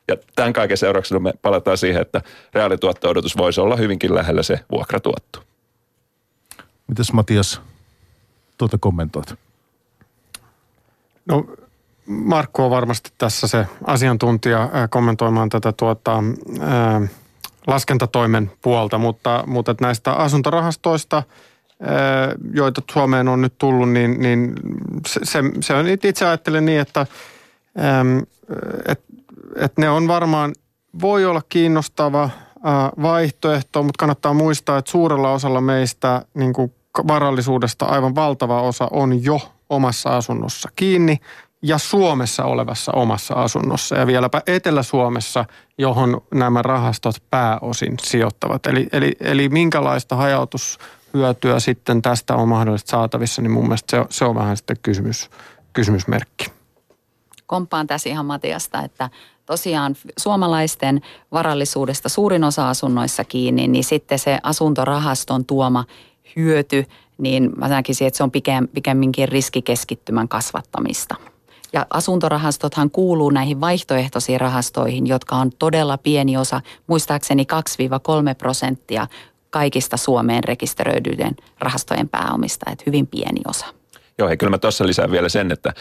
Ja 0.08 0.16
tämän 0.36 0.52
kaiken 0.52 0.76
seurauksena 0.76 1.20
me 1.20 1.32
palataan 1.42 1.78
siihen, 1.78 2.02
että 2.02 2.22
reaalituotto-odotus 2.54 3.36
voisi 3.36 3.60
olla 3.60 3.76
hyvinkin 3.76 4.14
lähellä 4.14 4.42
se 4.42 4.60
vuokratuotto. 4.70 5.42
Mites 6.86 7.12
Matias, 7.12 7.60
tuota 8.58 8.78
kommentoit? 8.78 9.34
No 11.26 11.44
Markku 12.06 12.62
on 12.62 12.70
varmasti 12.70 13.10
tässä 13.18 13.46
se 13.46 13.66
asiantuntija 13.84 14.68
kommentoimaan 14.90 15.48
tätä 15.48 15.72
tuota, 15.72 16.22
ää, 16.60 17.00
laskentatoimen 17.66 18.52
puolta, 18.62 18.98
mutta, 18.98 19.44
mutta 19.46 19.74
näistä 19.80 20.12
asuntorahastoista, 20.12 21.22
joita 22.54 22.82
Suomeen 22.92 23.28
on 23.28 23.40
nyt 23.40 23.54
tullut, 23.58 23.90
niin, 23.90 24.20
niin 24.20 24.52
se, 25.06 25.40
se, 25.60 25.74
on 25.74 25.86
itse 25.88 26.26
ajattelen 26.26 26.64
niin, 26.64 26.80
että 26.80 27.06
et, 28.88 29.00
et 29.56 29.72
ne 29.78 29.90
on 29.90 30.08
varmaan, 30.08 30.52
voi 31.00 31.24
olla 31.24 31.42
kiinnostava 31.48 32.30
vaihtoehto, 33.02 33.82
mutta 33.82 33.98
kannattaa 33.98 34.34
muistaa, 34.34 34.78
että 34.78 34.90
suurella 34.90 35.32
osalla 35.32 35.60
meistä 35.60 36.24
niin 36.34 36.52
kuin 36.52 36.74
varallisuudesta 37.08 37.84
aivan 37.84 38.14
valtava 38.14 38.62
osa 38.62 38.88
on 38.90 39.24
jo 39.24 39.40
omassa 39.70 40.16
asunnossa 40.16 40.68
kiinni 40.76 41.20
ja 41.62 41.78
Suomessa 41.78 42.44
olevassa 42.44 42.92
omassa 42.92 43.34
asunnossa 43.34 43.96
ja 43.96 44.06
vieläpä 44.06 44.42
Etelä-Suomessa, 44.46 45.44
johon 45.78 46.20
nämä 46.34 46.62
rahastot 46.62 47.16
pääosin 47.30 47.94
sijoittavat. 48.02 48.66
Eli, 48.66 48.88
eli, 48.92 49.12
eli 49.20 49.48
minkälaista 49.48 50.16
hajautushyötyä 50.16 51.60
sitten 51.60 52.02
tästä 52.02 52.34
on 52.34 52.48
mahdollisesti 52.48 52.90
saatavissa, 52.90 53.42
niin 53.42 53.50
mun 53.50 53.64
mielestä 53.64 53.96
se, 53.96 54.06
se 54.10 54.24
on 54.24 54.34
vähän 54.34 54.56
sitten 54.56 54.76
kysymys, 54.82 55.30
kysymysmerkki. 55.72 56.46
Kompaan 57.46 57.86
tässä 57.86 58.08
ihan 58.08 58.26
Matiasta, 58.26 58.82
että 58.82 59.10
tosiaan 59.46 59.96
suomalaisten 60.16 61.00
varallisuudesta 61.32 62.08
suurin 62.08 62.44
osa 62.44 62.68
asunnoissa 62.68 63.24
kiinni, 63.24 63.68
niin 63.68 63.84
sitten 63.84 64.18
se 64.18 64.38
asuntorahaston 64.42 65.44
tuoma 65.44 65.84
hyöty, 66.36 66.84
niin 67.18 67.50
mä 67.56 67.68
näkisin, 67.68 68.06
että 68.06 68.16
se 68.16 68.22
on 68.22 68.30
pikemminkin 68.74 69.28
riskikeskittymän 69.28 70.28
kasvattamista. 70.28 71.31
Ja 71.72 71.86
asuntorahastothan 71.90 72.90
kuuluu 72.90 73.30
näihin 73.30 73.60
vaihtoehtoisiin 73.60 74.40
rahastoihin, 74.40 75.06
jotka 75.06 75.36
on 75.36 75.50
todella 75.58 75.98
pieni 75.98 76.36
osa, 76.36 76.60
muistaakseni 76.86 77.46
2-3 78.32 78.34
prosenttia 78.38 79.06
kaikista 79.50 79.96
Suomeen 79.96 80.44
rekisteröidyiden 80.44 81.36
rahastojen 81.58 82.08
pääomista, 82.08 82.70
että 82.70 82.84
hyvin 82.86 83.06
pieni 83.06 83.40
osa. 83.48 83.66
Joo, 84.18 84.28
ja 84.28 84.36
kyllä 84.36 84.50
mä 84.50 84.58
tuossa 84.58 84.86
lisään 84.86 85.10
vielä 85.10 85.28
sen, 85.28 85.52
että 85.52 85.72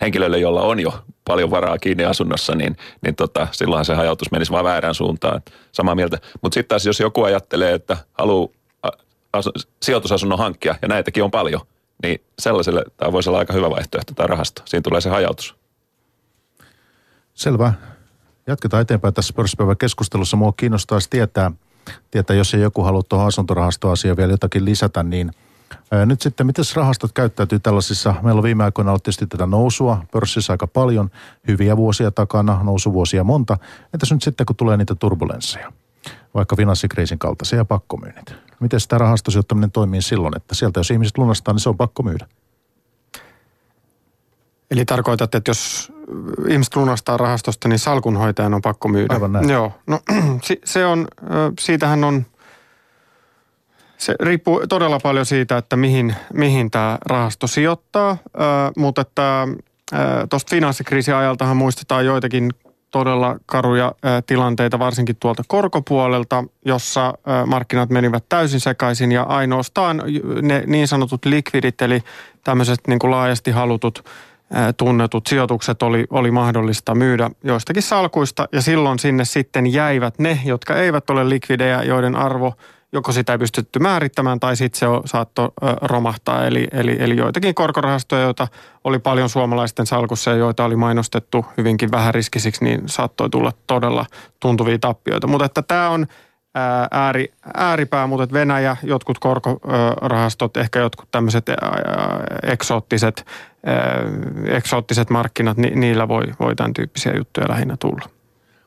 henkilölle, 0.00 0.38
jolla 0.38 0.62
on 0.62 0.80
jo 0.80 0.94
paljon 1.24 1.50
varaa 1.50 1.78
kiinni 1.78 2.04
asunnossa, 2.04 2.54
niin, 2.54 2.76
niin 3.02 3.16
tota, 3.16 3.48
silloinhan 3.50 3.84
se 3.84 3.94
hajautus 3.94 4.30
menisi 4.30 4.52
vaan 4.52 4.64
väärään 4.64 4.94
suuntaan. 4.94 5.42
Samaa 5.72 5.94
mieltä. 5.94 6.18
Mutta 6.42 6.54
sitten 6.54 6.68
taas, 6.68 6.86
jos 6.86 7.00
joku 7.00 7.22
ajattelee, 7.22 7.72
että 7.72 7.96
haluaa 8.12 8.48
asu, 9.32 9.50
sijoitusasunnon 9.82 10.38
hankkia, 10.38 10.74
ja 10.82 10.88
näitäkin 10.88 11.24
on 11.24 11.30
paljon, 11.30 11.60
niin 12.02 12.20
sellaiselle 12.38 12.84
tämä 12.96 13.12
voisi 13.12 13.28
olla 13.28 13.38
aika 13.38 13.52
hyvä 13.52 13.70
vaihtoehto 13.70 14.14
tämä 14.14 14.26
rahasto. 14.26 14.62
Siinä 14.64 14.82
tulee 14.82 15.00
se 15.00 15.10
hajautus. 15.10 15.56
Selvä. 17.34 17.72
Jatketaan 18.46 18.82
eteenpäin 18.82 19.14
tässä 19.14 19.34
pörssipäivän 19.34 19.76
keskustelussa. 19.76 20.36
Mua 20.36 20.52
kiinnostaisi 20.52 21.10
tietää, 21.10 21.50
tietää, 22.10 22.36
jos 22.36 22.54
ei 22.54 22.60
joku 22.60 22.82
halua 22.82 23.02
tuohon 23.02 23.26
asuntorahastoasiaan 23.26 24.16
vielä 24.16 24.32
jotakin 24.32 24.64
lisätä, 24.64 25.02
niin 25.02 25.30
nyt 26.06 26.20
sitten, 26.20 26.46
miten 26.46 26.64
rahastot 26.74 27.12
käyttäytyy 27.12 27.58
tällaisissa, 27.58 28.14
meillä 28.22 28.38
on 28.38 28.42
viime 28.42 28.64
aikoina 28.64 28.90
ollut 28.90 29.02
tietysti 29.02 29.26
tätä 29.26 29.46
nousua 29.46 30.04
pörssissä 30.12 30.52
aika 30.52 30.66
paljon, 30.66 31.10
hyviä 31.48 31.76
vuosia 31.76 32.10
takana, 32.10 32.60
nousuvuosia 32.62 33.24
monta. 33.24 33.58
Entäs 33.94 34.12
nyt 34.12 34.22
sitten, 34.22 34.46
kun 34.46 34.56
tulee 34.56 34.76
niitä 34.76 34.94
turbulensseja, 34.94 35.72
vaikka 36.34 36.56
finanssikriisin 36.56 37.18
kaltaisia 37.18 37.64
pakkomyynnit? 37.64 38.45
Miten 38.60 38.80
sitä 38.80 38.98
rahastosijoittaminen 38.98 39.70
toimii 39.70 40.02
silloin, 40.02 40.36
että 40.36 40.54
sieltä 40.54 40.80
jos 40.80 40.90
ihmiset 40.90 41.18
lunastaa, 41.18 41.54
niin 41.54 41.60
se 41.60 41.68
on 41.68 41.76
pakko 41.76 42.02
myydä? 42.02 42.26
Eli 44.70 44.84
tarkoitat, 44.84 45.34
että 45.34 45.50
jos 45.50 45.92
ihmiset 46.48 46.76
lunastaa 46.76 47.16
rahastosta, 47.16 47.68
niin 47.68 47.78
salkunhoitajan 47.78 48.54
on 48.54 48.62
pakko 48.62 48.88
myydä? 48.88 49.14
Aivan 49.14 49.32
näin. 49.32 49.50
Joo, 49.50 49.72
no 49.86 50.00
se 50.64 50.86
on, 50.86 51.08
siitähän 51.60 52.04
on, 52.04 52.26
se 53.98 54.14
riippuu 54.20 54.66
todella 54.68 55.00
paljon 55.02 55.26
siitä, 55.26 55.56
että 55.56 55.76
mihin, 55.76 56.14
mihin 56.32 56.70
tämä 56.70 56.98
rahasto 57.06 57.46
sijoittaa, 57.46 58.16
mutta 58.76 59.00
että 59.00 59.48
tuosta 60.30 60.50
finanssikriisin 60.50 61.14
ajaltahan 61.14 61.56
muistetaan 61.56 62.06
joitakin 62.06 62.50
todella 62.96 63.36
karuja 63.46 63.92
tilanteita, 64.26 64.78
varsinkin 64.78 65.16
tuolta 65.20 65.42
korkopuolelta, 65.46 66.44
jossa 66.64 67.14
markkinat 67.46 67.90
menivät 67.90 68.24
täysin 68.28 68.60
sekaisin 68.60 69.12
ja 69.12 69.22
ainoastaan 69.22 70.02
ne 70.42 70.62
niin 70.66 70.88
sanotut 70.88 71.24
likvidit, 71.24 71.82
eli 71.82 72.02
tämmöiset 72.44 72.80
niin 72.86 72.98
kuin 72.98 73.10
laajasti 73.10 73.50
halutut 73.50 74.04
tunnetut 74.76 75.26
sijoitukset 75.26 75.82
oli, 75.82 76.06
oli 76.10 76.30
mahdollista 76.30 76.94
myydä 76.94 77.30
joistakin 77.44 77.82
salkuista. 77.82 78.48
Ja 78.52 78.62
silloin 78.62 78.98
sinne 78.98 79.24
sitten 79.24 79.72
jäivät 79.72 80.18
ne, 80.18 80.40
jotka 80.44 80.76
eivät 80.76 81.10
ole 81.10 81.28
likvidejä, 81.28 81.82
joiden 81.82 82.16
arvo– 82.16 82.52
joko 82.96 83.12
sitä 83.12 83.32
ei 83.32 83.38
pystytty 83.38 83.78
määrittämään 83.78 84.40
tai 84.40 84.56
sitten 84.56 84.78
se 84.78 84.86
saattoi 85.04 85.50
romahtaa. 85.82 86.46
Eli, 86.46 86.68
eli, 86.72 86.96
eli 87.00 87.16
joitakin 87.16 87.54
korkorahastoja, 87.54 88.22
joita 88.22 88.48
oli 88.84 88.98
paljon 88.98 89.28
suomalaisten 89.28 89.86
salkussa 89.86 90.30
ja 90.30 90.36
joita 90.36 90.64
oli 90.64 90.76
mainostettu 90.76 91.46
hyvinkin 91.56 91.90
vähäriskisiksi, 91.90 92.64
niin 92.64 92.82
saattoi 92.86 93.30
tulla 93.30 93.52
todella 93.66 94.06
tuntuvia 94.40 94.78
tappioita. 94.78 95.26
Mutta 95.26 95.44
että 95.44 95.62
tämä 95.62 95.90
on 95.90 96.06
ääri, 96.90 97.32
ääripää, 97.54 98.06
mutta 98.06 98.32
Venäjä, 98.32 98.76
jotkut 98.82 99.18
korkorahastot, 99.18 100.56
ehkä 100.56 100.78
jotkut 100.78 101.08
tämmöiset 101.10 101.46
eksoottiset, 102.42 103.26
eksoottiset 104.46 105.10
markkinat, 105.10 105.56
ni, 105.56 105.70
niillä 105.70 106.08
voi, 106.08 106.24
voi 106.40 106.56
tämän 106.56 106.74
tyyppisiä 106.74 107.12
juttuja 107.16 107.48
lähinnä 107.48 107.76
tulla. 107.80 108.10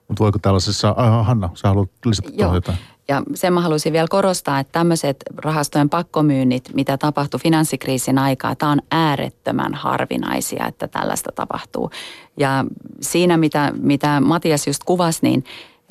Mutta 0.07 0.23
voiko 0.23 0.39
tällaisessa, 0.39 0.95
Hanna, 1.23 1.49
sä 1.53 1.67
haluat 1.67 1.89
lisätä 2.05 2.31
tuohon 2.37 2.55
jotain? 2.55 2.77
Ja 3.09 3.23
sen 3.35 3.53
mä 3.53 3.61
haluaisin 3.61 3.93
vielä 3.93 4.07
korostaa, 4.09 4.59
että 4.59 4.71
tämmöiset 4.71 5.17
rahastojen 5.37 5.89
pakkomyynnit, 5.89 6.69
mitä 6.73 6.97
tapahtui 6.97 7.39
finanssikriisin 7.39 8.17
aikaa, 8.17 8.55
tämä 8.55 8.71
on 8.71 8.81
äärettömän 8.91 9.73
harvinaisia, 9.73 10.67
että 10.67 10.87
tällaista 10.87 11.31
tapahtuu. 11.35 11.91
Ja 12.37 12.65
siinä, 13.01 13.37
mitä, 13.37 13.71
mitä 13.81 14.21
Matias 14.21 14.67
just 14.67 14.83
kuvasi, 14.83 15.19
niin 15.21 15.43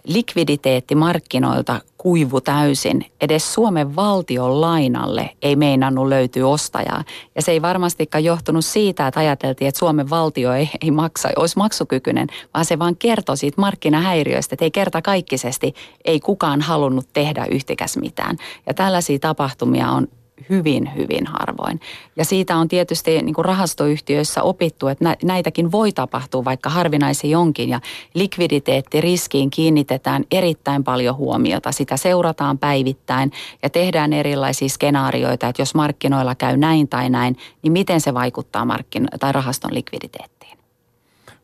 likviditeetti 0.05 0.95
markkinoilta 0.95 1.81
kuivu 1.99 2.41
täysin. 2.41 3.05
Edes 3.21 3.55
Suomen 3.55 3.97
valtion 3.97 4.61
lainalle 4.61 5.31
ei 5.43 5.57
meinannut 5.57 6.09
löytyä 6.09 6.47
ostajaa. 6.47 7.05
Ja 7.35 7.43
se 7.43 7.53
ei 7.53 7.63
varmastikaan 7.63 8.25
johtunut 8.25 8.65
siitä, 8.65 9.07
että 9.07 9.21
ajateltiin, 9.21 9.69
että 9.69 9.79
Suomen 9.79 10.11
valtio 10.11 10.53
ei, 10.53 10.71
ei 10.83 10.91
maksa, 10.91 11.29
olisi 11.37 11.57
maksukykyinen, 11.57 12.29
vaan 12.55 12.65
se 12.65 12.79
vaan 12.79 12.97
kertoi 12.97 13.37
siitä 13.37 13.61
markkinahäiriöistä, 13.61 14.55
että 14.55 14.65
ei 14.65 14.71
kerta 14.71 15.03
kaikkisesti 15.03 15.75
ei 16.05 16.21
kukaan 16.21 16.61
halunnut 16.61 17.09
tehdä 17.13 17.47
yhtikäs 17.51 17.97
mitään. 17.97 18.37
Ja 18.67 18.75
tällaisia 18.75 19.19
tapahtumia 19.19 19.91
on 19.91 20.09
hyvin, 20.51 20.91
hyvin 20.97 21.27
harvoin. 21.27 21.81
Ja 22.17 22.25
siitä 22.25 22.57
on 22.57 22.69
tietysti 22.69 23.23
niin 23.23 23.35
kuin 23.35 23.45
rahastoyhtiöissä 23.45 24.43
opittu, 24.43 24.89
että 24.89 25.17
näitäkin 25.25 25.73
voi 25.73 25.93
tapahtua, 25.93 26.45
vaikka 26.45 26.71
harvinaisia 26.71 27.39
onkin. 27.39 27.69
Ja 27.69 27.81
likviditeettiriskiin 28.15 29.51
kiinnitetään 29.51 30.25
erittäin 30.31 30.85
paljon 30.85 31.17
huomiota. 31.17 31.73
Sitä 31.73 31.97
seurataan 31.97 32.59
päivittäin 32.59 33.33
ja 33.63 33.71
tehdään 33.71 34.13
erilaisia 34.13 34.69
skenaarioita, 34.69 35.49
että 35.49 35.63
jos 35.63 35.75
markkinoilla 35.75 36.35
käy 36.35 36.57
näin 36.57 36.89
tai 36.89 37.11
näin, 37.11 37.37
niin 37.63 37.73
miten 37.73 38.01
se 38.01 38.15
vaikuttaa 38.15 38.65
markkin- 38.65 39.09
tai 39.21 39.33
rahaston 39.33 39.75
likviditeettiin. 39.75 40.59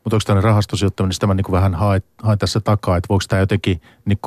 Mutta 0.03 0.15
onko 0.15 0.23
tämmöinen 0.25 0.43
rahastosijoittaminen, 0.43 1.09
niin 1.09 1.15
sitä 1.15 1.27
mä 1.27 1.33
niin 1.33 1.45
vähän 1.51 1.75
haen, 1.75 2.01
haen 2.23 2.39
tässä 2.39 2.59
takaa, 2.59 2.97
että 2.97 3.09
voiko 3.09 3.23
tämä 3.29 3.39
jotenkin 3.39 3.81
niin 4.05 4.19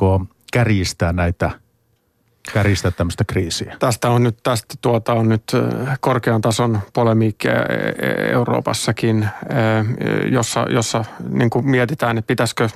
kärjistää 0.51 1.13
näitä– 1.13 1.51
kärjistää 2.53 2.91
tämmöistä 2.91 3.23
kriisiä? 3.23 3.75
Tästä 3.79 4.09
on 4.09 4.23
nyt, 4.23 4.37
tästä 4.43 4.75
tuota 4.81 5.13
on 5.13 5.29
nyt 5.29 5.43
korkean 5.99 6.41
tason 6.41 6.79
polemiikkia 6.93 7.51
e, 7.51 7.55
e, 7.55 8.31
Euroopassakin, 8.31 9.29
jossa, 10.31 10.65
jossa 10.69 11.05
niin 11.29 11.49
kuin 11.49 11.69
mietitään, 11.69 12.17
että 12.17 12.27
pitäisikö 12.27 12.69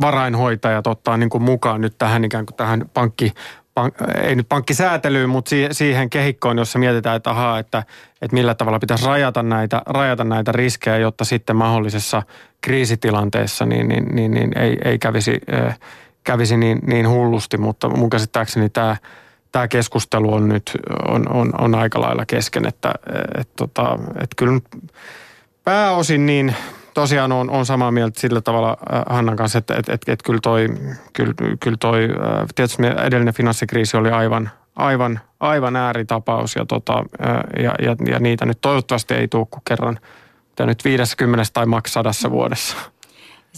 varainhoitajat 0.00 0.86
ottaa 0.86 1.16
niin 1.16 1.30
kuin 1.30 1.42
mukaan 1.42 1.80
nyt 1.80 1.98
tähän 1.98 2.24
ikään 2.24 2.46
kuin 2.46 2.56
tähän 2.56 2.84
pankki, 2.94 3.32
pank, 3.74 3.94
ei 4.22 4.34
nyt 4.34 4.48
pankkisäätelyyn, 4.48 5.30
mutta 5.30 5.50
siihen 5.72 6.10
kehikkoon, 6.10 6.58
jossa 6.58 6.78
mietitään, 6.78 7.16
että 7.16 7.30
ahaa, 7.30 7.58
että, 7.58 7.84
että 8.22 8.34
millä 8.34 8.54
tavalla 8.54 8.78
pitäisi 8.78 9.06
rajata 9.06 9.42
näitä, 9.42 9.82
rajata 9.86 10.24
näitä 10.24 10.52
riskejä, 10.52 10.96
jotta 10.96 11.24
sitten 11.24 11.56
mahdollisessa 11.56 12.22
kriisitilanteessa 12.60 13.66
niin, 13.66 13.88
niin, 13.88 14.04
niin, 14.14 14.30
niin 14.30 14.58
ei, 14.58 14.78
ei 14.84 14.98
kävisi 14.98 15.40
kävisi 16.28 16.56
niin, 16.56 16.78
niin 16.86 17.08
hullusti, 17.08 17.58
mutta 17.58 17.88
mun 17.88 18.10
käsittääkseni 18.10 18.68
tämä, 18.68 18.96
tämä 19.52 19.68
keskustelu 19.68 20.34
on 20.34 20.48
nyt 20.48 20.72
on, 21.08 21.32
on, 21.32 21.52
on 21.60 21.74
aika 21.74 22.00
lailla 22.00 22.26
kesken, 22.26 22.66
että 22.66 22.94
et, 23.38 23.48
tota, 23.56 23.98
et 24.22 24.30
kyllä 24.36 24.60
pääosin 25.64 26.26
niin 26.26 26.54
tosiaan 26.94 27.32
on, 27.32 27.50
on 27.50 27.66
samaa 27.66 27.90
mieltä 27.90 28.20
sillä 28.20 28.40
tavalla 28.40 28.76
äh, 28.92 29.02
Hannan 29.08 29.36
kanssa, 29.36 29.58
että 29.58 29.74
et, 29.76 29.88
et, 29.88 30.08
et 30.08 30.22
kyllä 30.22 30.40
toi, 30.42 30.68
kyllä, 31.12 31.34
kyllä 31.60 31.76
toi 31.80 32.04
äh, 32.04 32.46
tietysti 32.54 32.82
edellinen 32.86 33.34
finanssikriisi 33.34 33.96
oli 33.96 34.10
aivan, 34.10 34.50
aivan, 34.76 35.20
aivan 35.40 35.76
ääritapaus 35.76 36.56
ja, 36.56 36.66
tota, 36.66 37.04
äh, 37.26 37.64
ja, 37.64 37.74
ja, 37.82 37.96
ja 38.12 38.18
niitä 38.18 38.46
nyt 38.46 38.58
toivottavasti 38.60 39.14
ei 39.14 39.28
tule 39.28 39.46
kuin 39.50 39.62
kerran, 39.68 39.98
nyt 40.60 40.84
50 40.84 41.44
tai 41.52 41.66
maks 41.66 41.92
sadassa 41.92 42.30
vuodessa. 42.30 42.76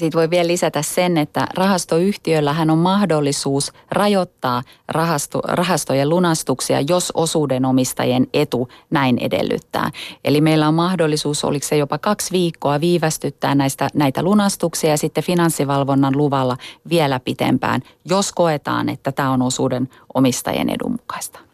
Siitä 0.00 0.18
voi 0.18 0.30
vielä 0.30 0.46
lisätä 0.46 0.82
sen, 0.82 1.16
että 1.16 1.46
rahastoyhtiöllähän 1.54 2.70
on 2.70 2.78
mahdollisuus 2.78 3.72
rajoittaa 3.90 4.62
rahasto, 4.88 5.40
rahastojen 5.44 6.08
lunastuksia, 6.08 6.80
jos 6.80 7.12
osuudenomistajien 7.14 8.26
etu 8.34 8.68
näin 8.90 9.18
edellyttää. 9.18 9.90
Eli 10.24 10.40
meillä 10.40 10.68
on 10.68 10.74
mahdollisuus, 10.74 11.44
oliko 11.44 11.66
se 11.66 11.76
jopa 11.76 11.98
kaksi 11.98 12.32
viikkoa 12.32 12.80
viivästyttää 12.80 13.54
näistä, 13.54 13.88
näitä 13.94 14.22
lunastuksia 14.22 14.90
ja 14.90 14.98
sitten 14.98 15.24
finanssivalvonnan 15.24 16.16
luvalla 16.16 16.56
vielä 16.90 17.20
pitempään, 17.20 17.80
jos 18.04 18.32
koetaan, 18.32 18.88
että 18.88 19.12
tämä 19.12 19.30
on 19.30 19.42
osuuden 19.42 19.88
omistajien 20.14 20.68
edun 20.68 20.92
mukaista. 20.92 21.49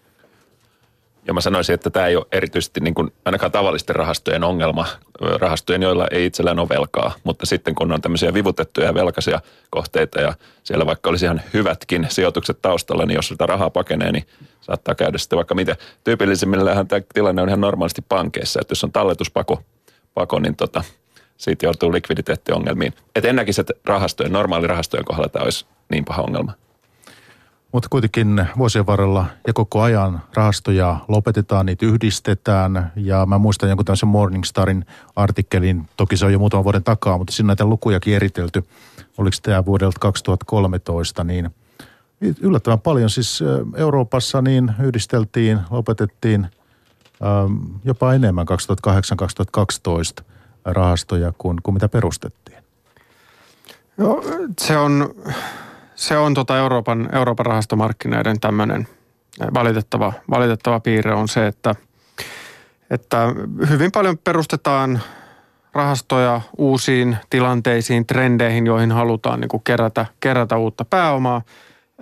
Ja 1.26 1.34
mä 1.34 1.40
sanoisin, 1.40 1.74
että 1.74 1.90
tämä 1.90 2.06
ei 2.06 2.16
ole 2.16 2.26
erityisesti 2.32 2.80
niin 2.80 2.94
kuin 2.94 3.12
ainakaan 3.24 3.52
tavallisten 3.52 3.96
rahastojen 3.96 4.44
ongelma, 4.44 4.86
rahastojen, 5.20 5.82
joilla 5.82 6.06
ei 6.10 6.26
itsellään 6.26 6.58
ole 6.58 6.68
velkaa. 6.68 7.12
Mutta 7.24 7.46
sitten 7.46 7.74
kun 7.74 7.92
on 7.92 8.00
tämmöisiä 8.00 8.34
vivutettuja 8.34 8.94
velkaisia 8.94 9.40
kohteita 9.70 10.20
ja 10.20 10.34
siellä 10.64 10.86
vaikka 10.86 11.10
olisi 11.10 11.24
ihan 11.24 11.40
hyvätkin 11.54 12.06
sijoitukset 12.10 12.62
taustalla, 12.62 13.06
niin 13.06 13.16
jos 13.16 13.28
sitä 13.28 13.46
rahaa 13.46 13.70
pakenee, 13.70 14.12
niin 14.12 14.26
saattaa 14.60 14.94
käydä 14.94 15.18
sitten 15.18 15.36
vaikka 15.36 15.54
mitä. 15.54 15.76
Tyypillisimmillähän 16.04 16.88
tämä 16.88 17.00
tilanne 17.14 17.42
on 17.42 17.48
ihan 17.48 17.60
normaalisti 17.60 18.02
pankeissa, 18.08 18.60
että 18.60 18.72
jos 18.72 18.84
on 18.84 18.92
talletuspako, 18.92 19.62
pako, 20.14 20.38
niin 20.38 20.56
tota, 20.56 20.84
siitä 21.36 21.66
joutuu 21.66 21.92
likviditeettiongelmiin. 21.92 22.92
Että 23.16 23.28
en 23.28 23.36
näkisi, 23.36 23.60
että 23.60 23.74
rahastojen, 23.84 24.32
normaali 24.32 24.66
rahastojen 24.66 25.04
kohdalla 25.04 25.28
tämä 25.28 25.42
olisi 25.44 25.66
niin 25.90 26.04
paha 26.04 26.22
ongelma. 26.22 26.52
Mutta 27.76 27.88
kuitenkin 27.88 28.46
vuosien 28.58 28.86
varrella 28.86 29.26
ja 29.46 29.52
koko 29.52 29.82
ajan 29.82 30.22
rahastoja 30.34 30.96
lopetetaan, 31.08 31.66
niitä 31.66 31.86
yhdistetään. 31.86 32.92
Ja 32.96 33.26
mä 33.26 33.38
muistan 33.38 33.68
jonkun 33.68 33.84
tämmöisen 33.84 34.08
Morningstarin 34.08 34.84
artikkelin, 35.16 35.88
toki 35.96 36.16
se 36.16 36.26
on 36.26 36.32
jo 36.32 36.38
muutaman 36.38 36.64
vuoden 36.64 36.84
takaa, 36.84 37.18
mutta 37.18 37.32
siinä 37.32 37.46
näitä 37.46 37.64
lukujakin 37.64 38.14
eritelty. 38.14 38.64
Oliko 39.18 39.36
tämä 39.42 39.64
vuodelta 39.64 39.98
2013, 40.00 41.24
niin 41.24 41.50
yllättävän 42.40 42.80
paljon 42.80 43.10
siis 43.10 43.42
Euroopassa 43.76 44.42
niin 44.42 44.72
yhdisteltiin, 44.82 45.58
lopetettiin 45.70 46.46
jopa 47.84 48.14
enemmän 48.14 48.46
2008-2012 50.20 50.24
rahastoja 50.64 51.32
kuin, 51.38 51.58
kuin 51.62 51.74
mitä 51.74 51.88
perustettiin. 51.88 52.58
No, 53.96 54.22
se 54.60 54.76
on 54.76 55.14
se 55.96 56.18
on 56.18 56.34
tota 56.34 56.58
Euroopan, 56.58 57.08
Euroopan 57.12 57.46
rahastomarkkinoiden 57.46 58.40
tämmöinen 58.40 58.88
valitettava, 59.54 60.12
valitettava 60.30 60.80
piirre 60.80 61.14
on 61.14 61.28
se, 61.28 61.46
että, 61.46 61.74
että 62.90 63.28
hyvin 63.68 63.92
paljon 63.92 64.18
perustetaan 64.18 65.00
rahastoja 65.74 66.40
uusiin 66.58 67.16
tilanteisiin, 67.30 68.06
trendeihin, 68.06 68.66
joihin 68.66 68.92
halutaan 68.92 69.40
niin 69.40 69.48
kuin 69.48 69.62
kerätä, 69.64 70.06
kerätä 70.20 70.56
uutta 70.56 70.84
pääomaa, 70.84 71.42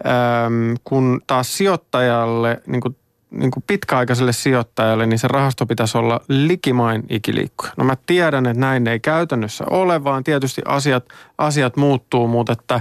ähm, 0.07 0.75
kun 0.85 1.21
taas 1.27 1.57
sijoittajalle, 1.57 2.63
niin 2.67 2.81
kuin, 2.81 2.97
niin 3.31 3.51
kuin 3.51 3.65
pitkäaikaiselle 3.67 4.33
sijoittajalle, 4.33 5.07
niin 5.07 5.19
se 5.19 5.29
rahasto 5.29 5.67
pitäisi 5.67 5.99
olla 5.99 6.21
likimain 6.29 7.03
ikiliikkuja. 7.11 7.73
No 7.77 7.85
mä 7.85 7.97
tiedän, 8.07 8.47
että 8.47 8.61
näin 8.61 8.87
ei 8.87 9.01
käytännössä 9.01 9.65
ole, 9.71 10.05
vaan 10.05 10.25
tietysti 10.25 10.63
asiat, 10.65 11.05
asiat 11.39 11.77
muuttuu, 11.77 12.29
mutta 12.29 12.53
että 12.53 12.81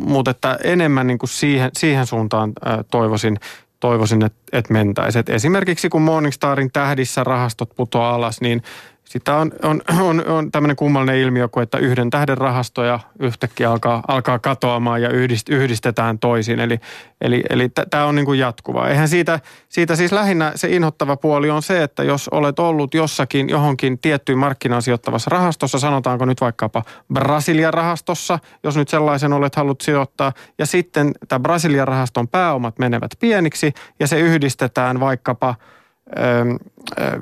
mutta 0.00 0.30
että 0.30 0.58
enemmän 0.64 1.06
niin 1.06 1.18
kuin 1.18 1.30
siihen, 1.30 1.70
siihen 1.76 2.06
suuntaan 2.06 2.52
toivoisin, 2.90 3.36
toivoisin 3.80 4.24
että, 4.24 4.38
että 4.52 4.72
mentäisiin. 4.72 5.24
esimerkiksi 5.28 5.88
kun 5.88 6.02
Morningstarin 6.02 6.72
tähdissä 6.72 7.24
rahastot 7.24 7.70
putoaa 7.76 8.14
alas, 8.14 8.40
niin 8.40 8.62
sitä 9.10 9.36
on, 9.36 9.52
on, 9.62 9.80
on, 10.00 10.26
on 10.26 10.52
tämmöinen 10.52 10.76
kummallinen 10.76 11.16
ilmiö, 11.16 11.48
kun 11.48 11.62
että 11.62 11.78
yhden 11.78 12.10
tähden 12.10 12.38
rahastoja 12.38 13.00
yhtäkkiä 13.18 13.70
alkaa, 13.70 14.02
alkaa 14.08 14.38
katoamaan 14.38 15.02
ja 15.02 15.08
yhdist, 15.08 15.48
yhdistetään 15.48 16.18
toisiin. 16.18 16.60
Eli, 16.60 16.78
eli, 17.20 17.42
eli 17.50 17.68
tämä 17.90 18.04
on 18.04 18.14
niin 18.14 18.26
kuin 18.26 18.38
jatkuvaa. 18.38 18.88
Eihän 18.88 19.08
siitä, 19.08 19.40
siitä 19.68 19.96
siis 19.96 20.12
lähinnä 20.12 20.52
se 20.54 20.68
inhottava 20.68 21.16
puoli 21.16 21.50
on 21.50 21.62
se, 21.62 21.82
että 21.82 22.02
jos 22.02 22.28
olet 22.28 22.58
ollut 22.58 22.94
jossakin 22.94 23.48
johonkin 23.48 23.98
tiettyyn 23.98 24.38
markkinaan 24.38 24.82
sijoittavassa 24.82 25.30
rahastossa, 25.30 25.78
sanotaanko 25.78 26.24
nyt 26.24 26.40
vaikkapa 26.40 26.82
Brasilian 27.14 27.74
rahastossa, 27.74 28.38
jos 28.62 28.76
nyt 28.76 28.88
sellaisen 28.88 29.32
olet 29.32 29.56
halunnut 29.56 29.80
sijoittaa, 29.80 30.32
ja 30.58 30.66
sitten 30.66 31.12
tämä 31.28 31.40
Brasilian 31.40 31.88
rahaston 31.88 32.28
pääomat 32.28 32.78
menevät 32.78 33.10
pieniksi 33.20 33.72
ja 34.00 34.06
se 34.06 34.20
yhdistetään 34.20 35.00
vaikkapa– 35.00 35.54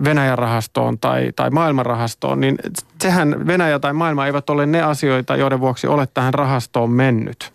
Venäjän 0.04 0.38
rahastoon 0.38 0.98
tai, 0.98 1.32
tai 1.36 1.50
maailmanrahastoon, 1.50 2.40
niin 2.40 2.58
sehän 3.02 3.46
Venäjä 3.46 3.78
tai 3.78 3.92
maailma 3.92 4.26
eivät 4.26 4.50
ole 4.50 4.66
ne 4.66 4.82
asioita, 4.82 5.36
joiden 5.36 5.60
vuoksi 5.60 5.86
olet 5.86 6.14
tähän 6.14 6.34
rahastoon 6.34 6.90
mennyt. 6.90 7.52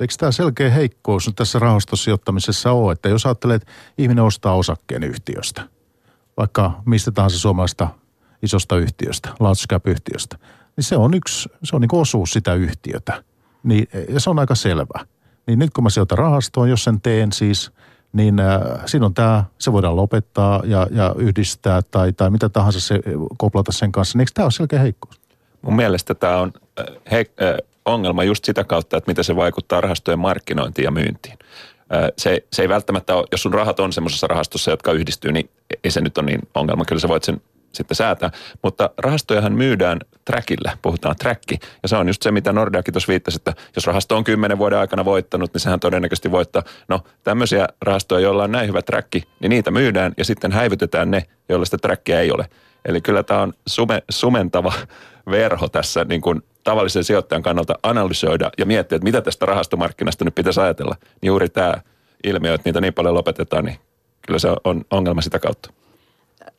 Eikö 0.00 0.14
tämä 0.18 0.32
selkeä 0.32 0.70
heikkous 0.70 1.26
nyt 1.26 1.36
tässä 1.36 1.58
rahastossijoittamisessa 1.58 2.72
ole, 2.72 2.92
että 2.92 3.08
jos 3.08 3.26
ajattelee, 3.26 3.56
että 3.56 3.72
ihminen 3.98 4.24
ostaa 4.24 4.54
osakkeen 4.54 5.02
yhtiöstä, 5.02 5.62
vaikka 6.36 6.82
mistä 6.86 7.10
tahansa 7.10 7.38
suomalaista 7.38 7.88
isosta 8.42 8.76
yhtiöstä, 8.76 9.28
large 9.40 9.62
cap 9.70 9.86
yhtiöstä, 9.86 10.38
niin 10.76 10.84
se 10.84 10.96
on 10.96 11.14
yksi, 11.14 11.48
se 11.64 11.76
on 11.76 11.82
niin 11.82 11.94
osuus 11.94 12.32
sitä 12.32 12.54
yhtiötä. 12.54 13.24
Niin, 13.62 13.88
ja 14.08 14.20
se 14.20 14.30
on 14.30 14.38
aika 14.38 14.54
selvä. 14.54 15.06
Niin 15.46 15.58
nyt 15.58 15.70
kun 15.70 15.84
mä 15.84 15.90
sijoitan 15.90 16.18
rahastoon, 16.18 16.70
jos 16.70 16.84
sen 16.84 17.00
teen 17.00 17.32
siis– 17.32 17.70
niin 18.12 18.40
äh, 18.40 18.60
siinä 18.86 19.06
on 19.06 19.14
tämä, 19.14 19.44
se 19.58 19.72
voidaan 19.72 19.96
lopettaa 19.96 20.62
ja, 20.64 20.86
ja 20.90 21.14
yhdistää 21.18 21.82
tai, 21.90 22.12
tai 22.12 22.30
mitä 22.30 22.48
tahansa 22.48 22.80
se 22.80 23.00
koplata 23.38 23.72
sen 23.72 23.92
kanssa. 23.92 24.18
Niin 24.18 24.22
eikö 24.22 24.30
tämä 24.34 24.46
ole 24.46 24.52
selkeä 24.52 24.78
heikkous? 24.78 25.20
Mun 25.62 25.76
mielestä 25.76 26.14
tämä 26.14 26.38
on 26.38 26.52
äh, 26.80 26.86
he, 27.10 27.18
äh, 27.18 27.56
ongelma 27.84 28.24
just 28.24 28.44
sitä 28.44 28.64
kautta, 28.64 28.96
että 28.96 29.10
miten 29.10 29.24
se 29.24 29.36
vaikuttaa 29.36 29.80
rahastojen 29.80 30.18
markkinointiin 30.18 30.84
ja 30.84 30.90
myyntiin. 30.90 31.38
Se, 32.16 32.44
se 32.52 32.62
ei 32.62 32.68
välttämättä 32.68 33.14
ole, 33.14 33.26
jos 33.32 33.42
sun 33.42 33.54
rahat 33.54 33.80
on 33.80 33.92
semmoisessa 33.92 34.26
rahastossa, 34.26 34.70
jotka 34.70 34.92
yhdistyy, 34.92 35.32
niin 35.32 35.50
ei 35.84 35.90
se 35.90 36.00
nyt 36.00 36.18
ole 36.18 36.26
niin 36.26 36.40
ongelma. 36.54 36.84
Kyllä 36.84 37.00
sä 37.00 37.08
voit 37.08 37.24
sen 37.24 37.40
sitten 37.72 37.94
säätää. 37.94 38.30
Mutta 38.62 38.90
rahastojahan 38.98 39.52
myydään 39.52 39.98
trackillä, 40.24 40.76
puhutaan 40.82 41.16
tracki. 41.16 41.58
Ja 41.82 41.88
se 41.88 41.96
on 41.96 42.06
just 42.06 42.22
se, 42.22 42.30
mitä 42.30 42.52
Nordeakin 42.52 42.94
tuossa 42.94 43.08
viittasi, 43.08 43.36
että 43.36 43.54
jos 43.76 43.86
rahasto 43.86 44.16
on 44.16 44.24
kymmenen 44.24 44.58
vuoden 44.58 44.78
aikana 44.78 45.04
voittanut, 45.04 45.54
niin 45.54 45.60
sehän 45.60 45.80
todennäköisesti 45.80 46.30
voittaa. 46.30 46.62
No 46.88 47.00
tämmöisiä 47.24 47.68
rahastoja, 47.82 48.22
joilla 48.22 48.44
on 48.44 48.52
näin 48.52 48.68
hyvä 48.68 48.82
tracki, 48.82 49.22
niin 49.40 49.50
niitä 49.50 49.70
myydään 49.70 50.12
ja 50.16 50.24
sitten 50.24 50.52
häivytetään 50.52 51.10
ne, 51.10 51.22
joilla 51.48 51.64
sitä 51.64 51.78
trackia 51.78 52.20
ei 52.20 52.32
ole. 52.32 52.46
Eli 52.84 53.00
kyllä 53.00 53.22
tämä 53.22 53.42
on 53.42 53.52
sume, 53.66 54.02
sumentava 54.10 54.72
verho 55.30 55.68
tässä 55.68 56.04
niin 56.04 56.20
kuin 56.20 56.42
tavallisen 56.64 57.04
sijoittajan 57.04 57.42
kannalta 57.42 57.74
analysoida 57.82 58.50
ja 58.58 58.66
miettiä, 58.66 58.96
että 58.96 59.04
mitä 59.04 59.20
tästä 59.20 59.46
rahastomarkkinasta 59.46 60.24
nyt 60.24 60.34
pitäisi 60.34 60.60
ajatella. 60.60 60.96
Niin 61.00 61.28
juuri 61.28 61.48
tämä 61.48 61.74
ilmiö, 62.24 62.54
että 62.54 62.68
niitä 62.68 62.80
niin 62.80 62.94
paljon 62.94 63.14
lopetetaan, 63.14 63.64
niin 63.64 63.78
kyllä 64.26 64.38
se 64.38 64.48
on 64.64 64.84
ongelma 64.90 65.20
sitä 65.20 65.38
kautta 65.38 65.81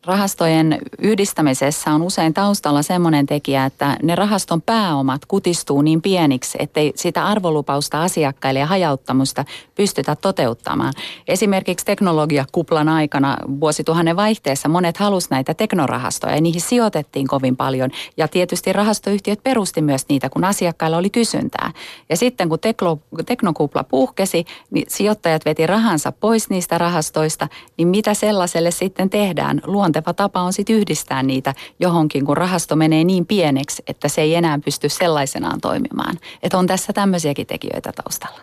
rahastojen 0.05 0.79
yhdistämisessä 1.01 1.91
on 1.91 2.01
usein 2.01 2.33
taustalla 2.33 2.81
semmoinen 2.81 3.25
tekijä, 3.25 3.65
että 3.65 3.97
ne 4.03 4.15
rahaston 4.15 4.61
pääomat 4.61 5.25
kutistuu 5.25 5.81
niin 5.81 6.01
pieniksi, 6.01 6.57
ettei 6.61 6.93
sitä 6.95 7.25
arvolupausta 7.25 8.03
asiakkaille 8.03 8.59
ja 8.59 8.65
hajauttamusta 8.65 9.45
pystytä 9.75 10.15
toteuttamaan. 10.15 10.93
Esimerkiksi 11.27 11.85
teknologiakuplan 11.85 12.89
aikana 12.89 13.37
vuosituhannen 13.59 14.15
vaihteessa 14.15 14.69
monet 14.69 14.97
halusivat 14.97 15.31
näitä 15.31 15.53
teknorahastoja 15.53 16.35
ja 16.35 16.41
niihin 16.41 16.61
sijoitettiin 16.61 17.27
kovin 17.27 17.55
paljon. 17.55 17.89
Ja 18.17 18.27
tietysti 18.27 18.73
rahastoyhtiöt 18.73 19.43
perusti 19.43 19.81
myös 19.81 20.05
niitä, 20.09 20.29
kun 20.29 20.43
asiakkailla 20.43 20.97
oli 20.97 21.09
kysyntää. 21.09 21.71
Ja 22.09 22.17
sitten 22.17 22.49
kun 22.49 22.59
teklo, 22.59 22.99
teknokupla 23.25 23.83
puhkesi, 23.83 24.45
niin 24.71 24.85
sijoittajat 24.87 25.45
veti 25.45 25.67
rahansa 25.67 26.11
pois 26.11 26.49
niistä 26.49 26.77
rahastoista, 26.77 27.47
niin 27.77 27.87
mitä 27.87 28.13
sellaiselle 28.13 28.71
sitten 28.71 29.09
tehdään? 29.09 29.61
Luonteva 29.93 30.13
tapa 30.13 30.41
on 30.41 30.53
sitten 30.53 30.75
yhdistää 30.75 31.23
niitä 31.23 31.53
johonkin, 31.79 32.25
kun 32.25 32.37
rahasto 32.37 32.75
menee 32.75 33.03
niin 33.03 33.25
pieneksi, 33.25 33.83
että 33.87 34.07
se 34.07 34.21
ei 34.21 34.35
enää 34.35 34.59
pysty 34.65 34.89
sellaisenaan 34.89 35.61
toimimaan. 35.61 36.15
Että 36.43 36.57
on 36.57 36.67
tässä 36.67 36.93
tämmöisiäkin 36.93 37.47
tekijöitä 37.47 37.91
taustalla. 37.91 38.41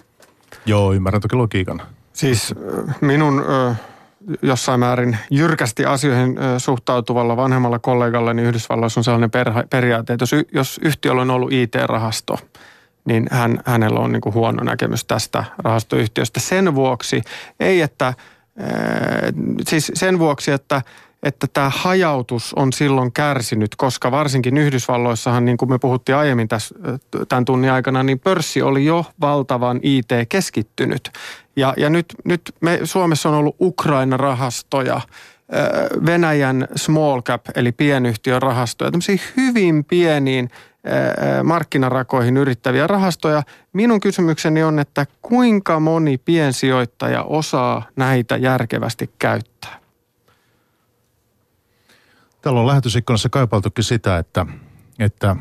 Joo, 0.67 0.93
ymmärrän 0.93 1.23
toki 1.23 1.37
logiikan. 1.37 1.83
Siis 2.13 2.55
minun 3.01 3.45
jossain 4.43 4.81
määrin 4.81 5.19
jyrkästi 5.31 5.85
asioihin 5.85 6.37
suhtautuvalla 6.59 7.37
vanhemmalla 7.37 7.79
kollegalla, 7.79 8.35
niin 8.35 8.47
Yhdysvalloissa 8.47 9.01
on 9.01 9.05
sellainen 9.05 9.31
perha, 9.31 9.65
periaate, 9.71 10.13
että 10.13 10.23
jos, 10.23 10.35
jos 10.53 10.81
yhtiöllä 10.83 11.23
on 11.23 11.31
ollut 11.31 11.53
IT-rahasto, 11.53 12.39
niin 13.05 13.27
hän, 13.31 13.61
hänellä 13.67 14.01
on 14.01 14.13
niin 14.13 14.21
kuin 14.21 14.35
huono 14.35 14.65
näkemys 14.65 15.05
tästä 15.05 15.45
rahastoyhtiöstä. 15.59 16.41
Sen 16.41 16.75
vuoksi 16.75 17.23
ei, 17.61 17.81
että 17.81 18.15
siis 19.69 19.93
sen 19.95 20.19
vuoksi, 20.19 20.51
että 20.51 20.83
että 21.23 21.47
tämä 21.53 21.71
hajautus 21.75 22.55
on 22.55 22.73
silloin 22.73 23.13
kärsinyt, 23.13 23.77
koska 23.77 24.11
varsinkin 24.11 24.57
Yhdysvalloissahan, 24.57 25.45
niin 25.45 25.57
kuin 25.57 25.69
me 25.69 25.79
puhuttiin 25.79 26.17
aiemmin 26.17 26.49
tässä, 26.49 26.75
tämän 27.29 27.45
tunnin 27.45 27.73
aikana, 27.73 28.03
niin 28.03 28.19
pörssi 28.19 28.63
oli 28.63 28.85
jo 28.85 29.05
valtavan 29.21 29.81
IT-keskittynyt. 29.83 31.11
Ja, 31.57 31.75
ja 31.77 31.91
nyt, 31.91 32.07
nyt 32.25 32.55
me, 32.61 32.81
Suomessa 32.85 33.29
on 33.29 33.35
ollut 33.35 33.57
Ukraina-rahastoja, 33.61 35.01
Venäjän 36.07 36.69
small 36.77 37.23
cap 37.23 37.47
eli 37.55 37.73
pienyhtiön 37.73 38.43
rahastoja, 38.43 38.91
tämmöisiä 38.91 39.19
hyvin 39.37 39.85
pieniin 39.85 40.51
markkinarakoihin 41.45 42.37
yrittäviä 42.37 42.87
rahastoja. 42.87 43.43
Minun 43.73 44.01
kysymykseni 44.01 44.63
on, 44.63 44.79
että 44.79 45.07
kuinka 45.23 45.81
moni 45.81 46.19
piensijoittaja 46.19 47.23
osaa 47.23 47.83
näitä 47.97 48.37
järkevästi 48.37 49.11
käyttää? 49.19 49.80
Täällä 52.43 52.61
on 52.61 52.67
lähetysikkunassa 52.67 53.29
kaipaltukin 53.29 53.85
sitä, 53.85 54.19
että, 54.19 54.47
että 54.99 55.37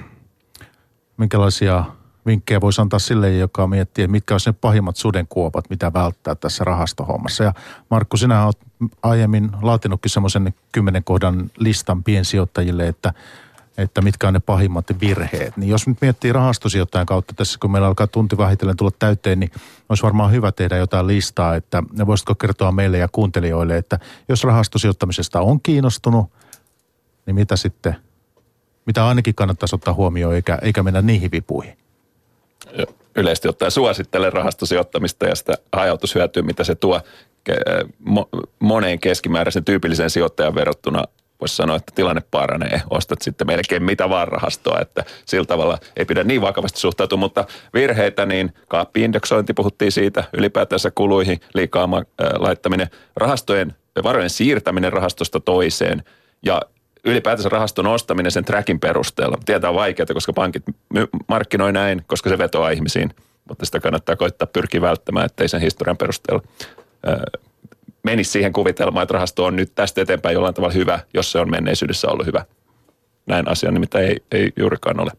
minkälaisia 1.17 1.83
vinkkejä 2.25 2.61
voisi 2.61 2.81
antaa 2.81 2.99
sille, 2.99 3.31
joka 3.31 3.67
miettii, 3.67 4.07
mitkä 4.07 4.33
olisivat 4.33 4.55
ne 4.55 4.59
pahimmat 4.61 4.95
sudenkuopat, 4.95 5.69
mitä 5.69 5.93
välttää 5.93 6.35
tässä 6.35 6.63
rahastohommassa. 6.63 7.43
Ja 7.43 7.53
Markku, 7.89 8.17
sinä 8.17 8.45
olet 8.45 8.57
aiemmin 9.03 9.49
laatinutkin 9.61 10.09
semmoisen 10.09 10.53
kymmenen 10.71 11.03
kohdan 11.03 11.51
listan 11.57 12.03
piensijoittajille, 12.03 12.87
että, 12.87 13.13
että 13.77 14.01
mitkä 14.01 14.27
on 14.27 14.33
ne 14.33 14.39
pahimmat 14.39 14.85
virheet. 15.01 15.57
Niin 15.57 15.69
jos 15.69 15.87
nyt 15.87 15.97
miettii 16.01 16.33
rahastosijoittajan 16.33 17.05
kautta 17.05 17.33
tässä, 17.37 17.59
kun 17.61 17.71
meillä 17.71 17.87
alkaa 17.87 18.07
tunti 18.07 18.37
vähitellen 18.37 18.77
tulla 18.77 18.91
täyteen, 18.99 19.39
niin 19.39 19.51
olisi 19.89 20.03
varmaan 20.03 20.31
hyvä 20.31 20.51
tehdä 20.51 20.77
jotain 20.77 21.07
listaa, 21.07 21.55
että 21.55 21.83
voisitko 22.05 22.35
kertoa 22.35 22.71
meille 22.71 22.97
ja 22.97 23.07
kuuntelijoille, 23.11 23.77
että 23.77 23.99
jos 24.29 24.43
rahastosijoittamisesta 24.43 25.41
on 25.41 25.61
kiinnostunut, 25.61 26.31
niin 27.29 27.35
mitä 27.35 27.55
sitten, 27.55 27.95
mitä 28.85 29.07
ainakin 29.07 29.35
kannattaisi 29.35 29.75
ottaa 29.75 29.93
huomioon, 29.93 30.35
eikä, 30.35 30.57
eikä 30.61 30.83
mennä 30.83 31.01
niihin 31.01 31.31
vipuihin? 31.31 31.77
Yleisesti 33.15 33.47
ottaen 33.47 33.71
suosittelen 33.71 34.33
rahastosijoittamista 34.33 35.25
ja 35.25 35.35
sitä 35.35 35.53
hajautushyötyä, 35.73 36.43
mitä 36.43 36.63
se 36.63 36.75
tuo 36.75 37.01
moneen 38.59 38.99
keskimääräisen 38.99 39.65
tyypillisen 39.65 40.09
sijoittajan 40.09 40.55
verrattuna. 40.55 41.03
Voisi 41.41 41.55
sanoa, 41.55 41.75
että 41.75 41.91
tilanne 41.95 42.21
paranee, 42.31 42.81
ostat 42.89 43.21
sitten 43.21 43.47
melkein 43.47 43.83
mitä 43.83 44.09
vaan 44.09 44.27
rahastoa, 44.27 44.79
että 44.79 45.03
sillä 45.25 45.45
tavalla 45.45 45.77
ei 45.97 46.05
pidä 46.05 46.23
niin 46.23 46.41
vakavasti 46.41 46.79
suhtautua, 46.79 47.17
mutta 47.17 47.45
virheitä, 47.73 48.25
niin 48.25 48.53
kaappiindeksointi, 48.67 49.53
puhuttiin 49.53 49.91
siitä, 49.91 50.23
ylipäätänsä 50.33 50.91
kuluihin 50.91 51.39
liikaa 51.53 51.89
laittaminen, 52.37 52.87
rahastojen 53.15 53.75
varojen 54.03 54.29
siirtäminen 54.29 54.93
rahastosta 54.93 55.39
toiseen. 55.39 56.03
Ja 56.45 56.61
ylipäätänsä 57.05 57.49
rahaston 57.49 57.87
ostaminen 57.87 58.31
sen 58.31 58.45
trackin 58.45 58.79
perusteella. 58.79 59.37
Tietää 59.45 59.69
on 59.69 59.75
vaikeaa, 59.75 60.07
koska 60.13 60.33
pankit 60.33 60.63
markkinoi 61.27 61.73
näin, 61.73 62.01
koska 62.07 62.29
se 62.29 62.37
vetoaa 62.37 62.69
ihmisiin, 62.69 63.09
mutta 63.49 63.65
sitä 63.65 63.79
kannattaa 63.79 64.15
koittaa 64.15 64.47
pyrkiä 64.53 64.81
välttämään, 64.81 65.25
ettei 65.25 65.47
sen 65.47 65.61
historian 65.61 65.97
perusteella 65.97 66.43
menisi 68.03 68.31
siihen 68.31 68.53
kuvitelmaan, 68.53 69.03
että 69.03 69.13
rahasto 69.13 69.45
on 69.45 69.55
nyt 69.55 69.71
tästä 69.75 70.01
eteenpäin 70.01 70.33
jollain 70.33 70.53
tavalla 70.53 70.73
hyvä, 70.73 70.99
jos 71.13 71.31
se 71.31 71.39
on 71.39 71.51
menneisyydessä 71.51 72.07
ollut 72.07 72.25
hyvä. 72.25 72.45
Näin 73.25 73.47
asia 73.47 73.71
nimittäin 73.71 74.05
ei, 74.05 74.17
ei 74.31 74.51
juurikaan 74.57 74.99
ole. 74.99 75.11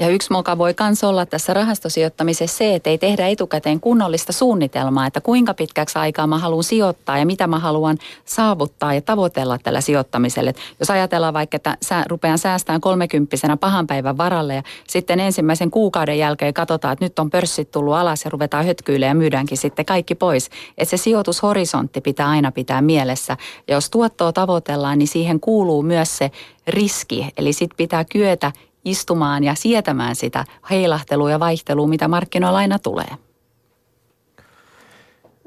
Ja 0.00 0.08
yksi 0.08 0.32
moka 0.32 0.58
voi 0.58 0.74
myös 0.80 1.04
olla 1.04 1.26
tässä 1.26 1.54
rahastosijoittamisessa 1.54 2.58
se, 2.58 2.74
että 2.74 2.90
ei 2.90 2.98
tehdä 2.98 3.28
etukäteen 3.28 3.80
kunnollista 3.80 4.32
suunnitelmaa, 4.32 5.06
että 5.06 5.20
kuinka 5.20 5.54
pitkäksi 5.54 5.98
aikaa 5.98 6.26
mä 6.26 6.38
haluan 6.38 6.64
sijoittaa 6.64 7.18
ja 7.18 7.26
mitä 7.26 7.46
mä 7.46 7.58
haluan 7.58 7.98
saavuttaa 8.24 8.94
ja 8.94 9.00
tavoitella 9.00 9.58
tällä 9.58 9.80
sijoittamisella. 9.80 10.52
jos 10.78 10.90
ajatellaan 10.90 11.34
vaikka, 11.34 11.56
että 11.56 11.76
sä 11.82 12.04
rupean 12.08 12.38
säästämään 12.38 12.80
kolmekymppisenä 12.80 13.56
pahan 13.56 13.86
päivän 13.86 14.16
varalle 14.18 14.54
ja 14.54 14.62
sitten 14.88 15.20
ensimmäisen 15.20 15.70
kuukauden 15.70 16.18
jälkeen 16.18 16.54
katsotaan, 16.54 16.92
että 16.92 17.04
nyt 17.04 17.18
on 17.18 17.30
pörssit 17.30 17.70
tullut 17.70 17.94
alas 17.94 18.24
ja 18.24 18.30
ruvetaan 18.30 18.66
hötkyilemään 18.66 19.16
ja 19.16 19.18
myydäänkin 19.18 19.58
sitten 19.58 19.84
kaikki 19.84 20.14
pois. 20.14 20.50
Että 20.78 20.96
se 20.96 21.02
sijoitushorisontti 21.02 22.00
pitää 22.00 22.28
aina 22.28 22.52
pitää 22.52 22.82
mielessä. 22.82 23.36
Ja 23.68 23.74
jos 23.74 23.90
tuottoa 23.90 24.32
tavoitellaan, 24.32 24.98
niin 24.98 25.08
siihen 25.08 25.40
kuuluu 25.40 25.82
myös 25.82 26.18
se 26.18 26.30
riski. 26.66 27.28
Eli 27.36 27.52
sitten 27.52 27.76
pitää 27.76 28.04
kyetä 28.04 28.52
istumaan 28.84 29.44
ja 29.44 29.54
sietämään 29.54 30.16
sitä 30.16 30.44
heilahtelua 30.70 31.30
ja 31.30 31.40
vaihtelua, 31.40 31.86
mitä 31.86 32.08
markkinoilla 32.08 32.58
aina 32.58 32.78
tulee? 32.78 33.08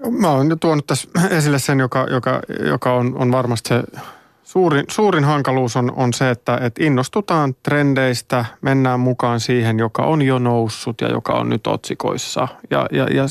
Mä 0.09 0.29
oon 0.29 0.59
tuonut 0.59 0.87
tässä 0.87 1.09
esille 1.29 1.59
sen, 1.59 1.79
joka, 1.79 2.07
joka, 2.09 2.41
joka 2.65 2.93
on, 2.93 3.15
on 3.17 3.31
varmasti 3.31 3.69
se 3.69 3.83
suurin, 4.43 4.85
suurin 4.89 5.23
hankaluus 5.23 5.75
on, 5.75 5.91
on 5.95 6.13
se, 6.13 6.29
että, 6.29 6.57
että 6.61 6.83
innostutaan 6.83 7.55
trendeistä, 7.63 8.45
mennään 8.61 8.99
mukaan 8.99 9.39
siihen, 9.39 9.79
joka 9.79 10.03
on 10.03 10.21
jo 10.21 10.39
noussut 10.39 11.01
ja 11.01 11.09
joka 11.09 11.33
on 11.33 11.49
nyt 11.49 11.67
otsikoissa. 11.67 12.47
Ja, 12.69 12.87
ja, 12.91 13.03
ja 13.03 13.23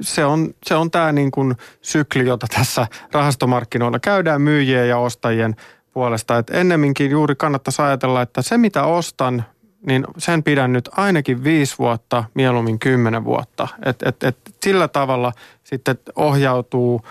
se 0.00 0.24
on, 0.24 0.50
se 0.66 0.74
on 0.74 0.90
tämä 0.90 1.12
niin 1.12 1.30
kuin 1.30 1.54
sykli, 1.82 2.26
jota 2.26 2.46
tässä 2.54 2.86
rahastomarkkinoilla 3.12 3.98
käydään 3.98 4.42
myyjien 4.42 4.88
ja 4.88 4.98
ostajien– 4.98 5.56
puolesta. 6.00 6.38
Että 6.38 6.56
ennemminkin 6.56 7.10
juuri 7.10 7.34
kannattaisi 7.34 7.82
ajatella, 7.82 8.22
että 8.22 8.42
se 8.42 8.58
mitä 8.58 8.84
ostan, 8.84 9.44
niin 9.86 10.04
sen 10.18 10.42
pidän 10.42 10.72
nyt 10.72 10.88
ainakin 10.96 11.44
viisi 11.44 11.78
vuotta, 11.78 12.24
mieluummin 12.34 12.78
kymmenen 12.78 13.24
vuotta. 13.24 13.68
Et, 13.84 14.02
et, 14.02 14.22
et 14.22 14.36
sillä 14.64 14.88
tavalla 14.88 15.32
sitten 15.64 15.98
ohjautuu 16.16 17.02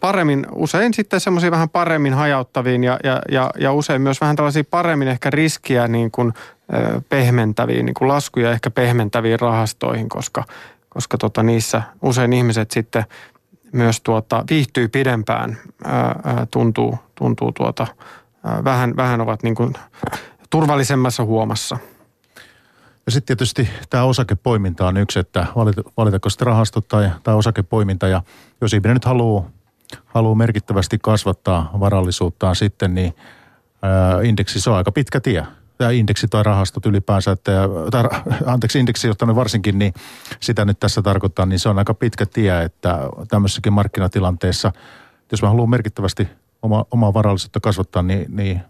paremmin, 0.00 0.46
usein 0.52 0.94
sitten 0.94 1.20
semmoisiin 1.20 1.50
vähän 1.50 1.68
paremmin 1.68 2.14
hajauttaviin 2.14 2.84
ja, 2.84 2.98
ja, 3.04 3.22
ja, 3.30 3.50
ja 3.60 3.72
usein 3.72 4.02
myös 4.02 4.20
vähän 4.20 4.36
tällaisia 4.36 4.64
paremmin 4.70 5.08
ehkä 5.08 5.30
riskiä 5.30 5.88
niin 5.88 6.10
kuin 6.10 6.32
pehmentäviin, 7.08 7.86
niin 7.86 7.94
kuin 7.94 8.08
laskuja 8.08 8.50
ehkä 8.50 8.70
pehmentäviin 8.70 9.40
rahastoihin, 9.40 10.08
koska, 10.08 10.44
koska 10.88 11.18
tota 11.18 11.42
niissä 11.42 11.82
usein 12.02 12.32
ihmiset 12.32 12.70
sitten 12.70 13.04
myös 13.72 14.00
tuota, 14.00 14.44
viihtyy 14.50 14.88
pidempään, 14.88 15.58
ää, 15.84 16.46
tuntuu, 16.50 16.98
tuntuu 17.14 17.52
tuota, 17.52 17.86
vähän, 18.64 18.96
vähän 18.96 19.20
ovat 19.20 19.42
niin 19.42 19.54
kuin 19.54 19.74
turvallisemmassa 20.50 21.24
huomassa. 21.24 21.78
Ja 23.06 23.12
sitten 23.12 23.36
tietysti 23.36 23.68
tämä 23.90 24.04
osakepoiminta 24.04 24.86
on 24.86 24.96
yksi, 24.96 25.18
että 25.18 25.46
valitako 25.96 26.30
sitten 26.30 26.46
rahasto 26.46 26.80
tai, 26.80 27.10
tai 27.22 27.34
osakepoiminta. 27.34 28.08
Ja 28.08 28.22
jos 28.60 28.72
ihminen 28.72 28.94
nyt 28.94 29.04
haluaa, 29.04 29.50
haluaa 30.06 30.34
merkittävästi 30.34 30.98
kasvattaa 31.02 31.70
varallisuuttaan 31.80 32.56
sitten, 32.56 32.94
niin 32.94 33.14
ää, 33.82 34.22
indeksi 34.22 34.60
se 34.60 34.70
on 34.70 34.76
aika 34.76 34.92
pitkä 34.92 35.20
tie 35.20 35.46
tämä 35.78 35.90
indeksi 35.90 36.28
tai 36.28 36.42
rahastot 36.42 36.86
ylipäänsä, 36.86 37.30
että, 37.30 37.52
tai, 37.90 38.04
anteeksi 38.46 38.78
indeksi 38.78 39.10
ottanut 39.10 39.36
varsinkin, 39.36 39.78
niin 39.78 39.94
sitä 40.40 40.64
nyt 40.64 40.80
tässä 40.80 41.02
tarkoittaa, 41.02 41.46
niin 41.46 41.58
se 41.58 41.68
on 41.68 41.78
aika 41.78 41.94
pitkä 41.94 42.26
tie, 42.26 42.62
että 42.62 42.98
tämmöisessäkin 43.28 43.72
markkinatilanteessa, 43.72 44.72
jos 45.32 45.42
mä 45.42 45.48
haluan 45.48 45.70
merkittävästi 45.70 46.28
oma, 46.62 46.84
omaa 46.90 47.14
varallisuutta 47.14 47.60
kasvattaa, 47.60 48.02
niin, 48.02 48.36
niin 48.36 48.60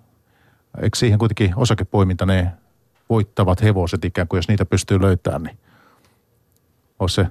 eikö 0.83 0.99
siihen 0.99 1.19
kuitenkin 1.19 1.53
osakepoiminta 1.57 2.27
ne 2.27 2.53
voittavat 3.11 3.63
hevoset 3.63 4.05
ikään 4.05 4.29
kuin, 4.29 4.39
jos 4.39 4.49
niitä 4.49 4.65
pystyy 4.65 5.01
löytämään, 5.01 5.43
niin 5.43 5.59
on 6.99 7.09
se, 7.09 7.27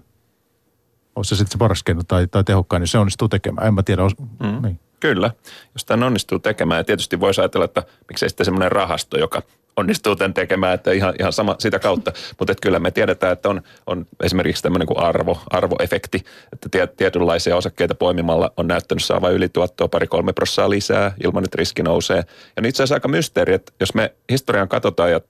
on 1.15 1.25
se 1.25 1.35
sitten 1.35 1.51
se 1.51 1.57
paras 1.57 1.83
keino 1.83 2.01
tai, 2.07 2.27
tai 2.27 2.43
tehokkain, 2.43 2.79
niin 2.81 2.87
se 2.87 2.97
onnistuu 2.97 3.27
tekemään. 3.27 3.67
En 3.67 3.73
mä 3.73 3.83
tiedä, 3.83 4.03
os, 4.03 4.13
mm. 4.19 4.61
niin. 4.61 4.79
Kyllä, 4.99 5.31
jos 5.73 5.85
tämän 5.85 6.07
onnistuu 6.07 6.39
tekemään. 6.39 6.77
Ja 6.77 6.83
tietysti 6.83 7.19
voisi 7.19 7.41
ajatella, 7.41 7.65
että 7.65 7.83
miksei 8.07 8.29
sitten 8.29 8.45
semmoinen 8.45 8.71
rahasto, 8.71 9.17
joka 9.17 9.41
onnistuu 9.77 10.15
tämän 10.15 10.33
tekemään, 10.33 10.73
että 10.73 10.91
ihan, 10.91 11.13
ihan 11.19 11.33
sama 11.33 11.55
sitä 11.59 11.79
kautta. 11.79 12.11
Mutta 12.39 12.53
kyllä 12.61 12.79
me 12.79 12.91
tiedetään, 12.91 13.33
että 13.33 13.49
on, 13.49 13.61
on 13.87 14.05
esimerkiksi 14.23 14.63
tämmöinen 14.63 14.87
kuin 14.87 14.99
arvo, 14.99 15.39
arvoefekti, 15.49 16.23
että 16.53 16.69
tiet, 16.69 16.95
tietynlaisia 16.95 17.55
osakkeita 17.55 17.95
poimimalla 17.95 18.53
on 18.57 18.67
näyttänyt 18.67 19.03
saavan 19.03 19.33
ylituottoa 19.33 19.87
pari-kolme 19.87 20.33
prossaa 20.33 20.69
lisää 20.69 21.11
ilman, 21.23 21.43
että 21.43 21.57
riski 21.57 21.83
nousee. 21.83 22.23
Ja 22.57 22.67
itse 22.67 22.83
asiassa 22.83 22.95
aika 22.95 23.07
mysteeri, 23.07 23.53
että 23.53 23.71
jos 23.79 23.93
me 23.93 24.13
historian 24.31 24.67
katsotaan 24.67 25.11
ja 25.11 25.21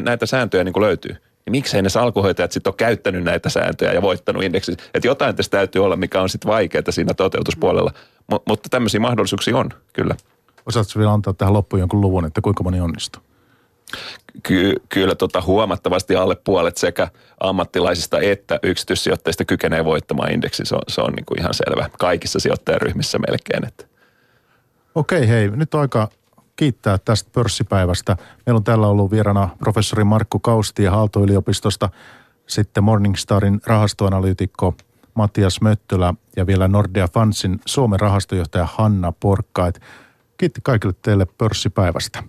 näitä 0.00 0.26
sääntöjä 0.26 0.64
niin 0.64 0.72
kuin 0.72 0.84
löytyy, 0.84 1.10
niin 1.12 1.50
miksei 1.50 1.82
ne 1.82 1.88
salkuhoitajat 1.88 2.52
sitten 2.52 2.70
ole 2.70 2.76
käyttänyt 2.76 3.24
näitä 3.24 3.48
sääntöjä 3.48 3.92
ja 3.92 4.02
voittanut 4.02 4.42
indeksi. 4.42 4.72
Että 4.72 5.08
jotain 5.08 5.36
tässä 5.36 5.50
täytyy 5.50 5.84
olla, 5.84 5.96
mikä 5.96 6.20
on 6.20 6.28
sitten 6.28 6.48
vaikeaa 6.48 6.82
siinä 6.90 7.14
toteutuspuolella. 7.14 7.92
M- 8.32 8.44
mutta 8.48 8.68
tämmöisiä 8.68 9.00
mahdollisuuksia 9.00 9.56
on, 9.56 9.70
kyllä. 9.92 10.14
Osaatko 10.66 10.92
vielä 10.98 11.12
antaa 11.12 11.32
tähän 11.32 11.54
loppuun 11.54 11.80
jonkun 11.80 12.00
luvun, 12.00 12.24
että 12.24 12.40
kuinka 12.40 12.62
moni 12.62 12.80
onnistuu? 12.80 13.22
Ky- 14.42 14.82
kyllä 14.88 15.14
tota 15.14 15.42
huomattavasti 15.42 16.16
alle 16.16 16.36
puolet 16.44 16.76
sekä 16.76 17.08
ammattilaisista 17.40 18.20
että 18.20 18.58
yksityissijoittajista 18.62 19.44
kykenee 19.44 19.84
voittamaan 19.84 20.32
indeksi. 20.32 20.64
Se 20.64 20.74
on, 20.74 20.82
se 20.88 21.00
on 21.00 21.12
niin 21.12 21.24
kuin 21.24 21.40
ihan 21.40 21.54
selvä 21.54 21.90
kaikissa 21.98 22.40
sijoittajaryhmissä 22.40 23.18
melkein. 23.18 23.66
Että. 23.68 23.86
Okei, 24.94 25.28
hei, 25.28 25.50
nyt 25.50 25.74
on 25.74 25.80
aika 25.80 26.08
kiittää 26.56 26.98
tästä 26.98 27.30
pörssipäivästä. 27.32 28.16
Meillä 28.46 28.56
on 28.56 28.64
täällä 28.64 28.86
ollut 28.86 29.10
vieraana 29.10 29.48
professori 29.58 30.04
Markku 30.04 30.38
Kausti 30.38 30.82
ja 30.82 30.94
Aalto-yliopistosta, 30.94 31.88
sitten 32.46 32.84
Morningstarin 32.84 33.60
rahastoanalyytikko 33.66 34.74
Matias 35.14 35.60
Möttölä 35.60 36.14
ja 36.36 36.46
vielä 36.46 36.68
Nordea 36.68 37.08
Fundsin 37.08 37.60
Suomen 37.66 38.00
rahastojohtaja 38.00 38.68
Hanna 38.72 39.12
Porkka. 39.12 39.72
Kiitti 40.38 40.60
kaikille 40.64 40.94
teille 41.02 41.26
pörssipäivästä. 41.38 42.22